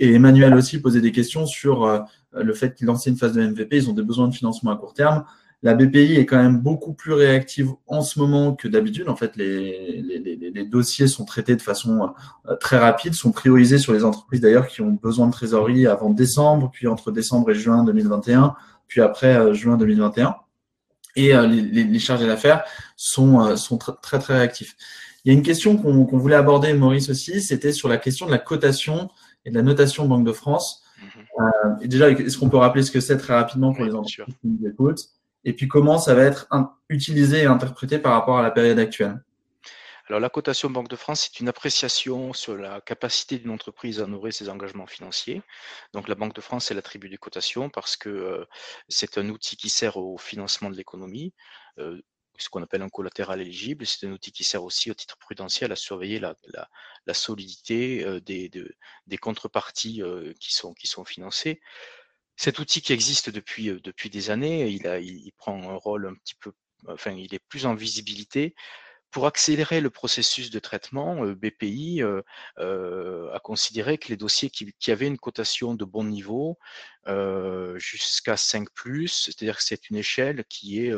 Et 0.01 0.15
Emmanuel 0.15 0.55
aussi 0.55 0.81
posait 0.81 1.03
des 1.03 1.13
questions 1.13 1.47
sur 1.47 1.85
euh, 1.85 2.01
le 2.33 2.55
fait 2.55 2.75
qu'ils 2.75 2.87
lançaient 2.87 3.11
une 3.11 3.19
phase 3.19 3.35
de 3.35 3.47
MVP. 3.47 3.77
Ils 3.77 3.91
ont 3.91 3.93
des 3.93 4.03
besoins 4.03 4.29
de 4.29 4.35
financement 4.35 4.71
à 4.71 4.77
court 4.77 4.95
terme. 4.95 5.25
La 5.63 5.75
BPI 5.75 6.17
est 6.17 6.25
quand 6.25 6.43
même 6.43 6.59
beaucoup 6.59 6.95
plus 6.95 7.13
réactive 7.13 7.69
en 7.87 8.01
ce 8.01 8.19
moment 8.19 8.55
que 8.55 8.67
d'habitude. 8.67 9.11
En 9.11 9.17
fait, 9.17 9.37
les, 9.37 10.01
les, 10.01 10.51
les, 10.51 10.65
dossiers 10.65 11.07
sont 11.07 11.27
traités 11.27 11.55
de 11.55 11.61
façon 11.61 12.15
euh, 12.49 12.57
très 12.57 12.79
rapide, 12.79 13.13
sont 13.13 13.31
priorisés 13.31 13.77
sur 13.77 13.93
les 13.93 14.03
entreprises 14.03 14.41
d'ailleurs 14.41 14.69
qui 14.69 14.81
ont 14.81 14.93
besoin 14.93 15.27
de 15.27 15.33
trésorerie 15.33 15.87
avant 15.87 16.09
décembre, 16.09 16.71
puis 16.73 16.87
entre 16.87 17.13
décembre 17.13 17.51
et 17.51 17.55
juin 17.55 17.85
2021, 17.85 18.55
puis 18.89 19.03
après 19.03 19.37
euh, 19.37 19.53
juin 19.53 19.77
2021. 19.77 20.35
Et 21.17 21.33
les, 21.33 21.99
charges 21.99 22.27
d'affaires 22.27 22.65
sont, 22.97 23.57
sont 23.57 23.79
très 23.79 24.19
très 24.19 24.39
réactifs. 24.39 24.77
Il 25.25 25.33
y 25.33 25.35
a 25.35 25.39
une 25.39 25.45
question 25.45 25.77
qu'on 25.77 26.19
voulait 26.19 26.37
aborder, 26.37 26.73
Maurice 26.73 27.11
aussi, 27.11 27.43
c'était 27.43 27.73
sur 27.73 27.89
la 27.89 27.99
question 27.99 28.27
de 28.27 28.31
la 28.31 28.39
cotation 28.39 29.11
et 29.45 29.51
de 29.51 29.55
la 29.55 29.63
notation 29.63 30.07
Banque 30.07 30.25
de 30.25 30.33
France. 30.33 30.83
Mhm. 31.01 31.23
Euh, 31.41 31.71
et 31.83 31.89
déjà, 31.89 32.11
est-ce 32.11 32.39
qu'on 32.39 32.49
peut 32.49 32.57
rappeler 32.57 32.83
ce 32.83 32.91
que 32.91 33.01
c'est 33.01 33.17
très 33.17 33.35
rapidement 33.35 33.73
pour 33.73 33.85
les 33.85 33.95
entreprises 33.95 34.35
qui 34.41 34.49
nous 34.49 34.67
écoutent? 34.67 35.05
Et 35.45 35.53
puis 35.53 35.69
comment 35.69 35.99
ça 35.99 36.15
va 36.15 36.23
être 36.23 36.49
utilisé 36.89 37.43
et 37.43 37.47
interprété 37.47 37.99
par 37.99 38.13
rapport 38.13 38.39
à 38.39 38.43
la 38.43 38.51
période 38.51 38.79
actuelle? 38.79 39.23
La 40.19 40.29
cotation 40.29 40.71
Banque 40.71 40.89
de 40.89 40.97
France, 40.97 41.23
c'est 41.23 41.41
une 41.41 41.49
appréciation 41.49 42.33
sur 42.33 42.57
la 42.57 42.81
capacité 42.81 43.39
d'une 43.39 43.51
entreprise 43.51 44.01
à 44.01 44.05
honorer 44.05 44.33
ses 44.33 44.49
engagements 44.49 44.87
financiers. 44.87 45.43
Donc, 45.93 46.09
la 46.09 46.15
Banque 46.17 46.35
de 46.35 46.41
France, 46.41 46.71
elle 46.71 46.79
attribue 46.79 47.09
des 47.09 47.19
cotations 47.19 47.71
parce 47.71 47.97
que 47.97 48.09
euh, 48.09 48.45
c'est 48.89 49.19
un 49.19 49.29
outil 49.29 49.57
qui 49.57 49.69
sert 49.69 49.97
au 49.99 50.19
financement 50.19 50.71
de 50.71 50.77
l'économie. 50.77 51.33
Euh, 51.79 52.01
ce 52.39 52.49
qu'on 52.49 52.63
appelle 52.63 52.81
un 52.81 52.89
collatéral 52.89 53.41
éligible. 53.43 53.87
C'est 53.87 54.07
un 54.07 54.13
outil 54.13 54.33
qui 54.33 54.45
sert 54.45 54.65
aussi 54.65 54.91
au 54.91 54.95
titre 54.95 55.19
prudentiel 55.19 55.73
à 55.73 55.77
surveiller 55.77 56.19
la, 56.19 57.15
solidité 57.15 58.03
euh, 58.05 58.19
des, 58.21 59.19
contreparties 59.21 60.03
qui, 60.41 60.53
sont, 60.55 61.05
financées. 61.05 61.61
Cet 62.37 62.59
outil 62.59 62.81
qui 62.81 62.95
existe 62.95 63.29
depuis, 63.29 64.11
des 64.11 64.31
années, 64.31 64.69
il 64.71 65.33
prend 65.37 65.63
un 65.71 65.77
rôle 65.77 66.07
un 66.07 66.15
petit 66.15 66.35
peu, 66.35 66.53
enfin, 66.89 67.13
il 67.13 67.35
est 67.35 67.45
plus 67.51 67.67
en 67.67 67.75
visibilité 67.75 68.55
pour 69.11 69.27
accélérer 69.27 69.81
le 69.81 69.91
processus 69.91 70.51
de 70.51 70.59
traitement, 70.59 71.25
euh, 71.25 71.35
BPI 71.35 72.03
euh, 72.03 72.23
euh, 72.59 73.33
a 73.33 73.41
considéré 73.41 73.99
que 73.99 74.09
les 74.09 74.17
dossiers 74.17 74.51
qui, 74.51 74.91
avaient 74.91 75.07
une 75.07 75.19
cotation 75.19 75.75
de 75.75 75.85
bon 75.85 76.05
niveau 76.05 76.59
jusqu'à 77.77 78.37
5 78.37 78.69
c'est-à-dire 79.09 79.57
que 79.57 79.63
c'est 79.65 79.91
une 79.91 79.97
échelle 79.97 80.45
qui 80.49 80.85
est 80.85 80.93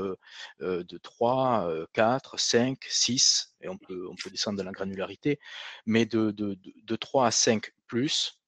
de 0.60 0.98
3, 0.98 1.86
4, 1.92 2.38
5, 2.38 2.78
6, 2.88 3.54
et 3.62 3.68
on 3.68 3.78
peut, 3.78 4.06
on 4.10 4.16
peut 4.16 4.30
descendre 4.30 4.58
dans 4.58 4.64
la 4.64 4.72
granularité, 4.72 5.38
mais 5.86 6.04
de, 6.04 6.30
de, 6.32 6.58
de 6.84 6.96
3 6.96 7.26
à 7.26 7.30
5 7.30 7.72
euh, 7.94 8.41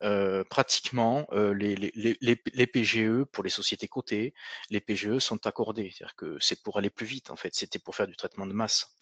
pratiquement 0.00 1.26
euh, 1.32 1.54
les, 1.54 2.66
PGE 2.66 3.24
pour 3.24 3.44
les 3.44 3.50
sociétés 3.50 3.88
cotées, 3.88 4.34
les 4.70 4.80
PGE 4.80 5.18
sont 5.18 5.46
accordés. 5.46 5.90
C'est-à-dire 5.90 6.16
que 6.16 6.36
c'est 6.40 6.62
pour 6.62 6.78
aller 6.78 6.90
plus 6.90 7.06
vite, 7.06 7.30
en 7.30 7.36
fait. 7.36 7.54
C'était 7.54 7.78
pour 7.78 7.96
faire 7.96 8.06
du 8.06 8.16
traitement 8.16 8.46
de 8.46 8.52
masse. 8.52 8.96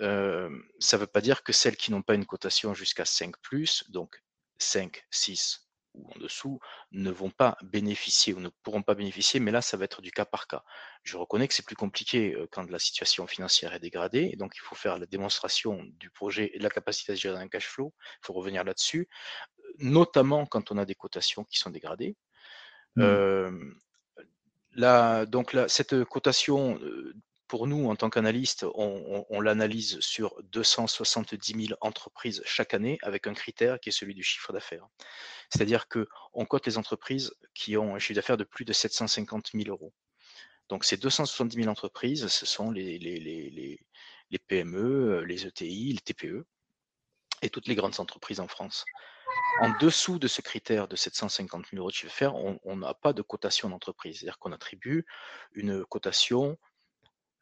Euh, 0.00 0.50
ça 0.78 0.96
ne 0.96 1.00
veut 1.00 1.06
pas 1.06 1.22
dire 1.22 1.42
que 1.42 1.52
celles 1.52 1.76
qui 1.76 1.90
n'ont 1.90 2.02
pas 2.02 2.14
une 2.14 2.26
cotation 2.26 2.74
jusqu'à 2.74 3.06
5, 3.06 3.34
donc 3.88 4.22
5, 4.58 5.04
6 5.10 5.62
ou 5.94 6.10
en 6.14 6.18
dessous, 6.18 6.60
ne 6.92 7.10
vont 7.10 7.30
pas 7.30 7.56
bénéficier 7.62 8.34
ou 8.34 8.40
ne 8.40 8.50
pourront 8.62 8.82
pas 8.82 8.94
bénéficier, 8.94 9.40
mais 9.40 9.50
là, 9.50 9.62
ça 9.62 9.78
va 9.78 9.86
être 9.86 10.02
du 10.02 10.10
cas 10.10 10.26
par 10.26 10.46
cas. 10.46 10.62
Je 11.04 11.16
reconnais 11.16 11.48
que 11.48 11.54
c'est 11.54 11.64
plus 11.64 11.74
compliqué 11.74 12.36
quand 12.52 12.70
la 12.70 12.78
situation 12.78 13.26
financière 13.26 13.72
est 13.72 13.80
dégradée, 13.80 14.36
donc 14.36 14.52
il 14.56 14.60
faut 14.60 14.74
faire 14.74 14.98
la 14.98 15.06
démonstration 15.06 15.82
du 15.94 16.10
projet 16.10 16.50
et 16.52 16.58
de 16.58 16.62
la 16.62 16.68
capacité 16.68 17.12
à 17.12 17.14
gérer 17.14 17.38
un 17.38 17.48
cash 17.48 17.66
flow. 17.66 17.94
Il 18.22 18.26
faut 18.26 18.34
revenir 18.34 18.62
là-dessus 18.62 19.08
notamment 19.78 20.46
quand 20.46 20.70
on 20.70 20.78
a 20.78 20.84
des 20.84 20.94
cotations 20.94 21.44
qui 21.44 21.58
sont 21.58 21.70
dégradées. 21.70 22.16
Mmh. 22.96 23.74
donc 25.26 25.54
cette 25.68 26.04
cotation, 26.04 26.80
pour 27.48 27.66
nous, 27.66 27.88
en 27.88 27.96
tant 27.96 28.10
qu'analystes, 28.10 28.66
on, 28.74 29.40
l'analyse 29.40 30.00
sur 30.00 30.34
270 30.44 31.66
000 31.66 31.78
entreprises 31.80 32.42
chaque 32.44 32.74
année 32.74 32.98
avec 33.02 33.26
un 33.26 33.34
critère 33.34 33.78
qui 33.80 33.90
est 33.90 33.92
celui 33.92 34.14
du 34.14 34.22
chiffre 34.22 34.52
d'affaires. 34.52 34.86
C'est-à-dire 35.50 35.86
qu'on 35.88 36.44
cote 36.46 36.66
les 36.66 36.78
entreprises 36.78 37.34
qui 37.54 37.76
ont 37.76 37.94
un 37.94 37.98
chiffre 37.98 38.16
d'affaires 38.16 38.36
de 38.36 38.44
plus 38.44 38.64
de 38.64 38.72
750 38.72 39.50
000 39.54 39.68
euros. 39.68 39.92
Donc 40.68 40.84
ces 40.84 40.96
270 40.96 41.56
000 41.56 41.68
entreprises, 41.68 42.26
ce 42.26 42.46
sont 42.46 42.70
les, 42.70 42.98
les 42.98 44.38
PME, 44.38 45.22
les 45.24 45.46
ETI, 45.46 45.92
les 45.92 46.00
TPE 46.00 46.44
et 47.42 47.50
toutes 47.50 47.68
les 47.68 47.74
grandes 47.74 48.00
entreprises 48.00 48.40
en 48.40 48.48
France. 48.48 48.84
En 49.60 49.70
dessous 49.80 50.18
de 50.18 50.28
ce 50.28 50.42
critère 50.42 50.86
de 50.86 50.96
750 50.96 51.66
000 51.70 51.80
euros 51.80 51.90
de 51.90 51.94
chiffre 51.94 52.08
d'affaires, 52.08 52.34
on 52.34 52.76
n'a 52.76 52.94
pas 52.94 53.12
de 53.12 53.22
cotation 53.22 53.70
d'entreprise. 53.70 54.18
C'est-à-dire 54.18 54.38
qu'on 54.38 54.52
attribue 54.52 55.06
une 55.54 55.84
cotation 55.86 56.58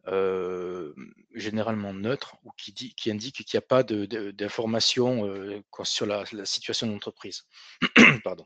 euh, 0.06 0.92
généralement 1.34 1.94
neutre 1.94 2.36
ou 2.44 2.50
qui, 2.58 3.10
indique 3.10 3.36
qu'il 3.36 3.56
n'y 3.56 3.58
a 3.58 3.66
pas 3.66 3.82
d'information 3.82 5.26
euh, 5.26 5.62
sur 5.82 6.04
la, 6.04 6.24
situation 6.44 6.86
de 6.86 6.92
l'entreprise. 6.92 7.46
Pardon. 8.24 8.44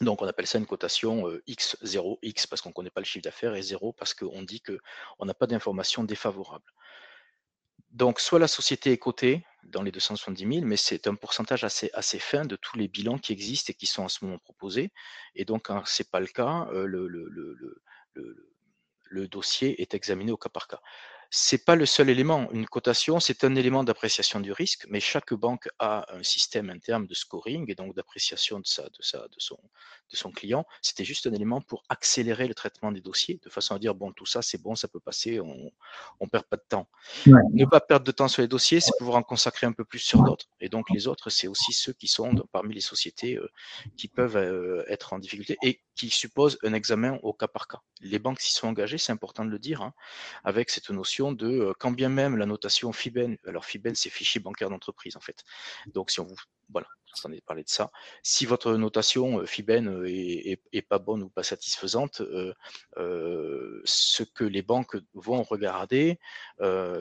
Donc 0.00 0.22
on 0.22 0.26
appelle 0.26 0.46
ça 0.46 0.58
une 0.58 0.66
cotation 0.66 1.28
euh, 1.28 1.42
X0, 1.46 2.18
X 2.22 2.46
parce 2.46 2.62
qu'on 2.62 2.70
ne 2.70 2.74
connaît 2.74 2.90
pas 2.90 3.02
le 3.02 3.04
chiffre 3.04 3.22
d'affaires 3.22 3.54
et 3.54 3.62
0 3.62 3.92
parce 3.92 4.14
qu'on 4.14 4.42
dit 4.42 4.62
qu'on 4.62 5.26
n'a 5.26 5.34
pas 5.34 5.46
d'information 5.46 6.04
défavorable. 6.04 6.64
Donc, 7.92 8.20
soit 8.20 8.38
la 8.38 8.48
société 8.48 8.92
est 8.92 8.98
cotée 8.98 9.44
dans 9.64 9.82
les 9.82 9.92
270 9.92 10.54
000, 10.54 10.66
mais 10.66 10.76
c'est 10.76 11.06
un 11.06 11.14
pourcentage 11.14 11.62
assez, 11.62 12.18
fin 12.18 12.44
de 12.44 12.56
tous 12.56 12.78
les 12.78 12.88
bilans 12.88 13.18
qui 13.18 13.32
existent 13.32 13.70
et 13.70 13.74
qui 13.74 13.86
sont 13.86 14.02
en 14.02 14.08
ce 14.08 14.24
moment 14.24 14.38
proposés. 14.38 14.90
Et 15.34 15.44
donc, 15.44 15.66
quand 15.66 15.82
ce 15.84 16.02
n'est 16.02 16.08
pas 16.10 16.20
le 16.20 16.26
cas, 16.26 16.68
euh, 16.72 16.86
le, 16.86 17.06
le, 17.06 17.28
dossier 19.28 19.80
est 19.80 19.94
examiné 19.94 20.32
au 20.32 20.36
cas 20.36 20.48
par 20.48 20.68
cas 20.68 20.80
c'est 21.34 21.64
pas 21.64 21.76
le 21.76 21.86
seul 21.86 22.10
élément. 22.10 22.50
Une 22.52 22.66
cotation, 22.66 23.18
c'est 23.18 23.42
un 23.42 23.54
élément 23.54 23.84
d'appréciation 23.84 24.38
du 24.38 24.52
risque, 24.52 24.84
mais 24.90 25.00
chaque 25.00 25.32
banque 25.32 25.66
a 25.78 26.04
un 26.14 26.22
système 26.22 26.68
interne 26.68 27.06
de 27.06 27.14
scoring 27.14 27.70
et 27.70 27.74
donc 27.74 27.96
d'appréciation 27.96 28.60
de, 28.60 28.66
sa, 28.66 28.82
de, 28.82 28.90
son, 29.38 29.58
de 30.10 30.16
son 30.16 30.30
client. 30.30 30.66
C'était 30.82 31.06
juste 31.06 31.26
un 31.26 31.32
élément 31.32 31.62
pour 31.62 31.84
accélérer 31.88 32.48
le 32.48 32.54
traitement 32.54 32.92
des 32.92 33.00
dossiers, 33.00 33.40
de 33.42 33.48
façon 33.48 33.74
à 33.74 33.78
dire, 33.78 33.94
bon, 33.94 34.12
tout 34.12 34.26
ça, 34.26 34.42
c'est 34.42 34.60
bon, 34.60 34.74
ça 34.74 34.88
peut 34.88 35.00
passer, 35.00 35.40
on 35.40 35.72
ne 36.20 36.28
perd 36.28 36.44
pas 36.44 36.58
de 36.58 36.64
temps. 36.68 36.86
Ne 37.26 37.64
pas 37.64 37.80
perdre 37.80 38.04
de 38.04 38.12
temps 38.12 38.28
sur 38.28 38.42
les 38.42 38.48
dossiers, 38.48 38.80
c'est 38.80 38.92
pouvoir 38.98 39.16
en 39.16 39.22
consacrer 39.22 39.66
un 39.66 39.72
peu 39.72 39.86
plus 39.86 40.00
sur 40.00 40.22
d'autres. 40.22 40.50
Et 40.60 40.68
donc, 40.68 40.90
les 40.90 41.08
autres, 41.08 41.30
c'est 41.30 41.48
aussi 41.48 41.72
ceux 41.72 41.94
qui 41.94 42.08
sont 42.08 42.34
parmi 42.52 42.74
les 42.74 42.82
sociétés 42.82 43.36
euh, 43.36 43.50
qui 43.96 44.06
peuvent 44.06 44.36
euh, 44.36 44.84
être 44.86 45.14
en 45.14 45.18
difficulté. 45.18 45.56
Et 45.62 45.80
qui 45.94 46.10
suppose 46.10 46.58
un 46.62 46.72
examen 46.72 47.18
au 47.22 47.32
cas 47.32 47.48
par 47.48 47.68
cas. 47.68 47.80
Les 48.00 48.18
banques 48.18 48.40
s'y 48.40 48.52
sont 48.52 48.68
engagées, 48.68 48.98
c'est 48.98 49.12
important 49.12 49.44
de 49.44 49.50
le 49.50 49.58
dire, 49.58 49.82
hein, 49.82 49.92
avec 50.44 50.70
cette 50.70 50.90
notion 50.90 51.32
de 51.32 51.46
euh, 51.46 51.72
quand 51.78 51.90
bien 51.90 52.08
même 52.08 52.36
la 52.36 52.46
notation 52.46 52.92
FIBEN, 52.92 53.36
alors 53.46 53.64
FIBEN 53.64 53.94
c'est 53.94 54.10
fichier 54.10 54.40
bancaire 54.40 54.70
d'entreprise 54.70 55.16
en 55.16 55.20
fait. 55.20 55.44
Donc 55.86 56.10
si 56.10 56.20
on 56.20 56.24
vous 56.24 56.36
voilà, 56.70 56.86
vous 57.14 57.30
en 57.30 57.38
parlé 57.44 57.64
de 57.64 57.68
ça. 57.68 57.90
Si 58.22 58.46
votre 58.46 58.72
notation 58.72 59.40
euh, 59.40 59.46
FIBEN 59.46 59.88
euh, 59.88 60.06
est, 60.06 60.82
pas 60.82 60.98
bonne 60.98 61.22
ou 61.22 61.28
pas 61.28 61.42
satisfaisante, 61.42 62.22
ce 62.96 64.22
que 64.22 64.44
les 64.44 64.62
banques 64.62 64.96
vont 65.14 65.42
regarder, 65.42 66.18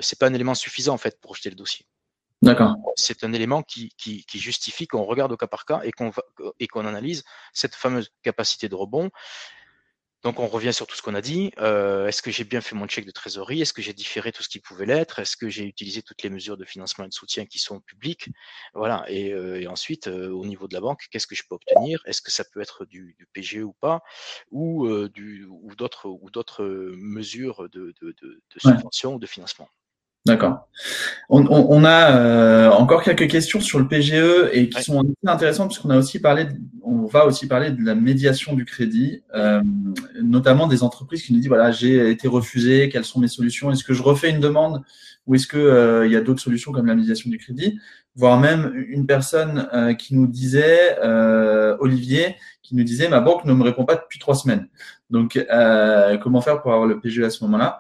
c'est 0.01 0.19
pas 0.19 0.27
un 0.27 0.33
élément 0.33 0.55
suffisant 0.55 0.93
en 0.93 0.97
fait 0.97 1.19
pour 1.19 1.31
rejeter 1.31 1.49
le 1.49 1.55
dossier. 1.55 1.85
D'accord. 2.41 2.75
C'est 2.95 3.23
un 3.23 3.33
élément 3.33 3.61
qui, 3.61 3.93
qui, 3.97 4.25
justifie 4.39 4.87
qu'on 4.87 5.03
regarde 5.03 5.31
au 5.31 5.37
cas 5.37 5.47
par 5.47 5.65
cas 5.65 5.81
et 5.83 5.91
qu'on 5.91 6.11
et 6.59 6.67
qu'on 6.67 6.85
analyse 6.85 7.23
cette 7.53 7.75
fameuse 7.75 8.11
capacité 8.23 8.67
de 8.67 8.75
rebond. 8.75 9.11
Donc 10.23 10.39
on 10.39 10.47
revient 10.47 10.73
sur 10.73 10.85
tout 10.85 10.95
ce 10.95 11.01
qu'on 11.01 11.15
a 11.15 11.21
dit. 11.21 11.51
Euh, 11.59 12.07
est-ce 12.07 12.21
que 12.21 12.29
j'ai 12.29 12.43
bien 12.43 12.61
fait 12.61 12.75
mon 12.75 12.87
chèque 12.87 13.05
de 13.05 13.11
trésorerie? 13.11 13.61
Est-ce 13.61 13.73
que 13.73 13.81
j'ai 13.81 13.93
différé 13.93 14.31
tout 14.31 14.43
ce 14.43 14.49
qui 14.49 14.59
pouvait 14.59 14.85
l'être? 14.85 15.19
Est-ce 15.19 15.35
que 15.35 15.49
j'ai 15.49 15.65
utilisé 15.65 16.03
toutes 16.03 16.21
les 16.21 16.29
mesures 16.29 16.57
de 16.57 16.65
financement 16.65 17.05
et 17.05 17.07
de 17.07 17.13
soutien 17.13 17.45
qui 17.45 17.57
sont 17.57 17.79
publiques? 17.79 18.29
Voilà. 18.75 19.03
Et, 19.07 19.33
euh, 19.33 19.67
ensuite, 19.67 20.07
euh, 20.07 20.29
au 20.29 20.45
niveau 20.45 20.67
de 20.67 20.73
la 20.75 20.81
banque, 20.81 21.07
qu'est-ce 21.11 21.25
que 21.25 21.35
je 21.35 21.43
peux 21.49 21.55
obtenir? 21.55 22.01
Est-ce 22.05 22.21
que 22.21 22.31
ça 22.31 22.43
peut 22.43 22.61
être 22.61 22.85
du, 22.85 23.15
PGE 23.33 23.63
ou 23.63 23.73
pas? 23.73 24.01
Ou 24.51 24.87
du 25.09 25.45
ou 25.49 25.75
d'autres 25.75 26.07
ou 26.07 26.29
d'autres 26.29 26.65
mesures 26.95 27.67
de, 27.69 27.93
de, 28.01 28.15
de, 28.21 28.41
subvention 28.57 29.15
ou 29.15 29.19
de 29.19 29.27
financement 29.27 29.69
D'accord. 30.27 30.67
On, 31.29 31.83
a 31.83 32.15
euh, 32.15 32.69
encore 32.69 33.01
quelques 33.01 33.27
questions 33.27 33.59
sur 33.59 33.79
le 33.79 33.87
PGE 33.87 34.51
et 34.53 34.69
qui 34.69 34.83
sont 34.83 35.03
intéressantes 35.25 35.69
puisqu'on 35.69 35.89
a 35.89 35.97
aussi 35.97 36.19
parlé, 36.19 36.45
on 36.83 37.05
va 37.07 37.25
aussi 37.25 37.47
parler 37.47 37.71
de 37.71 37.83
la 37.83 37.95
médiation 37.95 38.53
du 38.53 38.63
crédit, 38.63 39.23
euh, 39.33 39.63
notamment 40.21 40.67
des 40.67 40.83
entreprises 40.83 41.23
qui 41.23 41.33
nous 41.33 41.39
disent 41.39 41.47
voilà 41.47 41.71
j'ai 41.71 42.11
été 42.11 42.27
refusé, 42.27 42.89
quelles 42.89 43.05
sont 43.05 43.19
mes 43.19 43.27
solutions, 43.27 43.71
est-ce 43.71 43.83
que 43.83 43.95
je 43.95 44.03
refais 44.03 44.29
une 44.29 44.39
demande 44.39 44.83
ou 45.25 45.33
est-ce 45.33 45.47
que 45.47 45.57
euh, 45.57 46.05
il 46.05 46.13
y 46.13 46.15
a 46.15 46.21
d'autres 46.21 46.41
solutions 46.41 46.71
comme 46.71 46.85
la 46.85 46.95
médiation 46.95 47.31
du 47.31 47.39
crédit, 47.39 47.79
voire 48.15 48.39
même 48.39 48.71
une 48.75 49.07
personne 49.07 49.67
qui 49.97 50.13
nous 50.13 50.27
disait 50.27 50.99
Olivier 51.79 52.35
qui 52.61 52.75
nous 52.75 52.83
disait 52.83 53.09
ma 53.09 53.21
banque 53.21 53.45
ne 53.45 53.53
me 53.53 53.63
répond 53.63 53.85
pas 53.85 53.95
depuis 53.95 54.19
trois 54.19 54.35
semaines, 54.35 54.67
donc 55.09 55.43
comment 56.21 56.41
faire 56.41 56.61
pour 56.61 56.73
avoir 56.73 56.87
le 56.87 56.99
PGE 56.99 57.21
à 57.21 57.31
ce 57.31 57.43
moment-là? 57.45 57.79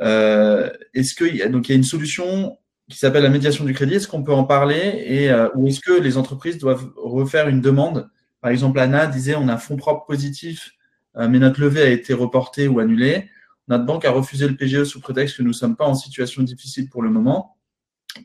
Est-ce 0.00 1.14
qu'il 1.14 1.36
y 1.36 1.42
a 1.42 1.48
donc 1.48 1.68
il 1.68 1.72
y 1.72 1.74
a 1.74 1.76
une 1.76 1.84
solution 1.84 2.56
qui 2.90 2.98
s'appelle 2.98 3.22
la 3.22 3.30
médiation 3.30 3.64
du 3.64 3.72
crédit 3.72 3.94
Est-ce 3.94 4.08
qu'on 4.08 4.22
peut 4.22 4.34
en 4.34 4.44
parler 4.44 5.02
et 5.06 5.30
euh, 5.30 5.48
ou 5.54 5.68
est-ce 5.68 5.80
que 5.80 5.92
les 5.92 6.18
entreprises 6.18 6.58
doivent 6.58 6.90
refaire 6.96 7.48
une 7.48 7.62
demande? 7.62 8.10
Par 8.42 8.50
exemple, 8.50 8.78
Anna 8.80 9.06
disait 9.06 9.36
on 9.36 9.48
a 9.48 9.56
fonds 9.56 9.76
propres 9.76 10.04
positifs, 10.04 10.72
euh, 11.16 11.28
mais 11.28 11.38
notre 11.38 11.60
levée 11.60 11.82
a 11.82 11.88
été 11.88 12.12
reportée 12.12 12.68
ou 12.68 12.80
annulée. 12.80 13.30
Notre 13.68 13.86
banque 13.86 14.04
a 14.04 14.10
refusé 14.10 14.48
le 14.48 14.56
PGE 14.56 14.84
sous 14.84 15.00
prétexte 15.00 15.36
que 15.36 15.42
nous 15.42 15.50
ne 15.50 15.54
sommes 15.54 15.76
pas 15.76 15.86
en 15.86 15.94
situation 15.94 16.42
difficile 16.42 16.90
pour 16.90 17.02
le 17.02 17.10
moment. 17.10 17.56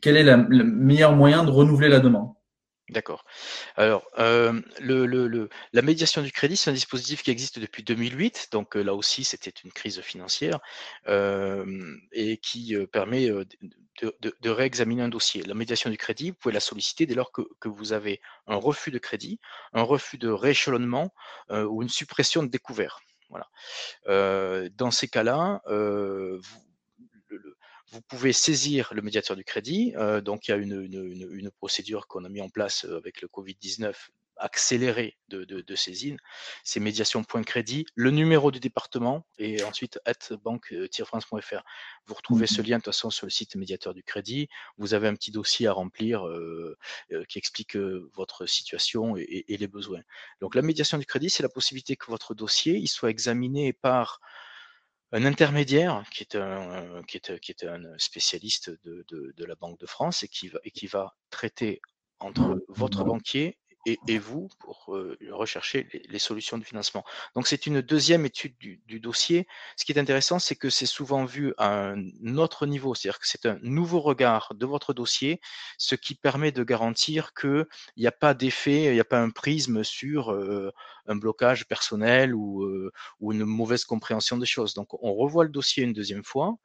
Quel 0.02 0.16
est 0.16 0.24
le 0.24 0.64
meilleur 0.64 1.14
moyen 1.14 1.44
de 1.44 1.50
renouveler 1.50 1.88
la 1.88 2.00
demande? 2.00 2.30
D'accord. 2.88 3.24
Alors, 3.76 4.04
euh, 4.20 4.60
le, 4.78 5.06
le, 5.06 5.48
la 5.72 5.82
médiation 5.82 6.22
du 6.22 6.30
crédit, 6.30 6.56
c'est 6.56 6.70
un 6.70 6.74
dispositif 6.74 7.24
qui 7.24 7.32
existe 7.32 7.58
depuis 7.58 7.82
2008, 7.82 8.50
donc 8.52 8.76
euh, 8.76 8.82
là 8.82 8.94
aussi 8.94 9.24
c'était 9.24 9.50
une 9.50 9.72
crise 9.72 10.00
financière, 10.02 10.60
euh, 11.08 11.96
et 12.12 12.36
qui 12.36 12.76
permet 12.92 13.28
de, 13.28 14.50
réexaminer 14.50 15.02
un 15.02 15.08
dossier. 15.08 15.42
La 15.42 15.54
médiation 15.54 15.90
du 15.90 15.96
crédit, 15.96 16.30
vous 16.30 16.36
pouvez 16.36 16.54
la 16.54 16.60
solliciter 16.60 17.06
dès 17.06 17.14
lors 17.14 17.32
que, 17.32 17.68
vous 17.68 17.92
avez 17.92 18.20
un 18.46 18.56
refus 18.56 18.92
de 18.92 18.98
crédit, 18.98 19.40
un 19.72 19.82
refus 19.82 20.18
de 20.18 20.28
rééchelonnement 20.28 21.12
ou 21.50 21.82
une 21.82 21.88
suppression 21.88 22.44
de 22.44 22.48
découvert. 22.48 23.00
Voilà. 23.30 23.48
dans 24.76 24.92
ces 24.92 25.08
cas-là, 25.08 25.60
vous 27.92 28.00
pouvez 28.02 28.32
saisir 28.32 28.92
le 28.92 29.02
médiateur 29.02 29.36
du 29.36 29.44
crédit. 29.44 29.94
Euh, 29.96 30.20
donc, 30.20 30.48
il 30.48 30.50
y 30.50 30.54
a 30.54 30.56
une, 30.56 30.82
une, 30.82 31.28
une 31.32 31.50
procédure 31.50 32.06
qu'on 32.08 32.24
a 32.24 32.28
mis 32.28 32.40
en 32.40 32.48
place 32.48 32.84
euh, 32.84 32.96
avec 32.96 33.20
le 33.20 33.28
Covid-19 33.28 33.94
accélérée 34.36 35.16
de, 35.28 35.44
de, 35.44 35.60
de, 35.60 35.74
saisine. 35.74 36.18
C'est 36.62 36.80
médiation.crédit, 36.80 37.86
le 37.94 38.10
numéro 38.10 38.50
du 38.50 38.60
département 38.60 39.26
et 39.38 39.62
ensuite 39.64 39.98
banque-france.fr. 40.42 41.62
Vous 42.06 42.14
retrouvez 42.14 42.46
ce 42.46 42.60
mmh 42.60 42.64
lien 42.64 42.78
de 42.78 42.82
toute 42.82 42.94
façon 42.94 43.10
sur 43.10 43.26
le 43.26 43.30
site 43.30 43.56
médiateur 43.56 43.94
du 43.94 44.02
crédit. 44.02 44.48
Vous 44.78 44.94
avez 44.94 45.08
un 45.08 45.14
petit 45.14 45.30
dossier 45.30 45.66
à 45.66 45.72
remplir 45.72 46.26
euh, 46.26 46.76
euh, 47.12 47.24
qui 47.24 47.38
explique 47.38 47.76
euh, 47.76 48.10
votre 48.14 48.46
situation 48.46 49.16
et, 49.16 49.44
et, 49.48 49.56
les 49.56 49.68
besoins. 49.68 50.02
Donc, 50.40 50.54
la 50.54 50.62
médiation 50.62 50.98
du 50.98 51.06
crédit, 51.06 51.30
c'est 51.30 51.42
la 51.42 51.48
possibilité 51.48 51.96
que 51.96 52.06
votre 52.06 52.34
dossier 52.34 52.76
il 52.76 52.88
soit 52.88 53.10
examiné 53.10 53.72
par 53.72 54.20
un 55.12 55.24
intermédiaire 55.24 56.02
qui 56.10 56.22
est 56.22 56.36
un, 56.36 57.02
qui 57.04 57.16
est, 57.16 57.40
qui 57.40 57.52
est 57.52 57.64
un 57.64 57.82
spécialiste 57.98 58.70
de, 58.84 59.04
de, 59.08 59.32
de, 59.36 59.44
la 59.44 59.54
Banque 59.54 59.78
de 59.78 59.86
France 59.86 60.22
et 60.22 60.28
qui 60.28 60.48
va, 60.48 60.58
et 60.64 60.70
qui 60.70 60.86
va 60.86 61.16
traiter 61.30 61.80
entre 62.18 62.64
votre 62.68 63.04
banquier 63.04 63.58
et, 63.86 64.18
vous 64.18 64.48
pour 64.58 64.94
euh, 64.94 65.16
rechercher 65.30 65.88
les, 66.08 66.18
solutions 66.18 66.58
de 66.58 66.64
financement. 66.64 67.04
Donc 67.34 67.46
c'est 67.46 67.66
une 67.66 67.80
deuxième 67.80 68.26
étude 68.26 68.56
du, 68.58 69.00
dossier. 69.00 69.46
Ce 69.76 69.84
qui 69.84 69.92
est 69.92 69.98
intéressant, 69.98 70.38
c'est 70.38 70.56
que 70.56 70.70
c'est 70.70 70.86
souvent 70.86 71.24
vu 71.24 71.54
à 71.56 71.90
un 71.90 72.36
autre 72.36 72.66
niveau, 72.66 72.94
c'est-à-dire 72.94 73.20
que 73.20 73.28
c'est 73.28 73.46
un 73.46 73.58
nouveau 73.62 74.00
regard 74.00 74.52
de 74.54 74.66
votre 74.66 74.92
dossier, 74.92 75.40
ce 75.78 75.94
qui 75.94 76.14
permet 76.14 76.50
de 76.50 76.64
garantir 76.64 77.32
qu'il 77.34 77.66
n'y 77.96 78.06
a 78.06 78.12
pas 78.12 78.34
d'effet, 78.34 78.84
il 78.84 78.94
n'y 78.94 79.00
a 79.00 79.04
pas 79.04 79.20
un 79.20 79.30
prisme 79.30 79.84
sur 79.84 80.32
euh, 80.32 80.72
un 81.06 81.16
blocage 81.16 81.66
personnel 81.68 82.34
ou, 82.34 82.64
euh, 82.64 82.90
ou, 83.20 83.32
une 83.32 83.44
mauvaise 83.44 83.84
compréhension 83.84 84.36
des 84.38 84.46
choses. 84.46 84.74
Donc 84.74 84.94
on 85.02 85.14
revoit 85.14 85.44
le 85.44 85.50
dossier 85.50 85.84
une 85.84 85.92
deuxième 85.92 86.24
fois. 86.24 86.56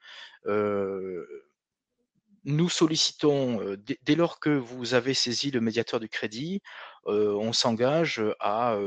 Nous 2.43 2.69
sollicitons, 2.69 3.77
dès, 4.03 4.15
lors 4.15 4.39
que 4.39 4.49
vous 4.49 4.95
avez 4.95 5.13
saisi 5.13 5.51
le 5.51 5.61
médiateur 5.61 5.99
du 5.99 6.09
crédit, 6.09 6.63
on 7.05 7.53
s'engage 7.53 8.21
à 8.39 8.77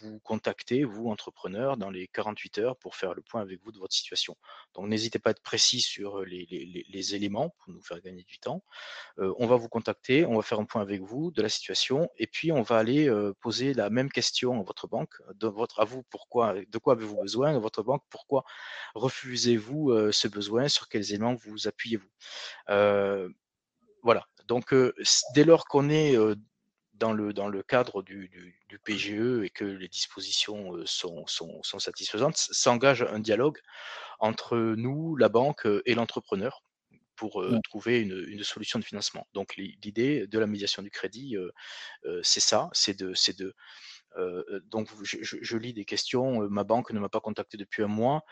vous 0.00 0.18
contacter, 0.20 0.84
vous, 0.84 1.08
entrepreneur, 1.08 1.76
dans 1.76 1.90
les 1.90 2.06
48 2.08 2.58
heures 2.58 2.76
pour 2.76 2.96
faire 2.96 3.14
le 3.14 3.22
point 3.22 3.40
avec 3.40 3.62
vous 3.62 3.72
de 3.72 3.78
votre 3.78 3.94
situation. 3.94 4.36
Donc 4.74 4.88
n'hésitez 4.88 5.18
pas 5.18 5.30
à 5.30 5.32
être 5.32 5.42
précis 5.42 5.80
sur 5.80 6.20
les, 6.24 7.14
éléments 7.14 7.50
pour 7.58 7.72
nous 7.72 7.82
faire 7.82 8.00
gagner 8.00 8.22
du 8.24 8.38
temps. 8.38 8.62
on 9.18 9.46
va 9.46 9.56
vous 9.56 9.68
contacter, 9.68 10.24
on 10.26 10.36
va 10.36 10.42
faire 10.42 10.60
un 10.60 10.64
point 10.64 10.82
avec 10.82 11.02
vous 11.02 11.30
de 11.30 11.42
la 11.42 11.48
situation 11.48 12.08
et 12.16 12.26
puis 12.26 12.52
on 12.52 12.62
va 12.62 12.78
aller 12.78 13.10
poser 13.40 13.74
la 13.74 13.90
même 13.90 14.10
question 14.10 14.60
à 14.60 14.62
votre 14.62 14.86
banque, 14.86 15.14
de 15.34 15.46
à 15.78 15.84
vous, 15.84 16.02
pourquoi, 16.04 16.54
de 16.54 16.78
quoi 16.78 16.94
avez-vous 16.94 17.20
besoin, 17.20 17.54
à 17.54 17.58
votre 17.58 17.82
banque, 17.82 18.02
pourquoi 18.10 18.44
refusez-vous 18.94 20.12
ce 20.12 20.28
besoin, 20.28 20.68
sur 20.68 20.88
quels 20.88 21.10
éléments 21.10 21.34
vous 21.34 21.66
appuyez-vous? 21.66 22.08
voilà. 24.02 24.26
Donc, 24.48 24.74
dès 25.34 25.44
lors 25.44 25.64
qu'on 25.66 25.88
est 25.88 26.16
dans 26.94 27.12
le, 27.12 27.32
dans 27.32 27.48
le 27.48 27.62
cadre 27.62 28.02
du, 28.02 28.28
du, 28.68 28.78
PGE 28.78 29.42
et 29.44 29.50
que 29.50 29.64
les 29.64 29.88
dispositions 29.88 30.74
sont, 30.86 31.26
sont, 31.26 31.62
sont 31.62 31.78
satisfaisantes, 31.78 32.36
s'engage 32.36 33.02
un 33.02 33.20
dialogue 33.20 33.58
entre 34.18 34.56
nous, 34.56 35.16
la 35.16 35.28
banque 35.28 35.66
et 35.86 35.94
l'entrepreneur 35.94 36.62
pour 37.16 37.44
trouver 37.64 38.00
une, 38.00 38.24
une, 38.28 38.42
solution 38.42 38.78
de 38.78 38.84
financement. 38.84 39.26
Donc 39.34 39.56
l'idée 39.56 40.26
de 40.26 40.38
la 40.38 40.46
médiation 40.46 40.82
du 40.82 40.90
crédit, 40.90 41.36
c'est 42.22 42.40
ça, 42.40 42.68
c'est 42.72 42.98
de, 42.98 43.12
de, 43.38 43.54
donc 44.66 44.88
je, 45.02 45.18
je, 45.22 45.56
lis 45.56 45.72
des 45.72 45.84
questions, 45.84 46.42
euh, 46.42 46.48
ma 46.48 46.64
banque 46.64 46.92
ne 46.92 47.00
m'a 47.00 47.08
pas 47.08 47.20
contacté 47.20 47.56
depuis 47.56 47.82
un 47.82 47.88
mois. 47.88 48.24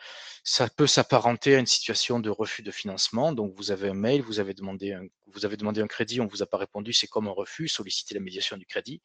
Ça 0.44 0.68
peut 0.68 0.86
s'apparenter 0.86 1.54
à 1.54 1.58
une 1.58 1.66
situation 1.66 2.20
de 2.20 2.30
refus 2.30 2.62
de 2.62 2.70
financement. 2.70 3.32
Donc 3.32 3.54
vous 3.54 3.70
avez 3.70 3.88
un 3.88 3.94
mail, 3.94 4.22
vous 4.22 4.40
avez 4.40 4.54
demandé 4.54 4.92
un, 4.92 5.06
vous 5.26 5.44
avez 5.44 5.56
demandé 5.56 5.80
un 5.80 5.86
crédit, 5.86 6.20
on 6.20 6.26
vous 6.26 6.42
a 6.42 6.46
pas 6.46 6.58
répondu, 6.58 6.92
c'est 6.92 7.06
comme 7.06 7.28
un 7.28 7.32
refus, 7.32 7.68
solliciter 7.68 8.14
la 8.14 8.20
médiation 8.20 8.56
du 8.56 8.66
crédit. 8.66 9.00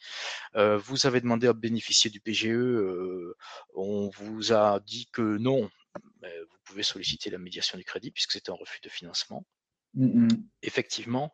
Euh, 0.55 0.77
vous 0.77 1.05
avez 1.05 1.21
demandé 1.21 1.47
à 1.47 1.53
bénéficier 1.53 2.09
du 2.09 2.19
PGE, 2.19 2.47
euh, 2.47 3.35
on 3.73 4.09
vous 4.09 4.53
a 4.53 4.79
dit 4.79 5.07
que 5.11 5.37
non, 5.37 5.69
vous 6.23 6.57
pouvez 6.63 6.83
solliciter 6.83 7.29
la 7.29 7.37
médiation 7.37 7.77
du 7.77 7.83
crédit 7.83 8.11
puisque 8.11 8.33
c'est 8.33 8.49
un 8.49 8.53
refus 8.53 8.81
de 8.81 8.89
financement. 8.89 9.45
Mmh 9.93 10.27
Effectivement, 10.61 11.31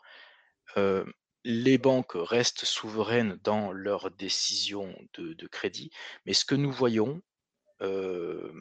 euh, 0.78 1.06
les 1.44 1.78
banques 1.78 2.14
restent 2.14 2.66
souveraines 2.66 3.40
dans 3.44 3.72
leurs 3.72 4.12
décisions 4.12 4.96
de, 5.14 5.48
crédit, 5.48 5.92
mais 6.26 6.34
ce 6.34 6.46
que 6.46 6.56
nous 6.56 6.72
voyons, 6.72 7.22
euh, 7.82 8.52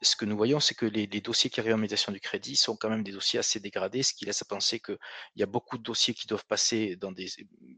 ce 0.00 0.16
que 0.16 0.24
nous 0.24 0.36
voyons, 0.36 0.58
c'est 0.58 0.74
que 0.74 0.86
les, 0.86 1.06
dossiers 1.06 1.50
qui 1.50 1.60
arrivent 1.60 1.74
en 1.74 1.78
médiation 1.78 2.10
du 2.10 2.20
crédit 2.20 2.56
sont 2.56 2.76
quand 2.76 2.90
même 2.90 3.04
des 3.04 3.12
dossiers 3.12 3.38
assez 3.38 3.60
dégradés, 3.60 4.02
ce 4.02 4.14
qui 4.14 4.24
laisse 4.24 4.42
à 4.42 4.44
penser 4.44 4.80
qu'il 4.80 4.98
y 5.36 5.42
a 5.42 5.46
beaucoup 5.46 5.78
de 5.78 5.82
dossiers 5.82 6.14
qui 6.14 6.26
doivent 6.26 6.46
passer 6.46 6.96
dans 6.96 7.12
des, 7.12 7.28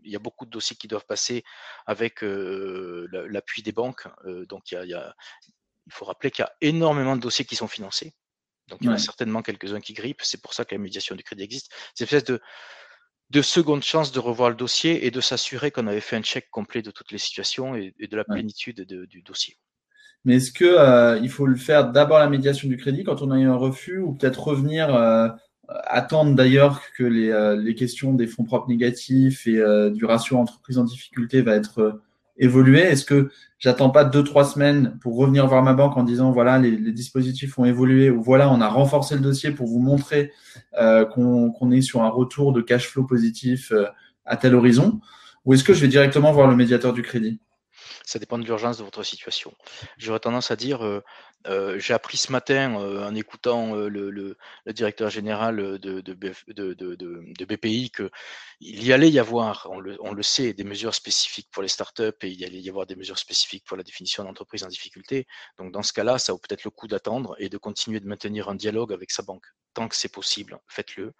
il 0.03 0.11
y 0.11 0.17
a 0.17 0.21
beaucoup 0.21 0.47
de 0.47 0.51
dossiers 0.51 0.77
qui 0.77 0.89
doivent 0.89 1.07
passer 1.07 1.45
avec 1.87 2.25
euh, 2.25 3.07
l'appui 3.29 3.63
des 3.63 3.73
banques. 3.73 4.07
Euh, 4.25 4.47
donc 4.47 4.73
il, 4.73 4.89
y 4.89 4.95
a, 4.95 5.15
il 5.87 5.93
faut 5.93 6.07
rappeler 6.07 6.31
qu'il 6.31 6.43
y 6.43 6.47
a 6.47 6.55
énormément 6.61 7.17
de 7.17 7.21
dossiers 7.21 7.45
qui 7.45 7.57
sont 7.57 7.69
financés. 7.69 8.15
Donc 8.69 8.79
il 8.81 8.87
y 8.87 8.89
en 8.89 8.95
a 8.95 8.99
certainement 8.99 9.43
quelques-uns 9.43 9.81
qui 9.81 9.93
grippent. 9.93 10.23
C'est 10.23 10.41
pour 10.41 10.55
ça 10.55 10.65
que 10.65 10.75
la 10.75 10.81
médiation 10.81 11.15
du 11.15 11.23
crédit 11.23 11.43
existe. 11.43 11.71
C'est 11.95 12.05
espèce 12.05 12.25
de 12.25 12.41
de 13.31 13.43
seconde 13.43 13.83
chance 13.83 14.13
de 14.13 14.21
revoir 14.21 14.51
le 14.51 14.57
dossier 14.57 15.07
et 15.07 15.11
de 15.11 15.21
s'assurer 15.21 15.71
qu'on 15.71 15.87
avait 15.87 16.01
fait 16.01 16.17
un 16.17 16.23
check 16.23 16.51
complet 16.51 16.83
de 16.83 16.91
toutes 16.91 17.11
les 17.11 17.19
situations 17.19 17.75
et, 17.75 17.95
de 17.99 18.17
la 18.17 18.25
plénitude 18.25 18.83
du 18.83 19.23
dossier. 19.23 19.57
Mais 20.25 20.37
est-ce 20.37 20.53
que 20.53 21.21
il 21.23 21.29
faut 21.29 21.47
le 21.47 21.57
faire 21.57 21.91
d'abord 21.91 22.19
la 22.19 22.29
médiation 22.29 22.69
du 22.69 22.77
crédit 22.77 23.05
quand 23.05 23.23
on 23.23 23.31
a 23.31 23.39
eu 23.39 23.47
un 23.47 23.57
refus 23.57 23.99
ou 23.99 24.13
peut-être 24.13 24.43
revenir 24.43 24.89
attendre 25.69 26.35
d'ailleurs 26.35 26.83
que 26.97 27.05
les, 27.05 27.57
les, 27.59 27.75
questions 27.75 28.13
des 28.15 28.27
fonds 28.27 28.45
propres 28.45 28.69
négatifs 28.69 29.47
et 29.47 29.63
du 29.91 30.05
ratio 30.05 30.37
entreprise 30.37 30.79
en 30.79 30.85
difficulté 30.85 31.43
va 31.43 31.55
être 31.55 32.01
évolué 32.37 32.81
Est-ce 32.81 33.05
que 33.05 33.31
j'attends 33.59 33.91
pas 33.91 34.05
deux 34.05 34.25
trois 34.25 34.45
semaines 34.45 34.99
pour 35.01 35.17
revenir 35.17 35.47
voir 35.47 35.63
ma 35.63 35.75
banque 35.75 35.97
en 35.97 36.03
disant 36.03 36.33
voilà 36.33 36.59
les, 36.59 36.93
dispositifs 36.93 37.59
ont 37.59 37.65
évolué 37.65 38.11
ou 38.11 38.23
voilà 38.23 38.51
on 38.51 38.61
a 38.61 38.69
renforcé 38.69 39.15
le 39.15 39.21
dossier 39.21 39.51
pour 39.51 39.67
vous 39.67 39.79
montrer 39.79 40.33
euh, 40.79 41.05
qu'on 41.05 41.71
est 41.71 41.81
sur 41.81 42.03
un 42.03 42.09
retour 42.09 42.53
de 42.53 42.61
cash 42.61 42.89
flow 42.89 43.05
positif 43.05 43.73
euh, 43.73 43.87
à 44.25 44.37
tel 44.37 44.55
horizon? 44.55 45.01
Ou 45.45 45.55
est-ce 45.55 45.65
que 45.65 45.75
je 45.75 45.81
vais 45.81 45.89
directement 45.89 46.33
voir 46.33 46.49
le 46.49 46.57
médiateur 46.57 46.93
du 46.93 47.03
crédit? 47.03 47.41
Ça 48.07 48.19
dépend 48.19 48.39
de 48.39 48.45
l'urgence 48.45 48.79
de 48.79 48.85
votre 48.85 49.03
situation. 49.03 49.53
J'aurais 49.99 50.21
tendance 50.21 50.51
à 50.51 50.57
dire, 50.57 50.85
euh, 50.85 51.01
euh, 51.47 51.79
j'ai 51.79 51.95
appris 51.95 52.17
ce 52.17 52.33
matin 52.33 52.81
euh, 52.81 53.07
en 53.07 53.15
écoutant 53.15 53.75
le, 53.75 54.11
le, 54.11 54.37
directeur 54.69 55.11
général 55.11 55.57
de, 55.57 56.01
de, 56.01 56.01
de, 56.01 56.75
de 56.75 57.45
BPI 57.45 57.91
qu'il 57.91 58.11
y 58.61 58.93
allait 58.93 59.11
y 59.11 59.19
avoir, 59.19 59.69
on 59.71 59.81
le, 59.81 60.23
sait, 60.23 60.53
des 60.53 60.65
mesures 60.65 60.95
spécifiques 60.95 61.49
pour 61.51 61.63
les 61.63 61.69
startups 61.69 62.03
et 62.23 62.29
il 62.29 62.41
y 62.41 62.45
allait 62.45 62.61
y 62.61 62.69
avoir 62.69 62.87
des 62.87 62.97
mesures 62.97 63.19
spécifiques 63.19 63.65
pour 63.67 63.77
la 63.77 63.83
définition 63.83 64.25
d'entreprise 64.25 64.65
en 64.65 64.69
difficulté. 64.69 65.27
Donc 65.59 65.73
dans 65.73 65.83
ce 65.83 65.93
cas-là, 65.93 66.19
ça 66.19 66.33
vaut 66.33 66.39
peut-être 66.39 66.65
le 66.65 66.71
coup 66.71 66.89
d'attendre 66.89 67.37
et 67.39 67.49
de 67.49 67.59
continuer 67.59 68.01
de 68.01 68.07
maintenir 68.07 68.49
un 68.49 68.55
dialogue 68.55 68.93
avec 68.93 69.11
sa 69.11 69.23
banque. 69.23 69.47
Tant 69.75 69.89
que 69.89 69.97
c'est 69.97 70.13
possible, 70.13 70.59
faites-le. 70.69 71.13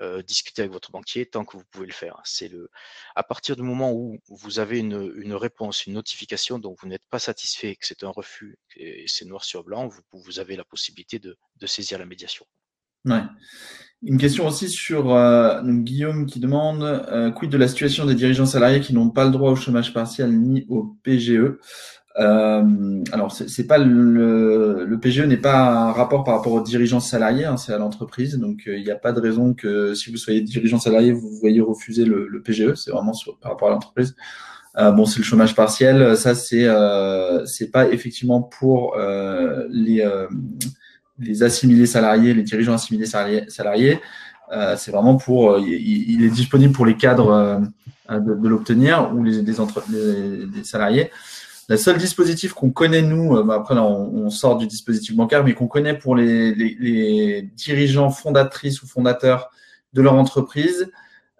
Euh, 0.00 0.22
discuter 0.22 0.62
avec 0.62 0.70
votre 0.70 0.92
banquier 0.92 1.26
tant 1.26 1.44
que 1.44 1.56
vous 1.56 1.64
pouvez 1.72 1.86
le 1.86 1.92
faire. 1.92 2.20
C'est 2.22 2.46
le, 2.46 2.70
à 3.16 3.24
partir 3.24 3.56
du 3.56 3.62
moment 3.62 3.92
où 3.92 4.20
vous 4.28 4.60
avez 4.60 4.78
une, 4.78 5.12
une 5.16 5.34
réponse, 5.34 5.86
une 5.86 5.94
notification 5.94 6.60
dont 6.60 6.76
vous 6.78 6.86
n'êtes 6.86 7.04
pas 7.10 7.18
satisfait, 7.18 7.74
que 7.74 7.84
c'est 7.84 8.04
un 8.04 8.10
refus, 8.10 8.60
et 8.76 9.08
c'est 9.08 9.24
noir 9.24 9.42
sur 9.42 9.64
blanc, 9.68 9.88
vous, 10.12 10.40
avez 10.40 10.56
la 10.56 10.64
possibilité 10.64 11.18
de, 11.18 11.36
saisir 11.66 11.98
la 11.98 12.06
médiation. 12.06 12.44
Une 14.02 14.18
question 14.18 14.46
aussi 14.46 14.68
sur 14.68 15.14
euh, 15.14 15.62
Guillaume 15.62 16.26
qui 16.26 16.40
demande 16.40 16.82
euh, 16.82 17.30
quid 17.30 17.50
de 17.50 17.56
la 17.56 17.68
situation 17.68 18.06
des 18.06 18.14
dirigeants 18.14 18.46
salariés 18.46 18.80
qui 18.80 18.94
n'ont 18.94 19.10
pas 19.10 19.24
le 19.24 19.30
droit 19.30 19.50
au 19.50 19.56
chômage 19.56 19.92
partiel 19.92 20.30
ni 20.38 20.66
au 20.68 20.96
PGE. 21.02 21.58
Euh, 22.18 23.04
alors, 23.12 23.30
c'est 23.30 23.66
pas 23.66 23.78
le, 23.78 24.98
PGE 25.00 25.20
n'est 25.20 25.36
pas 25.36 25.88
un 25.88 25.92
rapport 25.92 26.24
par 26.24 26.36
rapport 26.36 26.52
aux 26.52 26.62
dirigeants 26.62 27.00
salariés, 27.00 27.44
hein, 27.44 27.56
c'est 27.56 27.72
à 27.72 27.78
l'entreprise. 27.78 28.36
Donc, 28.38 28.62
euh, 28.66 28.76
il 28.76 28.84
n'y 28.84 28.90
a 28.90 28.96
pas 28.96 29.12
de 29.12 29.20
raison 29.20 29.54
que 29.54 29.94
si 29.94 30.10
vous 30.10 30.16
soyez 30.16 30.40
dirigeant 30.40 30.80
salarié, 30.80 31.12
vous 31.12 31.30
voyez 31.40 31.60
refuser 31.60 32.04
le, 32.04 32.26
le 32.26 32.42
PGE. 32.42 32.74
C'est 32.74 32.90
vraiment 32.90 33.12
par 33.40 33.52
rapport 33.52 33.68
à 33.68 33.70
l'entreprise. 33.72 34.16
Euh, 34.78 34.90
bon, 34.92 35.06
c'est 35.06 35.18
le 35.18 35.24
chômage 35.24 35.54
partiel. 35.54 36.16
Ça, 36.16 36.34
c'est 36.34 36.64
euh, 36.64 37.44
c'est 37.46 37.70
pas 37.70 37.88
effectivement 37.88 38.42
pour 38.42 38.96
euh, 38.96 39.66
les 39.70 40.04
les 41.18 41.42
assimilés 41.42 41.86
salariés, 41.86 42.32
les 42.32 42.44
dirigeants 42.44 42.74
assimilés 42.74 43.06
salariés. 43.06 43.44
salariés. 43.48 44.00
c'est 44.76 44.92
vraiment 44.92 45.16
pour, 45.16 45.58
il, 45.58 46.24
est 46.24 46.30
disponible 46.30 46.72
pour 46.72 46.86
les 46.86 46.96
cadres 46.96 47.60
de, 48.08 48.48
l'obtenir 48.48 49.10
ou 49.12 49.24
les, 49.24 49.42
les 49.42 50.64
salariés. 50.64 51.10
Le 51.68 51.76
seul 51.76 51.98
dispositif 51.98 52.54
qu'on 52.54 52.70
connaît, 52.70 53.02
nous, 53.02 53.36
euh, 53.36 53.42
bah, 53.42 53.56
après 53.56 53.74
là, 53.74 53.84
on, 53.84 54.30
sort 54.30 54.56
du 54.56 54.66
dispositif 54.66 55.14
bancaire, 55.14 55.44
mais 55.44 55.52
qu'on 55.52 55.66
connaît 55.66 55.96
pour 55.96 56.16
les, 56.16 57.42
dirigeants 57.56 58.10
fondatrices 58.10 58.82
ou 58.82 58.86
fondateurs 58.86 59.50
de 59.92 60.00
leur 60.00 60.14
entreprise, 60.14 60.90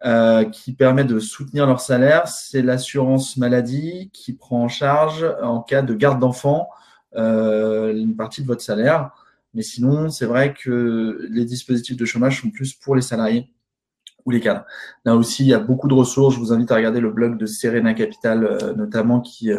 euh, 0.04 0.44
qui 0.44 0.72
permet 0.74 1.04
de 1.04 1.18
soutenir 1.18 1.66
leur 1.66 1.80
salaire, 1.80 2.28
c'est 2.28 2.62
l'assurance 2.62 3.36
maladie 3.36 4.10
qui 4.12 4.32
prend 4.32 4.62
en 4.62 4.68
charge 4.68 5.26
en 5.42 5.60
cas 5.60 5.82
de 5.82 5.92
garde 5.94 6.20
d'enfants 6.20 6.68
euh, 7.16 7.92
une 7.92 8.14
partie 8.16 8.42
de 8.42 8.46
votre 8.46 8.60
salaire. 8.60 9.10
Mais 9.54 9.62
sinon, 9.62 10.08
c'est 10.08 10.26
vrai 10.26 10.54
que 10.54 11.26
les 11.30 11.44
dispositifs 11.44 11.96
de 11.96 12.04
chômage 12.04 12.42
sont 12.42 12.50
plus 12.50 12.74
pour 12.74 12.94
les 12.94 13.02
salariés 13.02 13.50
ou 14.24 14.30
les 14.30 14.40
cadres. 14.40 14.64
Là 15.04 15.16
aussi, 15.16 15.42
il 15.44 15.48
y 15.48 15.54
a 15.54 15.58
beaucoup 15.58 15.88
de 15.88 15.94
ressources. 15.94 16.34
Je 16.34 16.40
vous 16.40 16.52
invite 16.52 16.70
à 16.70 16.76
regarder 16.76 17.00
le 17.00 17.10
blog 17.10 17.38
de 17.38 17.46
Serena 17.46 17.94
Capital, 17.94 18.44
euh, 18.44 18.74
notamment, 18.74 19.20
qui, 19.20 19.50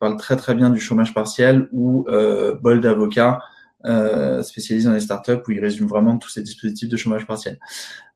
parle 0.00 0.18
très 0.18 0.36
très 0.36 0.54
bien 0.54 0.68
du 0.68 0.78
chômage 0.78 1.14
partiel, 1.14 1.68
ou 1.72 2.04
euh, 2.08 2.54
Bold 2.54 2.84
Avocat, 2.84 3.40
euh, 3.86 4.42
spécialisé 4.42 4.88
dans 4.88 4.94
les 4.94 5.00
startups, 5.00 5.42
où 5.46 5.50
il 5.50 5.60
résume 5.60 5.86
vraiment 5.86 6.18
tous 6.18 6.28
ces 6.28 6.42
dispositifs 6.42 6.88
de 6.88 6.96
chômage 6.96 7.26
partiel. 7.26 7.58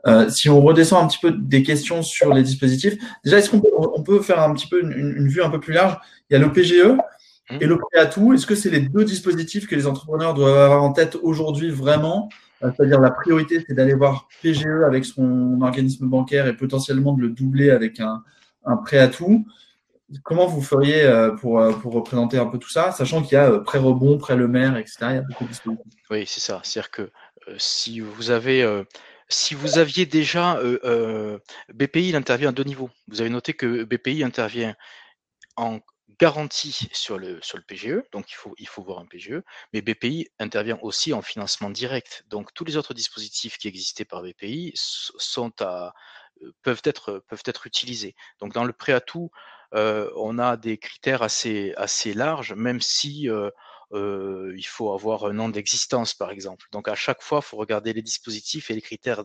Euh, 0.07 0.29
si 0.29 0.49
on 0.49 0.61
redescend 0.61 1.05
un 1.05 1.07
petit 1.07 1.19
peu 1.21 1.31
des 1.31 1.63
questions 1.63 2.03
sur 2.03 2.33
les 2.35 2.43
dispositifs, 2.43 2.97
déjà, 3.25 3.39
est-ce 3.39 3.51
qu'on 3.51 3.61
peut, 3.61 3.71
on 3.77 4.03
peut 4.03 4.21
faire 4.21 4.41
un 4.41 4.53
petit 4.55 4.67
peu 4.67 4.83
une, 4.83 4.93
une, 4.93 5.29
vue 5.29 5.43
un 5.43 5.51
peu 5.51 5.61
plus 5.61 5.73
large? 5.73 5.99
Il 6.29 6.35
y 6.35 6.37
a 6.37 6.39
le 6.39 6.53
PGE 6.53 6.97
et 7.61 7.67
le 7.67 7.77
prêt 7.77 8.01
à 8.01 8.07
tout. 8.07 8.33
Est-ce 8.33 8.47
que 8.47 8.55
c'est 8.55 8.71
les 8.71 8.81
deux 8.81 9.05
dispositifs 9.05 9.67
que 9.67 9.75
les 9.75 9.87
entrepreneurs 9.87 10.35
doivent 10.35 10.57
avoir 10.57 10.83
en 10.83 10.93
tête 10.93 11.17
aujourd'hui 11.23 11.71
vraiment? 11.71 12.29
Euh, 12.63 12.71
C'est-à-dire 12.77 13.01
la 13.01 13.11
priorité, 13.11 13.65
c'est 13.67 13.75
d'aller 13.75 13.95
voir 13.95 14.29
PGE 14.43 14.85
avec 14.87 15.05
son 15.05 15.61
organisme 15.61 16.07
bancaire 16.07 16.47
et 16.47 16.57
potentiellement 16.57 17.13
de 17.13 17.23
le 17.23 17.29
doubler 17.29 17.71
avec 17.71 18.01
un, 18.01 18.23
un 18.65 18.77
prêt 18.77 18.99
à 18.99 19.09
tout 19.09 19.47
comment 20.23 20.47
vous 20.47 20.63
feriez 20.63 21.03
euh, 21.03 21.33
pour, 21.33 21.61
euh, 21.61 21.73
pour 21.73 21.93
représenter 21.93 22.39
un 22.39 22.47
peu 22.47 22.59
tout 22.59 22.71
ça, 22.71 22.93
sachant 22.93 23.23
qu'il 23.23 23.33
y 23.33 23.37
a 23.37 23.51
euh, 23.51 23.61
pré-rebond, 23.61 24.19
pré-le 24.19 24.49
maire, 24.49 24.77
etc. 24.77 25.23
Oui, 26.11 26.25
c'est 26.27 26.41
ça. 26.41 26.61
C'est-à-dire 26.65 26.91
que 26.91 27.11
si 27.59 28.01
vous 28.01 28.31
aviez 28.31 30.07
déjà 30.07 30.61
BPI, 31.73 32.15
intervient 32.15 32.51
à 32.51 32.53
deux 32.53 32.65
niveaux. 32.65 32.91
Vous 33.09 33.21
avez 33.21 33.31
noté 33.31 33.55
que 33.55 33.85
BPI 33.85 34.25
intervient 34.25 34.75
en 35.57 35.81
garantie 36.19 36.89
sur 36.93 37.19
le, 37.19 37.39
sur 37.41 37.57
le 37.57 37.65
PGE, 37.65 38.03
donc 38.13 38.31
il 38.59 38.67
faut, 38.69 38.83
voir 38.83 38.99
un 38.99 39.07
PGE, 39.07 39.41
mais 39.73 39.81
BPI 39.81 40.29
intervient 40.39 40.79
aussi 40.83 41.15
en 41.15 41.23
financement 41.23 41.71
direct. 41.71 42.25
Donc 42.29 42.53
tous 42.53 42.65
les 42.65 42.77
autres 42.77 42.93
dispositifs 42.93 43.57
qui 43.57 43.69
existaient 43.69 44.05
par 44.05 44.23
BPI 44.23 44.73
sont 44.75 45.53
à, 45.61 45.95
peuvent, 46.63 46.83
être, 46.85 47.67
utilisés. 47.67 48.15
Donc 48.41 48.53
dans 48.53 48.65
le 48.65 48.73
prêt 48.73 48.93
à 48.93 49.01
on 49.73 50.39
a 50.39 50.57
des 50.57 50.79
critères 50.79 51.23
assez, 51.23 51.73
assez 51.77 52.15
larges, 52.15 52.53
même 52.55 52.81
si 52.81 53.29
euh, 53.29 53.51
euh, 53.93 54.55
il 54.57 54.67
faut 54.67 54.93
avoir 54.93 55.25
un 55.25 55.39
an 55.41 55.49
d'existence, 55.49 56.15
par 56.15 56.31
exemple. 56.31 56.67
Donc 56.73 56.89
à 56.89 56.95
chaque 56.95 57.23
fois, 57.23 57.41
il 57.43 57.47
faut 57.47 57.57
regarder 57.57 57.93
les 57.93 58.03
dispositifs 58.03 58.71
et 58.71 58.75
les 58.75 58.81
critères, 58.83 59.25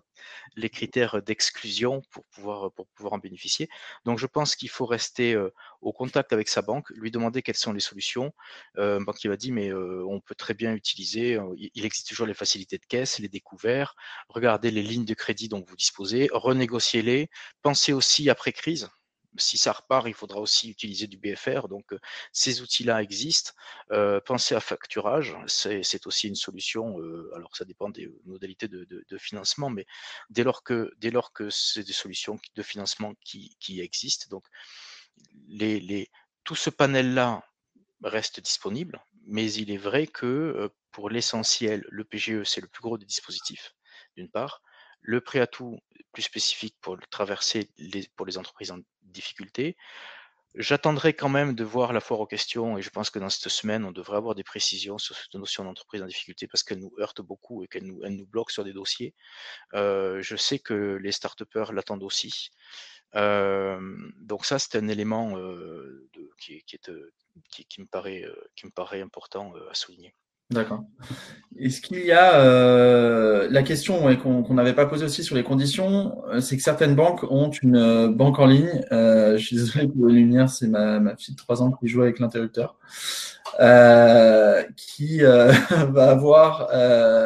les 0.55 0.69
critères 0.69 1.21
d'exclusion 1.21 2.01
pour 2.11 2.25
pouvoir, 2.25 2.71
pour 2.73 2.87
pouvoir 2.87 3.13
en 3.13 3.17
bénéficier. 3.19 3.69
Donc 4.05 4.17
je 4.19 4.25
pense 4.27 4.55
qu'il 4.55 4.69
faut 4.69 4.85
rester 4.85 5.37
au 5.81 5.93
contact 5.93 6.33
avec 6.33 6.47
sa 6.47 6.61
banque, 6.61 6.89
lui 6.91 7.11
demander 7.11 7.41
quelles 7.41 7.55
sont 7.55 7.73
les 7.73 7.79
solutions. 7.79 8.33
Euh, 8.77 8.99
un 8.99 9.01
banquier 9.01 9.29
va 9.29 9.37
dire, 9.37 9.53
mais 9.53 9.71
on 9.73 10.19
peut 10.19 10.35
très 10.35 10.53
bien 10.53 10.73
utiliser, 10.73 11.39
il 11.57 11.85
existe 11.85 12.07
toujours 12.07 12.27
les 12.27 12.33
facilités 12.33 12.77
de 12.77 12.85
caisse, 12.85 13.19
les 13.19 13.29
découverts, 13.29 13.95
regarder 14.29 14.71
les 14.71 14.83
lignes 14.83 15.05
de 15.05 15.13
crédit 15.13 15.47
dont 15.49 15.63
vous 15.67 15.75
disposez, 15.75 16.29
renégocier-les, 16.31 17.29
pensez 17.61 17.93
aussi 17.93 18.29
après 18.29 18.51
crise 18.51 18.89
si 19.37 19.57
ça 19.57 19.71
repart, 19.71 20.07
il 20.07 20.13
faudra 20.13 20.39
aussi 20.39 20.69
utiliser 20.69 21.07
du 21.07 21.17
BFR. 21.17 21.67
Donc, 21.67 21.93
ces 22.31 22.61
outils-là 22.61 23.01
existent. 23.01 23.51
Pensez 24.25 24.55
à 24.55 24.59
facturage, 24.59 25.35
c'est 25.47 26.07
aussi 26.07 26.27
une 26.27 26.35
solution. 26.35 26.97
Alors, 27.35 27.55
ça 27.55 27.65
dépend 27.65 27.89
des 27.89 28.11
modalités 28.25 28.67
de, 28.67 29.17
financement, 29.17 29.69
mais 29.69 29.85
dès 30.29 30.43
lors 30.43 30.63
que, 30.63 30.91
c'est 31.49 31.83
des 31.83 31.93
solutions 31.93 32.37
de 32.55 32.63
financement 32.63 33.13
qui, 33.21 33.81
existent, 33.81 34.41
tout 36.43 36.55
ce 36.55 36.69
panel-là 36.69 37.43
reste 38.03 38.39
disponible, 38.39 39.03
mais 39.25 39.51
il 39.53 39.71
est 39.71 39.77
vrai 39.77 40.07
que 40.07 40.69
pour 40.91 41.09
l'essentiel, 41.09 41.83
le 41.89 42.03
PGE, 42.03 42.43
c'est 42.43 42.61
le 42.61 42.67
plus 42.67 42.81
gros 42.81 42.97
des 42.97 43.05
dispositifs, 43.05 43.75
d'une 44.15 44.29
part. 44.29 44.61
Le 45.07 45.21
prêt 45.21 45.39
à 45.39 45.47
tout 45.47 45.79
plus 46.11 46.23
spécifique 46.23 46.75
pour 46.81 46.97
traverser 47.11 47.69
les, 47.77 48.07
pour 48.15 48.25
les 48.25 48.37
entreprises 48.37 48.71
en 48.71 48.79
difficulté. 49.03 49.75
J'attendrai 50.57 51.13
quand 51.13 51.27
même 51.27 51.53
de 51.53 51.65
voir 51.65 51.91
la 51.91 51.99
foire 51.99 52.21
aux 52.21 52.25
questions 52.25 52.77
et 52.77 52.81
je 52.81 52.89
pense 52.89 53.09
que 53.09 53.19
dans 53.19 53.29
cette 53.29 53.49
semaine, 53.49 53.83
on 53.83 53.91
devrait 53.91 54.15
avoir 54.15 54.35
des 54.35 54.43
précisions 54.43 54.97
sur 54.97 55.13
cette 55.13 55.33
notion 55.33 55.65
d'entreprise 55.65 56.01
en 56.01 56.05
difficulté 56.05 56.47
parce 56.47 56.63
qu'elle 56.63 56.79
nous 56.79 56.93
heurte 56.97 57.21
beaucoup 57.21 57.61
et 57.63 57.67
qu'elle 57.67 57.83
nous, 57.83 58.25
bloque 58.25 58.51
sur 58.51 58.63
des 58.63 58.71
dossiers. 58.71 59.13
Euh, 59.73 60.21
je 60.21 60.37
sais 60.37 60.59
que 60.59 60.97
les 61.01 61.11
start 61.11 61.41
l'attendent 61.73 62.03
aussi. 62.03 62.51
Euh, 63.15 63.79
donc 64.15 64.45
ça, 64.45 64.57
c'est 64.57 64.77
un 64.77 64.87
élément 64.87 65.37
euh, 65.37 66.09
qui, 66.39 66.63
me 67.79 67.85
paraît, 67.85 68.23
qui 68.55 68.65
me 68.65 68.71
paraît 68.71 69.01
important 69.01 69.53
à 69.69 69.73
souligner. 69.73 70.13
D'accord. 70.51 70.83
Est-ce 71.57 71.79
qu'il 71.79 72.05
y 72.05 72.11
a 72.11 72.35
euh, 72.35 73.47
la 73.49 73.63
question 73.63 74.13
qu'on 74.17 74.53
n'avait 74.53 74.73
pas 74.73 74.85
posée 74.85 75.05
aussi 75.05 75.23
sur 75.23 75.35
les 75.35 75.43
conditions, 75.43 76.21
euh, 76.27 76.41
c'est 76.41 76.57
que 76.57 76.63
certaines 76.63 76.95
banques 76.95 77.23
ont 77.23 77.49
une 77.49 77.77
euh, 77.77 78.09
banque 78.09 78.39
en 78.39 78.45
ligne. 78.45 78.81
je 78.91 79.37
suis 79.37 79.55
désolé 79.55 79.87
pour 79.87 80.07
les 80.07 80.15
lumières, 80.15 80.49
c'est 80.49 80.67
ma, 80.67 80.99
ma, 80.99 81.15
fille 81.15 81.33
de 81.33 81.39
3 81.39 81.63
ans 81.63 81.71
qui 81.71 81.87
joue 81.87 82.01
avec 82.01 82.19
l'interrupteur, 82.19 82.75
qui 84.75 85.19
va 85.21 86.09
avoir, 86.09 86.67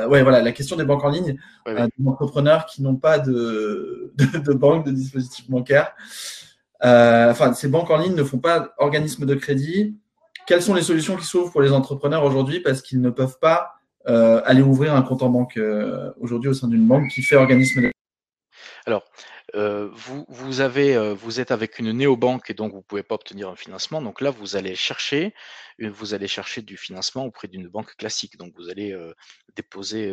ouais 0.10 0.22
voilà, 0.22 0.42
la 0.42 0.52
question 0.52 0.76
des 0.76 0.86
banques 0.86 1.04
en 1.04 1.10
ligne, 1.10 1.38
des 1.66 2.08
entrepreneurs 2.08 2.68
qui 2.68 2.84
n'ont 2.84 2.98
pas 2.98 3.18
de, 3.18 4.14
de, 4.18 4.38
de, 4.38 4.54
banque, 4.54 4.86
de 4.86 4.92
dispositif 4.92 5.50
bancaire. 5.50 5.96
enfin, 6.82 7.54
ces 7.54 7.68
banques 7.68 7.90
en 7.90 7.98
ligne 7.98 8.16
ne 8.16 8.24
font 8.24 8.40
pas 8.40 8.74
organisme 8.78 9.26
de 9.26 9.34
crédit 9.34 9.98
quelles 10.50 10.64
sont 10.64 10.74
les 10.74 10.82
solutions 10.82 11.16
qui 11.16 11.26
s'ouvrent 11.26 11.52
pour 11.52 11.62
les 11.62 11.72
entrepreneurs 11.72 12.24
aujourd'hui 12.24 12.60
parce 12.60 12.82
qu'ils 12.82 13.02
ne 13.02 13.12
peuvent 13.12 13.38
pas 13.40 13.76
aller 14.06 14.64
ouvrir 14.64 14.96
un 14.96 15.04
compte 15.04 15.22
en 15.22 15.30
banque 15.30 15.60
aujourd'hui 16.18 16.50
au 16.50 16.56
sein 16.56 16.68
d'une 16.68 16.88
banque 16.88 17.10
qui 17.12 17.22
fait 17.22 17.36
organisme 17.36 17.84
de... 17.84 17.92
Alors, 18.88 19.06
vous, 19.54 20.26
vous, 20.28 20.62
avez, 20.62 21.14
vous 21.14 21.40
êtes 21.40 21.52
avec 21.52 21.78
une 21.78 21.92
néobanque 21.92 22.50
et 22.50 22.56
donc 22.56 22.72
vous 22.72 22.80
ne 22.80 22.84
pouvez 22.84 23.04
pas 23.04 23.14
obtenir 23.14 23.48
un 23.50 23.56
financement. 23.56 24.02
Donc 24.02 24.22
là, 24.22 24.32
vous 24.32 24.56
allez 24.56 24.74
chercher, 24.74 25.36
vous 25.78 26.16
allez 26.16 26.28
chercher 26.28 26.64
du 26.64 26.78
financement 26.78 27.26
auprès 27.26 27.48
d'une 27.48 27.68
banque 27.68 27.96
classique. 27.96 28.36
Donc 28.38 28.54
vous 28.58 28.70
allez 28.70 28.98
déposer 29.56 30.12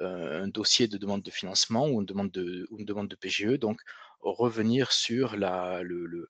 un 0.00 0.48
dossier 0.48 0.86
de 0.86 0.98
demande 0.98 1.22
de 1.22 1.30
financement 1.30 1.88
ou 1.88 2.00
une 2.00 2.06
demande 2.06 2.30
de, 2.30 2.68
une 2.76 2.84
demande 2.84 3.08
de 3.08 3.16
PGE. 3.16 3.58
Donc 3.58 3.80
revenir 4.20 4.92
sur 4.92 5.36
la, 5.36 5.82
le, 5.82 6.28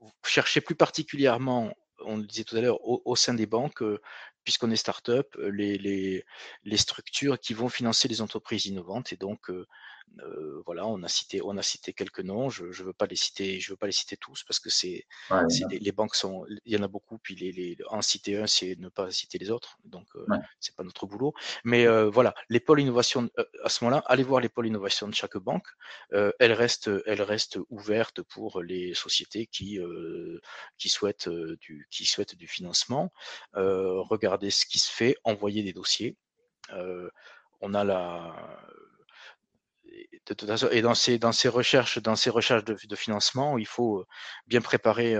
vous 0.00 0.10
cherchez 0.24 0.60
plus 0.60 0.74
particulièrement 0.74 1.72
on 2.04 2.16
le 2.16 2.24
disait 2.24 2.44
tout 2.44 2.56
à 2.56 2.60
l'heure, 2.60 2.78
au, 2.80 3.16
sein 3.16 3.34
des 3.34 3.46
banques, 3.46 3.82
puisqu'on 4.48 4.70
est 4.70 4.76
start-up, 4.76 5.36
les, 5.52 5.76
les, 5.76 6.24
les, 6.64 6.76
structures 6.78 7.38
qui 7.38 7.52
vont 7.52 7.68
financer 7.68 8.08
les 8.08 8.22
entreprises 8.22 8.64
innovantes. 8.64 9.12
Et 9.12 9.18
donc, 9.18 9.50
euh, 10.20 10.62
voilà, 10.66 10.86
on 10.86 11.02
a 11.02 11.08
cité, 11.08 11.40
on 11.42 11.56
a 11.56 11.62
cité 11.62 11.92
quelques 11.92 12.20
noms. 12.20 12.50
Je, 12.50 12.72
je 12.72 12.82
veux 12.82 12.92
pas 12.92 13.06
les 13.06 13.16
citer, 13.16 13.60
je 13.60 13.70
veux 13.70 13.76
pas 13.76 13.86
les 13.86 13.92
citer 13.92 14.16
tous 14.16 14.42
parce 14.44 14.58
que 14.58 14.70
c'est, 14.70 15.06
les, 15.70 15.92
banques 15.92 16.14
sont, 16.14 16.44
il 16.64 16.72
y 16.72 16.76
en 16.76 16.82
a 16.82 16.88
beaucoup. 16.88 17.18
Puis 17.18 17.34
les, 17.36 17.52
les 17.52 17.76
en 17.88 18.02
citer 18.02 18.36
un, 18.36 18.46
c'est 18.46 18.76
ne 18.78 18.88
pas 18.88 19.10
citer 19.10 19.38
les 19.38 19.50
autres. 19.50 19.78
Donc 19.84 20.06
euh, 20.16 20.26
c'est 20.60 20.74
pas 20.74 20.82
notre 20.82 21.06
boulot. 21.06 21.34
Mais 21.64 21.86
euh, 21.86 22.08
voilà, 22.10 22.34
les 22.48 22.60
pôles 22.60 22.80
innovation 22.80 23.30
à 23.62 23.68
ce 23.68 23.84
moment-là, 23.84 24.02
allez 24.06 24.24
voir 24.24 24.40
les 24.40 24.48
pôles 24.48 24.66
innovation 24.66 25.08
de 25.08 25.14
chaque 25.14 25.36
banque. 25.36 25.68
elles 26.10 26.52
restent, 26.52 26.90
elles 27.06 27.22
restent 27.22 27.58
ouvertes 27.70 28.22
pour 28.22 28.62
les 28.62 28.94
sociétés 28.94 29.46
qui 29.46 29.78
qui 30.78 30.88
souhaitent 30.88 31.28
du 31.28 31.86
qui 31.90 32.04
souhaitent 32.06 32.34
du 32.34 32.48
financement. 32.48 33.12
regardez 33.54 34.37
ce 34.50 34.66
qui 34.66 34.78
se 34.78 34.90
fait, 34.90 35.16
envoyer 35.24 35.62
des 35.62 35.72
dossiers. 35.72 36.16
on 37.60 37.74
a 37.74 37.84
la 37.84 38.58
et 40.70 40.82
dans 40.82 40.94
ces, 40.94 41.18
dans 41.18 41.32
ces 41.32 41.48
recherches, 41.48 41.98
dans 41.98 42.16
ces 42.16 42.30
recherches 42.30 42.64
de, 42.64 42.96
financement, 42.96 43.58
il 43.58 43.66
faut 43.66 44.04
bien 44.46 44.60
préparer, 44.60 45.14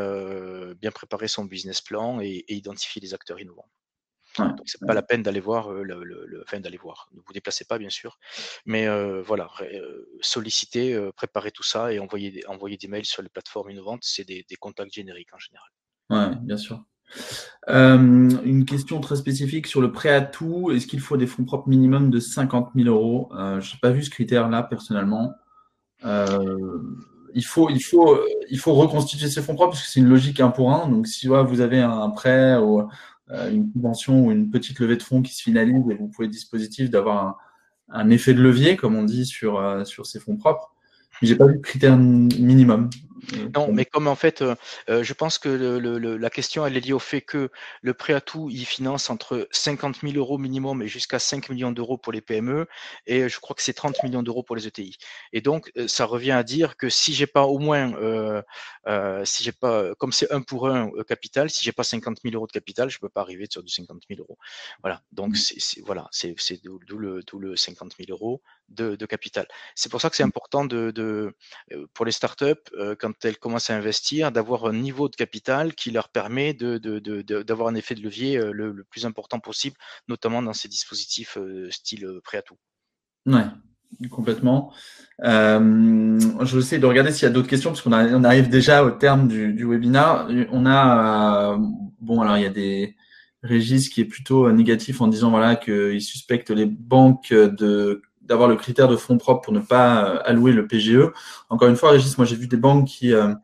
bien 0.76 0.90
préparer 0.90 1.28
son 1.28 1.44
business 1.44 1.80
plan 1.80 2.20
et, 2.20 2.44
identifier 2.48 3.00
les 3.00 3.14
acteurs 3.14 3.40
innovants. 3.40 3.68
Donc 4.38 4.62
c'est 4.66 4.84
pas 4.86 4.94
la 4.94 5.02
peine 5.02 5.22
d'aller 5.22 5.40
voir, 5.40 5.70
le, 5.70 6.04
le, 6.04 6.42
enfin 6.46 6.60
d'aller 6.60 6.76
voir. 6.76 7.08
Ne 7.12 7.20
vous 7.24 7.32
déplacez 7.32 7.64
pas 7.64 7.78
bien 7.78 7.90
sûr, 7.90 8.18
mais 8.66 8.86
voilà, 9.22 9.50
solliciter, 10.20 11.10
préparer 11.16 11.50
tout 11.50 11.62
ça 11.62 11.92
et 11.92 11.98
envoyer, 11.98 12.46
envoyer 12.46 12.76
des 12.76 12.88
mails 12.88 13.06
sur 13.06 13.22
les 13.22 13.28
plateformes 13.30 13.70
innovantes, 13.70 14.04
c'est 14.04 14.24
des, 14.24 14.44
des 14.48 14.56
contacts 14.56 14.92
génériques 14.92 15.32
en 15.32 15.38
général. 15.38 15.68
Ouais, 16.10 16.36
bien 16.42 16.56
sûr. 16.56 16.84
Euh, 17.68 18.30
une 18.44 18.64
question 18.64 19.00
très 19.00 19.16
spécifique 19.16 19.66
sur 19.66 19.80
le 19.80 19.92
prêt 19.92 20.10
à 20.10 20.22
tout. 20.22 20.70
Est-ce 20.70 20.86
qu'il 20.86 21.00
faut 21.00 21.16
des 21.16 21.26
fonds 21.26 21.44
propres 21.44 21.68
minimum 21.68 22.10
de 22.10 22.18
50 22.18 22.70
000 22.74 22.88
euros? 22.88 23.30
Euh, 23.36 23.60
Je 23.60 23.72
n'ai 23.72 23.78
pas 23.80 23.90
vu 23.90 24.02
ce 24.02 24.10
critère-là 24.10 24.62
personnellement. 24.62 25.32
Euh, 26.04 26.78
il, 27.34 27.44
faut, 27.44 27.68
il, 27.68 27.82
faut, 27.82 28.18
il 28.50 28.58
faut 28.58 28.72
reconstituer 28.74 29.28
ces 29.28 29.42
fonds 29.42 29.54
propres 29.54 29.72
parce 29.72 29.82
que 29.82 29.90
c'est 29.90 30.00
une 30.00 30.08
logique 30.08 30.40
un 30.40 30.48
pour 30.48 30.72
un. 30.72 30.88
Donc, 30.88 31.06
si 31.06 31.26
vous 31.26 31.60
avez 31.60 31.80
un 31.80 32.10
prêt 32.10 32.56
ou 32.56 32.88
une 33.30 33.70
convention 33.72 34.26
ou 34.26 34.32
une 34.32 34.50
petite 34.50 34.78
levée 34.80 34.96
de 34.96 35.02
fonds 35.02 35.20
qui 35.20 35.34
se 35.34 35.42
finalise 35.42 35.84
et 35.90 35.94
vous 35.94 36.08
pouvez 36.08 36.28
dispositif 36.28 36.88
d'avoir 36.88 37.36
un, 37.90 38.08
effet 38.08 38.32
de 38.32 38.40
levier, 38.40 38.76
comme 38.76 38.96
on 38.96 39.04
dit, 39.04 39.26
sur, 39.26 39.86
sur 39.86 40.06
ces 40.06 40.20
fonds 40.20 40.36
propres. 40.36 40.74
J'ai 41.20 41.36
pas 41.36 41.46
vu 41.46 41.56
de 41.56 41.60
critère 41.60 41.98
minimum. 41.98 42.88
Non, 43.54 43.72
mais 43.72 43.84
comme 43.84 44.06
en 44.06 44.14
fait, 44.14 44.42
euh, 44.42 44.54
euh, 44.88 45.02
je 45.02 45.12
pense 45.12 45.38
que 45.38 45.48
le, 45.48 46.16
la 46.16 46.30
question 46.30 46.66
elle 46.66 46.76
est 46.76 46.80
liée 46.80 46.92
au 46.92 46.98
fait 46.98 47.20
que 47.20 47.50
le 47.82 47.94
prêt 47.94 48.12
à 48.12 48.20
tout, 48.20 48.48
il 48.50 48.64
finance 48.64 49.10
entre 49.10 49.48
50 49.50 50.00
000 50.02 50.14
euros 50.14 50.38
minimum 50.38 50.82
et 50.82 50.88
jusqu'à 50.88 51.18
5 51.18 51.48
millions 51.50 51.72
d'euros 51.72 51.98
pour 51.98 52.12
les 52.12 52.20
PME, 52.20 52.66
et 53.06 53.28
je 53.28 53.40
crois 53.40 53.54
que 53.54 53.62
c'est 53.62 53.72
30 53.72 54.02
millions 54.02 54.22
d'euros 54.22 54.42
pour 54.42 54.56
les 54.56 54.66
ETI. 54.66 54.98
Et 55.32 55.40
donc, 55.40 55.70
euh, 55.76 55.88
ça 55.88 56.04
revient 56.04 56.32
à 56.32 56.42
dire 56.42 56.76
que 56.76 56.88
si 56.88 57.14
j'ai 57.14 57.26
pas 57.26 57.44
au 57.44 57.58
moins, 57.58 57.92
si 59.24 59.44
j'ai 59.44 59.52
pas, 59.52 59.94
comme 59.96 60.12
c'est 60.12 60.30
un 60.32 60.42
pour 60.42 60.68
un 60.68 60.90
capital, 61.06 61.50
si 61.50 61.64
j'ai 61.64 61.72
pas 61.72 61.84
50 61.84 62.18
000 62.22 62.34
euros 62.34 62.46
de 62.46 62.52
capital, 62.52 62.88
je 62.90 62.98
peux 62.98 63.08
pas 63.08 63.20
arriver 63.20 63.46
sur 63.50 63.62
du 63.62 63.70
50 63.72 64.02
000 64.08 64.20
euros. 64.20 64.38
Voilà. 64.82 65.02
Donc, 65.12 65.32
mmh. 65.32 65.54
c'est 65.58 65.80
voilà, 65.82 66.08
c'est 66.10 66.34
d'où 66.62 66.98
le, 66.98 67.22
le 67.38 67.56
50 67.56 67.94
000 67.98 68.10
euros 68.10 68.42
de, 68.68 68.96
de 68.96 69.06
capital. 69.06 69.46
C'est 69.74 69.90
pour 69.90 70.00
ça 70.00 70.10
que 70.10 70.16
c'est 70.16 70.24
mmh. 70.24 70.28
important 70.28 70.64
de, 70.64 70.90
de, 70.90 71.34
pour 71.94 72.04
les 72.04 72.12
startups 72.12 72.54
quand 72.98 73.07
elles 73.22 73.38
commencent 73.38 73.70
à 73.70 73.76
investir, 73.76 74.32
d'avoir 74.32 74.66
un 74.66 74.72
niveau 74.72 75.08
de 75.08 75.16
capital 75.16 75.74
qui 75.74 75.90
leur 75.90 76.08
permet 76.08 76.54
d'avoir 76.54 77.00
de, 77.68 77.74
un 77.74 77.74
effet 77.74 77.94
de 77.94 78.02
levier 78.02 78.38
euh, 78.38 78.52
le, 78.52 78.84
plus 78.90 79.06
important 79.06 79.40
possible, 79.40 79.76
notamment 80.08 80.42
dans 80.42 80.52
ces 80.52 80.68
dispositifs 80.68 81.36
euh, 81.38 81.70
style 81.70 82.04
euh, 82.04 82.20
prêt 82.22 82.38
à 82.38 82.42
tout. 82.42 82.56
Ouais, 83.26 83.44
complètement. 84.10 84.72
Je 85.20 86.58
vais 86.58 86.78
de 86.78 86.86
regarder 86.86 87.12
s'il 87.12 87.24
y 87.24 87.26
a 87.26 87.30
d'autres 87.30 87.48
questions, 87.48 87.70
parce 87.70 87.82
qu'on 87.82 87.92
on 87.92 88.24
arrive 88.24 88.48
déjà 88.48 88.84
au 88.84 88.90
terme 88.90 89.28
du, 89.28 89.52
du 89.52 89.64
webinaire. 89.64 90.28
On 90.50 90.66
a, 90.66 91.58
bon, 92.00 92.20
alors 92.20 92.38
il 92.38 92.44
y 92.44 92.46
a 92.46 92.50
des 92.50 92.96
Régis 93.42 93.88
qui 93.88 94.00
est 94.00 94.04
plutôt 94.04 94.50
négatif 94.50 95.00
en 95.00 95.06
disant 95.06 95.30
voilà 95.30 95.54
qu'il 95.54 96.02
suspecte 96.02 96.50
les 96.50 96.66
banques 96.66 97.32
de 97.32 98.02
d'avoir 98.28 98.48
le 98.48 98.56
critère 98.56 98.88
de 98.88 98.96
fonds 98.96 99.18
propres 99.18 99.40
pour 99.40 99.52
ne 99.52 99.60
pas 99.60 100.04
euh, 100.04 100.18
allouer 100.24 100.52
le 100.52 100.66
PGE. 100.66 101.10
Encore 101.48 101.68
une 101.68 101.76
fois, 101.76 101.90
Régis, 101.90 102.16
moi 102.18 102.26
j'ai 102.26 102.36
vu 102.36 102.46
des 102.46 102.56
banques 102.56 102.86
qui, 102.86 103.12
euh, 103.14 103.34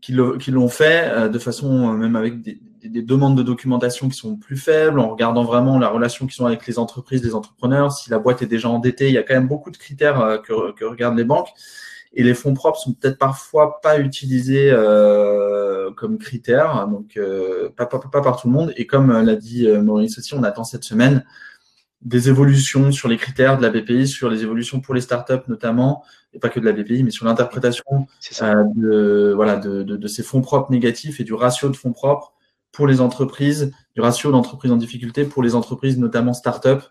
qui 0.00 0.12
l'ont 0.12 0.68
fait 0.68 1.10
euh, 1.10 1.28
de 1.28 1.38
façon, 1.38 1.92
même 1.92 2.14
avec 2.14 2.40
des, 2.40 2.60
des, 2.84 3.02
demandes 3.02 3.36
de 3.36 3.42
documentation 3.42 4.08
qui 4.08 4.16
sont 4.16 4.36
plus 4.36 4.56
faibles, 4.56 5.00
en 5.00 5.08
regardant 5.08 5.42
vraiment 5.42 5.78
la 5.78 5.88
relation 5.88 6.26
qui 6.26 6.36
sont 6.36 6.46
avec 6.46 6.66
les 6.66 6.78
entreprises, 6.78 7.24
les 7.24 7.34
entrepreneurs. 7.34 7.90
Si 7.90 8.10
la 8.10 8.20
boîte 8.20 8.42
est 8.42 8.46
déjà 8.46 8.68
endettée, 8.68 9.08
il 9.08 9.14
y 9.14 9.18
a 9.18 9.24
quand 9.24 9.34
même 9.34 9.48
beaucoup 9.48 9.70
de 9.70 9.76
critères 9.76 10.40
que, 10.46 10.72
que 10.72 10.84
regardent 10.84 11.18
les 11.18 11.24
banques. 11.24 11.48
Et 12.18 12.22
les 12.22 12.32
fonds 12.32 12.54
propres 12.54 12.78
sont 12.78 12.94
peut-être 12.94 13.18
parfois 13.18 13.80
pas 13.82 13.98
utilisés 13.98 14.70
euh, 14.70 15.90
comme 15.92 16.16
critères, 16.16 16.86
donc 16.88 17.16
euh, 17.18 17.68
pas, 17.76 17.84
pas, 17.84 17.98
pas, 17.98 18.22
par 18.22 18.40
tout 18.40 18.46
le 18.46 18.54
monde. 18.54 18.72
Et 18.76 18.86
comme 18.86 19.12
l'a 19.12 19.34
dit 19.34 19.68
Maurice 19.68 20.18
aussi, 20.18 20.32
on 20.34 20.42
attend 20.42 20.64
cette 20.64 20.84
semaine 20.84 21.24
des 22.02 22.28
évolutions 22.28 22.92
sur 22.92 23.08
les 23.08 23.16
critères 23.16 23.56
de 23.56 23.62
la 23.62 23.70
BPI, 23.70 24.06
sur 24.06 24.28
les 24.28 24.42
évolutions 24.42 24.80
pour 24.80 24.94
les 24.94 25.00
startups 25.00 25.48
notamment, 25.48 26.04
et 26.32 26.38
pas 26.38 26.48
que 26.48 26.60
de 26.60 26.64
la 26.64 26.72
BPI, 26.72 27.02
mais 27.02 27.10
sur 27.10 27.24
l'interprétation 27.24 28.06
euh, 28.42 28.64
de, 28.74 29.32
voilà, 29.34 29.56
de, 29.56 29.82
de, 29.82 30.08
ces 30.08 30.22
fonds 30.22 30.42
propres 30.42 30.70
négatifs 30.70 31.20
et 31.20 31.24
du 31.24 31.34
ratio 31.34 31.68
de 31.68 31.76
fonds 31.76 31.92
propres 31.92 32.34
pour 32.72 32.86
les 32.86 33.00
entreprises, 33.00 33.72
du 33.94 34.02
ratio 34.02 34.30
d'entreprises 34.30 34.70
en 34.70 34.76
difficulté 34.76 35.24
pour 35.24 35.42
les 35.42 35.54
entreprises 35.54 35.98
notamment 35.98 36.34
startups 36.34 36.86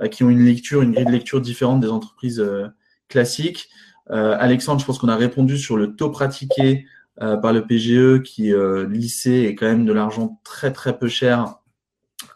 euh, 0.00 0.08
qui 0.08 0.24
ont 0.24 0.30
une 0.30 0.44
lecture, 0.44 0.82
une 0.82 0.92
grille 0.92 1.06
de 1.06 1.12
lecture 1.12 1.40
différente 1.40 1.80
des 1.80 1.90
entreprises 1.90 2.40
euh, 2.40 2.66
classiques. 3.08 3.68
Alexandre, 4.10 4.80
je 4.80 4.86
pense 4.86 4.98
qu'on 4.98 5.10
a 5.10 5.16
répondu 5.16 5.58
sur 5.58 5.76
le 5.76 5.94
taux 5.94 6.08
pratiqué 6.08 6.86
par 7.18 7.52
le 7.52 7.66
PGE 7.66 8.22
qui 8.22 8.54
lycée 8.88 9.42
est 9.42 9.54
quand 9.54 9.66
même 9.66 9.84
de 9.84 9.92
l'argent 9.92 10.40
très 10.44 10.72
très 10.72 10.98
peu 10.98 11.08
cher 11.08 11.58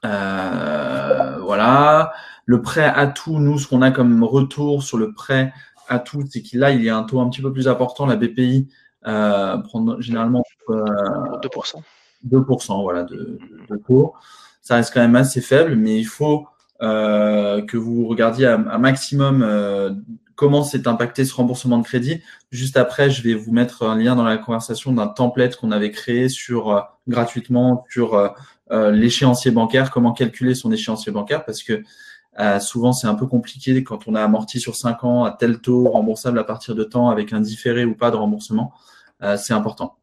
euh, 0.04 1.32
voilà. 1.53 2.14
Le 2.46 2.62
prêt 2.62 2.86
à 2.86 3.07
tout, 3.07 3.38
nous, 3.38 3.59
ce 3.59 3.68
qu'on 3.68 3.82
a 3.82 3.90
comme 3.90 4.24
retour 4.24 4.82
sur 4.82 4.96
le 4.96 5.12
prêt 5.12 5.53
à 5.86 5.98
tout, 5.98 6.24
c'est 6.30 6.40
qu'il 6.40 6.61
là, 6.61 6.70
il 6.70 6.82
y 6.82 6.88
a 6.88 6.96
un 6.96 7.03
taux 7.03 7.20
un 7.20 7.28
petit 7.28 7.42
peu 7.42 7.53
plus 7.53 7.68
important. 7.68 8.07
La 8.07 8.16
BPI 8.16 8.68
euh, 9.07 9.59
prend 9.59 10.00
généralement 10.00 10.42
euh, 10.70 10.82
2%. 11.42 11.74
2%, 12.26 12.82
voilà, 12.82 13.03
de, 13.03 13.38
de, 13.68 13.76
taux. 13.86 14.14
Ça 14.62 14.76
reste 14.76 14.94
quand 14.94 15.03
même 15.03 15.14
assez 15.14 15.42
faible, 15.42 15.74
mais 15.74 15.98
il 15.98 16.07
faut 16.07 16.46
euh, 16.80 17.61
que 17.61 17.76
vous 17.76 18.07
regardiez 18.07 18.46
un 18.46 18.78
maximum 18.78 19.42
comment 20.35 20.62
s'est 20.62 20.89
impacté 20.89 21.24
ce 21.24 21.35
remboursement 21.35 21.78
de 21.78 21.85
crédit. 21.85 22.22
Juste 22.51 22.76
après, 22.76 23.11
je 23.11 23.22
vais 23.22 23.35
vous 23.35 23.53
mettre 23.53 23.85
un 23.85 23.97
lien 23.97 24.16
dans 24.16 24.24
la 24.24 24.39
conversation 24.39 24.93
d'un 24.93 25.09
template 25.09 25.57
qu'on 25.57 25.70
avait 25.70 25.91
créé 25.91 26.28
sur 26.28 26.70
euh, 26.70 26.80
gratuitement 27.09 27.85
sur 27.91 28.14
euh, 28.72 28.91
l'échéancier 28.91 29.51
bancaire, 29.51 29.91
comment 29.91 30.12
calculer 30.12 30.55
son 30.55 30.72
échéancier 30.72 31.12
bancaire, 31.12 31.45
parce 31.45 31.62
que 31.62 31.83
euh, 32.41 32.59
souvent 32.59 32.95
c'est 32.95 33.07
un 33.07 33.14
peu 33.14 33.26
compliqué 33.26 33.85
quand 33.85 34.09
on 34.09 34.14
a 34.14 34.22
amorti 34.22 34.61
sur 34.61 34.76
5 34.76 35.05
ans 35.05 35.24
à 35.24 35.30
tel 35.30 35.59
taux 35.61 35.91
remboursable 35.91 36.39
à 36.39 36.45
partir 36.45 36.74
de 36.74 36.83
temps 36.83 37.11
avec 37.11 37.35
un 37.35 37.41
différé 37.41 37.85
ou 37.85 37.95
pas 37.95 38.11
de 38.11 38.16
remboursement. 38.16 38.72
Euh, 39.22 39.37
c'est 39.37 39.53
important. 39.53 39.99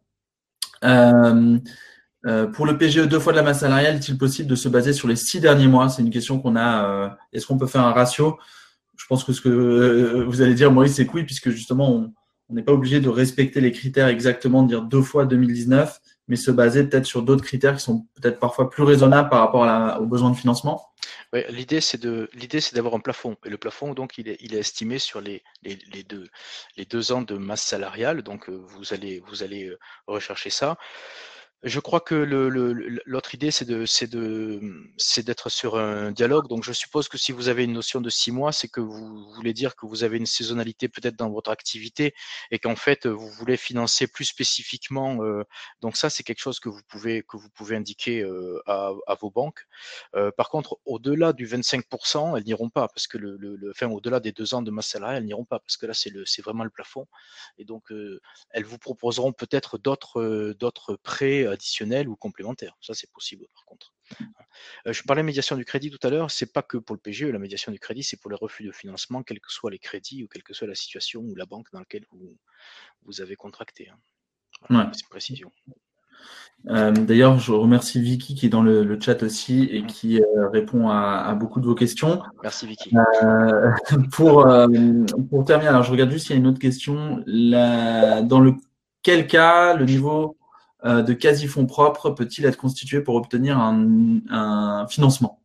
pour 0.82 2.66
le 2.66 2.78
PGE 2.78 3.08
deux 3.08 3.20
fois 3.20 3.34
de 3.34 3.38
la 3.38 3.44
masse 3.44 3.62
salariale, 3.62 3.96
est-il 3.96 4.18
possible 4.18 4.48
de 4.48 4.56
se 4.56 4.70
baser 4.70 4.94
sur 4.94 5.08
les 5.08 5.16
six 5.16 5.40
derniers 5.40 5.68
mois? 5.68 5.90
C'est 5.90 6.04
une 6.04 6.12
question 6.12 6.40
qu'on 6.40 6.56
a. 6.56 7.18
Est-ce 7.34 7.48
qu'on 7.48 7.58
peut 7.58 7.68
faire 7.68 7.86
un 7.86 7.94
ratio? 7.94 8.38
Je 9.00 9.06
pense 9.08 9.24
que 9.24 9.34
ce 9.34 9.42
que 9.42 10.24
vous 10.28 10.42
allez 10.42 10.54
dire, 10.54 10.72
Maurice, 10.72 10.96
c'est 10.96 11.08
que 11.08 11.14
oui, 11.14 11.24
puisque 11.24 11.50
justement, 11.50 12.12
on 12.50 12.54
n'est 12.54 12.64
pas 12.64 12.74
obligé 12.74 13.00
de 13.00 13.10
respecter 13.10 13.62
les 13.62 13.72
critères 13.72 14.08
exactement, 14.08 14.64
de 14.64 14.68
dire 14.68 14.82
deux 14.84 15.02
fois 15.02 15.26
2019 15.26 16.00
mais 16.30 16.36
se 16.36 16.52
baser 16.52 16.84
peut-être 16.86 17.08
sur 17.08 17.24
d'autres 17.24 17.44
critères 17.44 17.76
qui 17.76 17.84
sont 17.84 18.06
peut-être 18.14 18.40
parfois 18.40 18.70
plus 18.70 18.84
raisonnables 18.84 19.30
par 19.30 19.40
rapport 19.40 20.00
aux 20.00 20.06
besoins 20.06 20.30
de 20.30 20.38
financement. 20.38 20.94
L'idée 21.34 21.82
c'est 21.82 22.06
d'avoir 22.06 22.94
un 22.94 23.00
plafond. 23.00 23.36
Et 23.46 23.50
le 23.50 23.58
plafond 23.58 23.94
donc 23.96 24.18
il 24.20 24.30
est, 24.30 24.38
il 24.40 24.54
est 24.56 24.60
estimé 24.60 25.00
sur 25.00 25.22
les, 25.22 25.44
les, 25.64 25.80
les, 25.92 26.04
deux 26.04 26.28
les 26.78 26.86
deux 26.86 27.12
ans 27.12 27.24
de 27.24 27.36
masse 27.36 27.64
salariale. 27.64 28.22
Donc 28.22 28.48
euh, 28.48 28.56
vous 28.56 28.94
allez 28.94 29.22
vous 29.28 29.42
allez 29.42 29.66
euh, 29.66 29.80
rechercher 30.06 30.52
ça 30.52 30.78
je 31.64 31.82
crois 31.82 32.00
que 32.00 32.16
l'autre 32.16 33.36
idée, 33.36 33.52
c'est 33.52 33.66
d'être 35.26 35.50
sur 35.50 35.78
un 35.78 36.12
dialogue. 36.12 36.48
Donc, 36.48 36.64
je 36.64 36.72
suppose 36.72 37.10
que 37.10 37.18
si 37.18 37.34
vous 37.34 37.50
avez 37.50 37.66
une 37.66 37.74
notion 37.74 38.00
de 38.00 38.10
six 38.10 38.32
mois, 38.32 38.54
c'est 38.54 38.70
que 38.70 38.80
vous 38.80 39.34
voulez 39.34 39.54
dire 39.54 39.76
que 39.76 39.86
vous 39.86 40.06
avez 40.06 40.18
une 40.18 40.26
saisonnalité 40.26 40.88
peut-être 40.88 41.18
dans 41.18 41.30
votre 41.30 41.52
activité 41.52 42.14
et 42.52 42.60
qu'en 42.60 42.78
fait, 42.78 43.08
vous 43.08 43.28
voulez 43.30 43.58
financer 43.58 44.08
plus 44.08 44.24
spécifiquement. 44.24 45.22
Euh, 45.22 45.44
donc, 45.82 45.98
ça, 45.98 46.10
c'est 46.10 46.24
quelque 46.24 46.40
chose 46.40 46.62
que 46.62 46.70
vous 46.70 46.82
pouvez, 46.88 47.24
que 47.24 47.36
vous 47.36 47.50
pouvez 47.50 47.76
indiquer 47.76 48.22
euh, 48.22 48.62
à, 48.66 48.94
vos 49.20 49.30
banques. 49.30 49.68
Euh, 50.16 50.32
par 50.32 50.50
contre, 50.50 50.80
au-delà 50.86 51.34
du 51.34 51.46
25%, 51.46 52.38
elles 52.38 52.46
n'iront 52.46 52.70
pas 52.70 52.88
parce 52.88 53.08
que 53.08 53.18
le, 53.18 53.60
enfin, 53.72 53.90
au-delà 53.90 54.22
des 54.22 54.32
deux 54.32 54.54
ans 54.54 54.62
de 54.62 54.72
masse 54.72 54.88
salariale, 54.88 55.24
elles 55.24 55.28
n'iront 55.28 55.46
pas 55.46 55.60
parce 55.60 55.76
que 55.76 55.88
là, 55.88 55.94
c'est 55.94 56.42
vraiment 56.42 56.64
le 56.64 56.70
plafond. 56.70 57.06
Et 57.58 57.66
donc, 57.66 57.92
elles 58.52 58.64
vous 58.64 58.78
proposeront 58.78 59.34
peut-être 59.34 59.78
d'autres 59.78 60.96
prêts 61.04 61.49
additionnel 61.52 62.08
ou 62.08 62.16
complémentaire. 62.16 62.78
Ça, 62.82 62.94
c'est 62.94 63.12
possible 63.12 63.46
par 63.54 63.66
contre. 63.66 63.94
Euh, 64.88 64.94
je 64.94 65.04
parlais 65.04 65.22
de 65.22 65.26
médiation 65.26 65.56
du 65.56 65.66
crédit 65.66 65.92
tout 65.92 66.06
à 66.06 66.10
l'heure, 66.10 66.32
c'est 66.32 66.52
pas 66.52 66.62
que 66.62 66.78
pour 66.78 66.96
le 66.96 67.00
PGE, 67.00 67.26
la 67.26 67.40
médiation 67.40 67.72
du 67.72 67.80
crédit, 67.80 68.04
c'est 68.04 68.18
pour 68.18 68.32
les 68.32 68.38
refus 68.38 68.64
de 68.64 68.72
financement, 68.72 69.24
quels 69.24 69.40
que 69.40 69.52
soient 69.52 69.72
les 69.72 69.80
crédits 69.80 70.24
ou 70.24 70.28
quelle 70.28 70.44
que 70.44 70.54
soit 70.54 70.68
la 70.68 70.76
situation 70.76 71.22
ou 71.22 71.36
la 71.36 71.46
banque 71.46 71.68
dans 71.72 71.80
laquelle 71.80 72.06
vous, 72.12 72.38
vous 73.04 73.22
avez 73.22 73.36
contracté. 73.36 73.90
Hein. 73.90 74.90
C'est 74.94 75.02
une 75.02 75.10
précision. 75.10 75.52
Euh, 76.68 76.92
d'ailleurs, 76.92 77.40
je 77.40 77.54
remercie 77.54 78.02
Vicky 78.02 78.36
qui 78.36 78.48
est 78.48 78.50
dans 78.50 78.62
le, 78.62 79.00
chat 79.00 79.24
aussi 79.24 79.64
et 79.72 79.86
qui 79.86 80.22
euh, 80.22 80.50
répond 80.50 80.90
à, 80.90 81.34
beaucoup 81.34 81.62
de 81.62 81.66
vos 81.66 81.76
questions. 81.76 82.22
Merci 82.44 82.68
Vicky. 82.68 82.92
pour, 84.12 84.46
pour 85.30 85.46
terminer, 85.46 85.70
alors 85.70 85.84
je 85.84 85.92
regarde 85.92 86.12
juste 86.12 86.28
s'il 86.28 86.36
y 86.36 86.38
a 86.38 86.42
une 86.42 86.48
autre 86.48 86.60
question. 86.60 87.24
dans 87.28 88.40
le 88.42 88.56
quel 89.02 89.28
cas 89.28 89.76
le 89.76 89.86
niveau 89.86 90.36
euh, 90.36 90.39
de 90.84 91.14
quasi-fonds 91.14 91.66
propres 91.66 92.12
peut-il 92.12 92.46
être 92.46 92.58
constitué 92.58 93.02
pour 93.02 93.16
obtenir 93.16 93.58
un, 93.58 94.88
financement? 94.90 95.40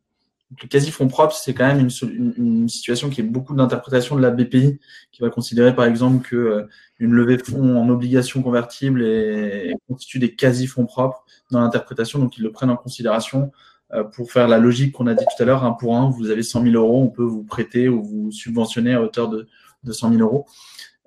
Le 0.61 0.67
quasi-fonds 0.67 1.07
propre, 1.07 1.33
c'est 1.33 1.53
quand 1.53 1.65
même 1.65 1.79
une, 1.79 2.69
situation 2.69 3.09
qui 3.09 3.19
est 3.19 3.23
beaucoup 3.23 3.55
d'interprétation 3.55 4.15
de 4.15 4.21
la 4.21 4.31
BPI, 4.31 4.79
qui 5.11 5.21
va 5.21 5.29
considérer 5.29 5.75
par 5.75 5.85
exemple 5.85 6.25
que 6.25 6.35
euh, 6.35 6.67
une 6.99 7.11
levée 7.11 7.35
de 7.35 7.41
fonds 7.41 7.77
en 7.77 7.89
obligation 7.89 8.41
convertible 8.41 9.03
constitue 9.87 10.19
des 10.19 10.35
quasi-fonds 10.35 10.85
propres 10.85 11.25
dans 11.51 11.59
l'interprétation, 11.59 12.19
donc 12.19 12.37
ils 12.37 12.43
le 12.43 12.51
prennent 12.51 12.69
en 12.69 12.77
considération 12.77 13.51
euh, 13.93 14.03
pour 14.03 14.31
faire 14.31 14.47
la 14.47 14.57
logique 14.57 14.93
qu'on 14.93 15.07
a 15.07 15.15
dit 15.15 15.25
tout 15.25 15.43
à 15.43 15.45
l'heure, 15.45 15.63
un 15.63 15.73
pour 15.73 15.97
un, 15.97 16.09
vous 16.09 16.29
avez 16.29 16.43
100 16.43 16.63
000 16.63 16.75
euros, 16.75 17.01
on 17.01 17.09
peut 17.09 17.23
vous 17.23 17.43
prêter 17.43 17.89
ou 17.89 18.03
vous 18.03 18.31
subventionner 18.31 18.93
à 18.93 19.01
hauteur 19.01 19.29
de, 19.29 19.47
de 19.83 19.91
100 19.91 20.13
000 20.13 20.21
euros. 20.21 20.45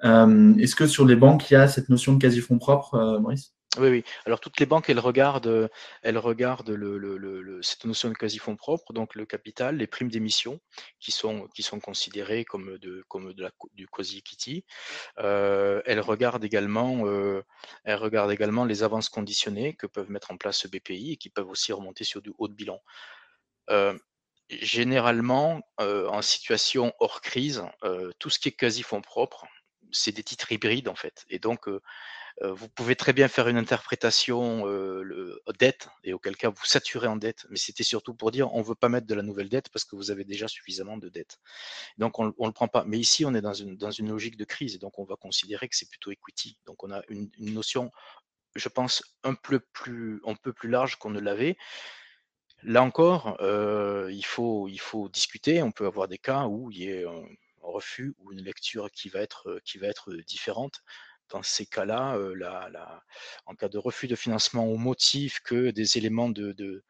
Est-ce 0.02 0.76
que 0.76 0.86
sur 0.86 1.06
les 1.06 1.16
banques, 1.16 1.50
il 1.50 1.54
y 1.54 1.56
a 1.56 1.68
cette 1.68 1.88
notion 1.88 2.12
de 2.12 2.18
quasi-fonds 2.18 2.58
propres, 2.58 3.18
Maurice? 3.20 3.52
Oui, 3.76 3.88
oui. 3.90 4.04
Alors 4.24 4.40
toutes 4.40 4.58
les 4.60 4.66
banques, 4.66 4.88
elles 4.88 4.98
regardent, 4.98 5.70
elles 6.02 6.16
regardent 6.16 6.74
cette 7.62 7.84
notion 7.84 8.08
de 8.08 8.14
quasi-fonds 8.14 8.56
propres, 8.56 8.94
donc 8.94 9.14
le 9.14 9.26
capital, 9.26 9.76
les 9.76 9.86
primes 9.86 10.08
d'émission, 10.08 10.58
qui 11.00 11.12
sont, 11.12 11.48
qui 11.54 11.62
sont 11.62 11.78
considérées 11.78 12.46
comme, 12.46 12.78
de, 12.78 13.04
comme 13.08 13.34
la, 13.36 13.50
du 13.74 13.86
quasi-equity. 13.86 14.64
Euh, 15.18 15.82
elles 15.84 16.00
regardent 16.00 16.44
également, 16.44 17.06
euh, 17.06 17.44
elles 17.84 17.96
regardent 17.96 18.32
également 18.32 18.64
les 18.64 18.82
avances 18.82 19.10
conditionnées 19.10 19.74
que 19.74 19.86
peuvent 19.86 20.10
mettre 20.10 20.30
en 20.30 20.38
place 20.38 20.60
ce 20.60 20.68
BPI 20.68 21.12
et 21.12 21.16
qui 21.18 21.28
peuvent 21.28 21.50
aussi 21.50 21.72
remonter 21.74 22.04
sur 22.04 22.22
du 22.22 22.32
haut 22.38 22.48
de 22.48 22.54
bilan. 22.54 22.80
Euh, 23.68 23.96
généralement, 24.48 25.60
en 25.76 26.22
situation 26.22 26.94
hors 27.00 27.20
crise, 27.20 27.62
tout 28.18 28.30
ce 28.30 28.38
qui 28.38 28.48
est 28.48 28.52
quasi-fonds 28.52 29.02
propres, 29.02 29.44
c'est 29.92 30.12
des 30.12 30.22
titres 30.22 30.50
hybrides 30.52 30.88
en 30.88 30.94
fait. 30.94 31.26
Et 31.28 31.38
donc, 31.38 31.68
vous 32.40 32.68
pouvez 32.68 32.94
très 32.94 33.12
bien 33.12 33.26
faire 33.26 33.48
une 33.48 33.56
interprétation 33.56 34.64
le, 34.64 35.42
dette, 35.58 35.88
et 36.04 36.12
auquel 36.12 36.36
cas 36.36 36.50
vous 36.50 36.64
saturez 36.64 37.08
en 37.08 37.16
dette, 37.16 37.46
mais 37.50 37.56
c'était 37.56 37.82
surtout 37.82 38.14
pour 38.14 38.30
dire 38.30 38.52
on 38.54 38.60
ne 38.60 38.64
veut 38.64 38.74
pas 38.74 38.88
mettre 38.88 39.06
de 39.06 39.14
la 39.14 39.22
nouvelle 39.22 39.48
dette 39.48 39.70
parce 39.70 39.84
que 39.84 39.96
vous 39.96 40.10
avez 40.10 40.24
déjà 40.24 40.46
suffisamment 40.46 40.98
de 40.98 41.08
dette. 41.08 41.38
Donc 41.96 42.18
on 42.18 42.26
ne 42.26 42.46
le 42.46 42.52
prend 42.52 42.68
pas. 42.68 42.84
Mais 42.84 42.98
ici, 42.98 43.24
on 43.24 43.34
est 43.34 43.40
dans 43.40 43.54
une, 43.54 43.76
dans 43.76 43.90
une 43.90 44.10
logique 44.10 44.36
de 44.36 44.44
crise, 44.44 44.74
et 44.76 44.78
donc 44.78 44.98
on 44.98 45.04
va 45.04 45.16
considérer 45.16 45.68
que 45.68 45.76
c'est 45.76 45.88
plutôt 45.88 46.12
equity. 46.12 46.58
Donc 46.66 46.84
on 46.84 46.92
a 46.92 47.02
une, 47.08 47.30
notion, 47.38 47.90
je 48.54 48.68
pense, 48.68 49.02
un 49.24 49.34
peu 49.34 49.58
plus, 49.58 50.20
un 50.24 50.34
peu 50.34 50.52
plus 50.52 50.68
large 50.68 50.96
qu'on 50.96 51.10
ne 51.10 51.20
l'avait. 51.20 51.56
Là 52.62 52.82
encore, 52.82 53.36
il, 53.40 54.24
faut, 54.24 54.68
il 54.68 54.80
faut 54.80 55.08
discuter. 55.08 55.62
On 55.62 55.72
peut 55.72 55.86
avoir 55.86 56.08
des 56.08 56.18
cas 56.18 56.46
où 56.46 56.70
il 56.70 56.84
y 56.84 57.04
a 57.04 57.10
un 57.10 57.24
refus 57.62 58.14
ou 58.18 58.32
une 58.32 58.42
lecture 58.42 58.90
qui 58.90 59.08
va 59.08 59.20
être, 59.20 59.60
qui 59.64 59.78
va 59.78 59.88
être 59.88 60.14
différente 60.26 60.82
dans 61.30 61.42
ces 61.42 61.66
cas-là, 61.66 62.18
en 63.46 63.54
cas 63.54 63.68
de 63.68 63.78
refus 63.78 64.08
de 64.08 64.14
financement 64.14 64.66
au 64.66 64.76
motif 64.76 65.40
que 65.40 65.70
des 65.70 65.98
éléments 65.98 66.28
de, 66.30 66.82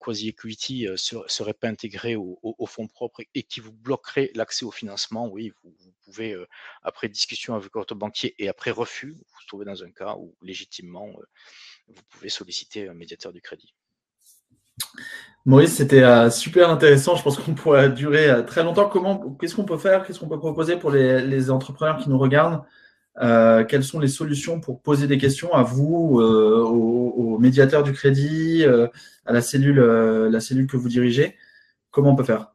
quasi-equity 0.00 0.86
ne 0.88 0.96
seraient 0.96 1.54
pas 1.54 1.68
intégrés 1.68 2.16
au, 2.16 2.66
fonds 2.66 2.88
propre 2.88 3.22
et 3.34 3.42
qui 3.42 3.60
vous 3.60 3.72
bloqueraient 3.72 4.30
l'accès 4.34 4.64
au 4.64 4.70
financement, 4.70 5.28
oui, 5.28 5.52
vous, 5.62 5.92
pouvez, 6.04 6.36
après 6.82 7.08
discussion 7.08 7.54
avec 7.54 7.72
votre 7.74 7.94
banquier 7.94 8.34
et 8.38 8.48
après 8.48 8.70
refus, 8.70 9.12
vous 9.12 9.18
vous 9.18 9.46
trouvez 9.46 9.64
dans 9.64 9.82
un 9.82 9.90
cas 9.90 10.16
où 10.18 10.34
légitimement, 10.42 11.08
vous 11.88 12.02
pouvez 12.10 12.28
solliciter 12.28 12.88
un 12.88 12.94
médiateur 12.94 13.32
du 13.32 13.40
crédit. 13.40 13.74
Maurice, 15.46 15.74
c'était 15.74 16.30
super 16.30 16.70
intéressant. 16.70 17.16
Je 17.16 17.22
pense 17.22 17.38
qu'on 17.38 17.54
pourrait 17.54 17.90
durer 17.90 18.44
très 18.46 18.64
longtemps. 18.64 18.88
Comment, 18.88 19.36
qu'est-ce 19.38 19.54
qu'on 19.54 19.64
peut 19.64 19.76
faire 19.76 20.06
Qu'est-ce 20.06 20.18
qu'on 20.18 20.28
peut 20.28 20.38
proposer 20.38 20.76
pour 20.76 20.90
les 20.90 21.50
entrepreneurs 21.50 21.98
qui 21.98 22.08
nous 22.08 22.18
regardent? 22.18 22.64
Euh, 23.22 23.64
quelles 23.64 23.84
sont 23.84 24.00
les 24.00 24.08
solutions 24.08 24.60
pour 24.60 24.80
poser 24.80 25.06
des 25.06 25.18
questions 25.18 25.52
à 25.52 25.62
vous, 25.62 26.20
euh, 26.20 26.64
aux, 26.64 27.38
médiateurs 27.38 27.82
du 27.82 27.92
crédit, 27.92 28.64
euh, 28.64 28.86
à 29.26 29.32
la 29.32 29.40
cellule, 29.40 29.78
la 29.78 30.40
cellule 30.40 30.66
que 30.66 30.76
vous 30.76 30.88
dirigez? 30.88 31.36
Comment 31.90 32.12
on 32.12 32.16
peut 32.16 32.24
faire? 32.24 32.53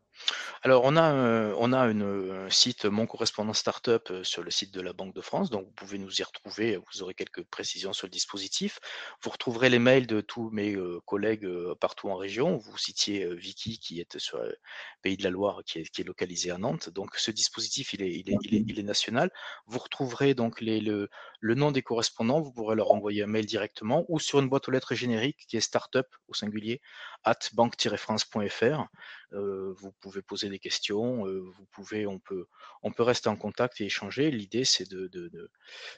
Alors, 0.61 0.83
on 0.83 0.97
a, 0.97 1.03
un 1.03 2.49
site 2.49 2.83
Mon 2.85 3.07
Correspondant 3.07 3.53
Startup 3.53 4.11
sur 4.23 4.43
le 4.43 4.51
site 4.51 4.73
de 4.73 4.81
la 4.81 4.91
Banque 4.91 5.15
de 5.15 5.21
France, 5.21 5.49
donc 5.49 5.65
vous 5.65 5.71
pouvez 5.71 5.97
nous 5.97 6.19
y 6.19 6.23
retrouver, 6.23 6.75
vous 6.75 7.01
aurez 7.01 7.13
quelques 7.13 7.43
précisions 7.43 7.93
sur 7.93 8.07
le 8.07 8.11
dispositif. 8.11 8.79
Vous 9.23 9.29
retrouverez 9.29 9.69
les 9.69 9.79
mails 9.79 10.05
de 10.05 10.19
tous 10.19 10.49
mes 10.49 10.75
collègues 11.05 11.47
partout 11.79 12.09
en 12.09 12.15
région. 12.15 12.57
Vous 12.57 12.77
citiez 12.77 13.33
Vicky 13.35 13.79
qui 13.79 14.01
est 14.01 14.17
sur 14.17 14.37
le 14.39 14.57
Pays 15.01 15.15
de 15.15 15.23
la 15.23 15.29
Loire, 15.29 15.61
qui 15.65 15.79
est, 15.79 15.89
qui 15.89 16.03
localisé 16.03 16.51
à 16.51 16.57
Nantes. 16.57 16.89
Donc, 16.89 17.15
ce 17.15 17.31
dispositif, 17.31 17.93
il 17.93 18.01
est 18.01 18.83
national. 18.83 19.31
Vous 19.65 19.79
retrouverez 19.79 20.33
donc 20.33 20.59
les, 20.59 20.81
le, 20.81 21.09
le 21.39 21.55
nom 21.55 21.71
des 21.71 21.81
correspondants, 21.81 22.41
vous 22.41 22.51
pourrez 22.51 22.75
leur 22.75 22.91
envoyer 22.91 23.23
un 23.23 23.27
mail 23.27 23.45
directement 23.45 24.05
ou 24.09 24.19
sur 24.19 24.39
une 24.39 24.49
boîte 24.49 24.67
aux 24.67 24.71
lettres 24.71 24.93
générique 24.93 25.45
qui 25.47 25.55
est 25.55 25.61
startup 25.61 26.07
au 26.27 26.33
singulier 26.33 26.81
at 27.23 27.39
banque-france.fr. 27.53 28.87
Euh, 29.33 29.73
vous 29.77 29.91
pouvez 30.01 30.21
poser 30.21 30.49
des 30.49 30.59
questions, 30.59 31.27
euh, 31.27 31.41
vous 31.41 31.65
pouvez, 31.71 32.07
on 32.07 32.19
peut, 32.19 32.47
on 32.81 32.91
peut 32.91 33.03
rester 33.03 33.29
en 33.29 33.35
contact 33.35 33.79
et 33.81 33.85
échanger. 33.85 34.31
L'idée, 34.31 34.65
c'est 34.65 34.89
de, 34.89 35.09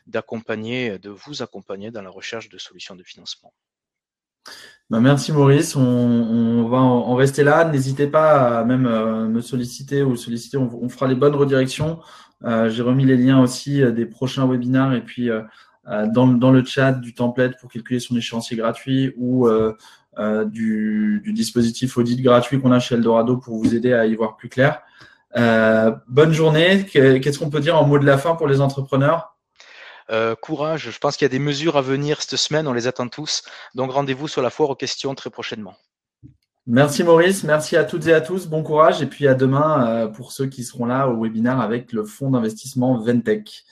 d'accompagner, 0.08 1.00
de, 1.00 1.10
vous 1.10 1.42
accompagner 1.42 1.92
dans 1.92 2.02
la 2.02 2.10
recherche 2.10 2.50
de 2.50 2.58
solutions 2.58 2.96
de 2.96 3.04
financement. 3.04 3.54
Bah, 4.90 5.00
merci 5.00 5.32
Maurice, 5.32 5.76
on, 5.76 6.68
va 6.68 6.80
en 6.80 7.16
rester 7.16 7.44
là. 7.44 7.64
N'hésitez 7.66 8.08
pas 8.08 8.60
à 8.60 8.66
même 8.66 8.86
euh, 8.86 9.28
me 9.28 9.42
solliciter 9.42 10.04
ou 10.04 10.16
solliciter, 10.16 10.58
on, 10.58 10.90
fera 10.90 11.08
les 11.08 11.16
bonnes 11.16 11.36
redirections. 11.36 12.02
J'ai 12.44 12.82
remis 12.82 13.06
les 13.06 13.18
liens 13.18 13.40
aussi 13.40 13.84
des 13.94 14.08
prochains 14.08 14.48
webinaires 14.48 14.94
et 14.94 15.02
puis 15.02 15.30
dans, 15.86 16.26
dans, 16.26 16.52
le 16.52 16.66
chat 16.66 16.92
du 16.92 17.14
template 17.14 17.60
pour 17.60 17.72
calculer 17.72 18.00
son 18.00 18.18
échéancier 18.18 18.58
gratuit 18.58 19.14
ou 19.16 19.48
du, 20.18 21.22
dispositif 21.34 21.98
audit 21.98 22.22
gratuit 22.22 22.60
qu'on 22.60 22.72
a 22.72 22.80
chez 22.80 22.96
Eldorado 22.96 23.38
pour 23.38 23.58
vous 23.58 23.74
aider 23.76 23.94
à 23.94 24.06
y 24.06 24.16
voir 24.16 24.36
plus 24.36 24.50
clair. 24.50 24.82
Euh, 25.38 25.92
bonne 26.08 26.34
journée. 26.34 26.86
Qu'est-ce 26.86 27.40
qu'on 27.40 27.50
peut 27.50 27.60
dire 27.60 27.78
en 27.78 27.86
mot 27.86 28.00
de 28.00 28.06
la 28.06 28.18
fin 28.18 28.36
pour 28.36 28.48
les 28.48 28.62
entrepreneurs? 28.62 29.36
Euh, 30.10 30.36
courage, 30.36 30.90
je 30.92 31.00
pense 31.00 31.16
qu'il 31.16 31.26
y 31.26 31.30
a 31.30 31.30
des 31.30 31.40
mesures 31.40 31.78
à 31.78 31.82
venir 31.82 32.22
cette 32.22 32.38
semaine, 32.38 32.68
on 32.68 32.74
les 32.74 32.88
attend 32.88 33.08
tous. 33.08 33.44
Donc 33.76 33.92
rendez-vous 33.92 34.28
sur 34.28 34.42
la 34.42 34.50
foire 34.50 34.72
aux 34.72 34.76
questions 34.76 35.16
très 35.16 35.30
prochainement. 35.30 35.76
Merci 36.68 37.04
Maurice, 37.04 37.44
merci 37.44 37.78
à 37.78 37.86
toutes 37.86 38.08
et 38.08 38.14
à 38.14 38.20
tous, 38.22 38.48
bon 38.48 38.62
courage 38.62 39.02
et 39.02 39.06
puis 39.06 39.28
à 39.28 39.34
demain 39.34 40.08
pour 40.14 40.32
ceux 40.32 40.48
qui 40.48 40.64
seront 40.64 40.86
là 40.86 41.08
au 41.08 41.24
webinaire 41.24 41.60
avec 41.60 41.92
le 41.94 42.04
fonds 42.04 42.30
d'investissement 42.30 43.00
Ventech. 43.00 43.64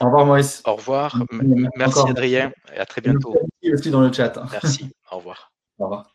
Au 0.00 0.06
revoir 0.06 0.26
Maurice. 0.26 0.62
Au 0.66 0.74
revoir, 0.74 1.16
merci 1.76 2.00
Adrien 2.08 2.52
et 2.74 2.78
à 2.78 2.86
très 2.86 3.00
bientôt. 3.00 3.32
Merci 3.62 3.74
aussi 3.74 3.90
dans 3.90 4.00
le 4.00 4.12
chat. 4.12 4.34
Merci, 4.50 4.90
au 5.10 5.16
revoir. 5.16 5.52
Au 5.78 5.84
revoir. 5.84 6.13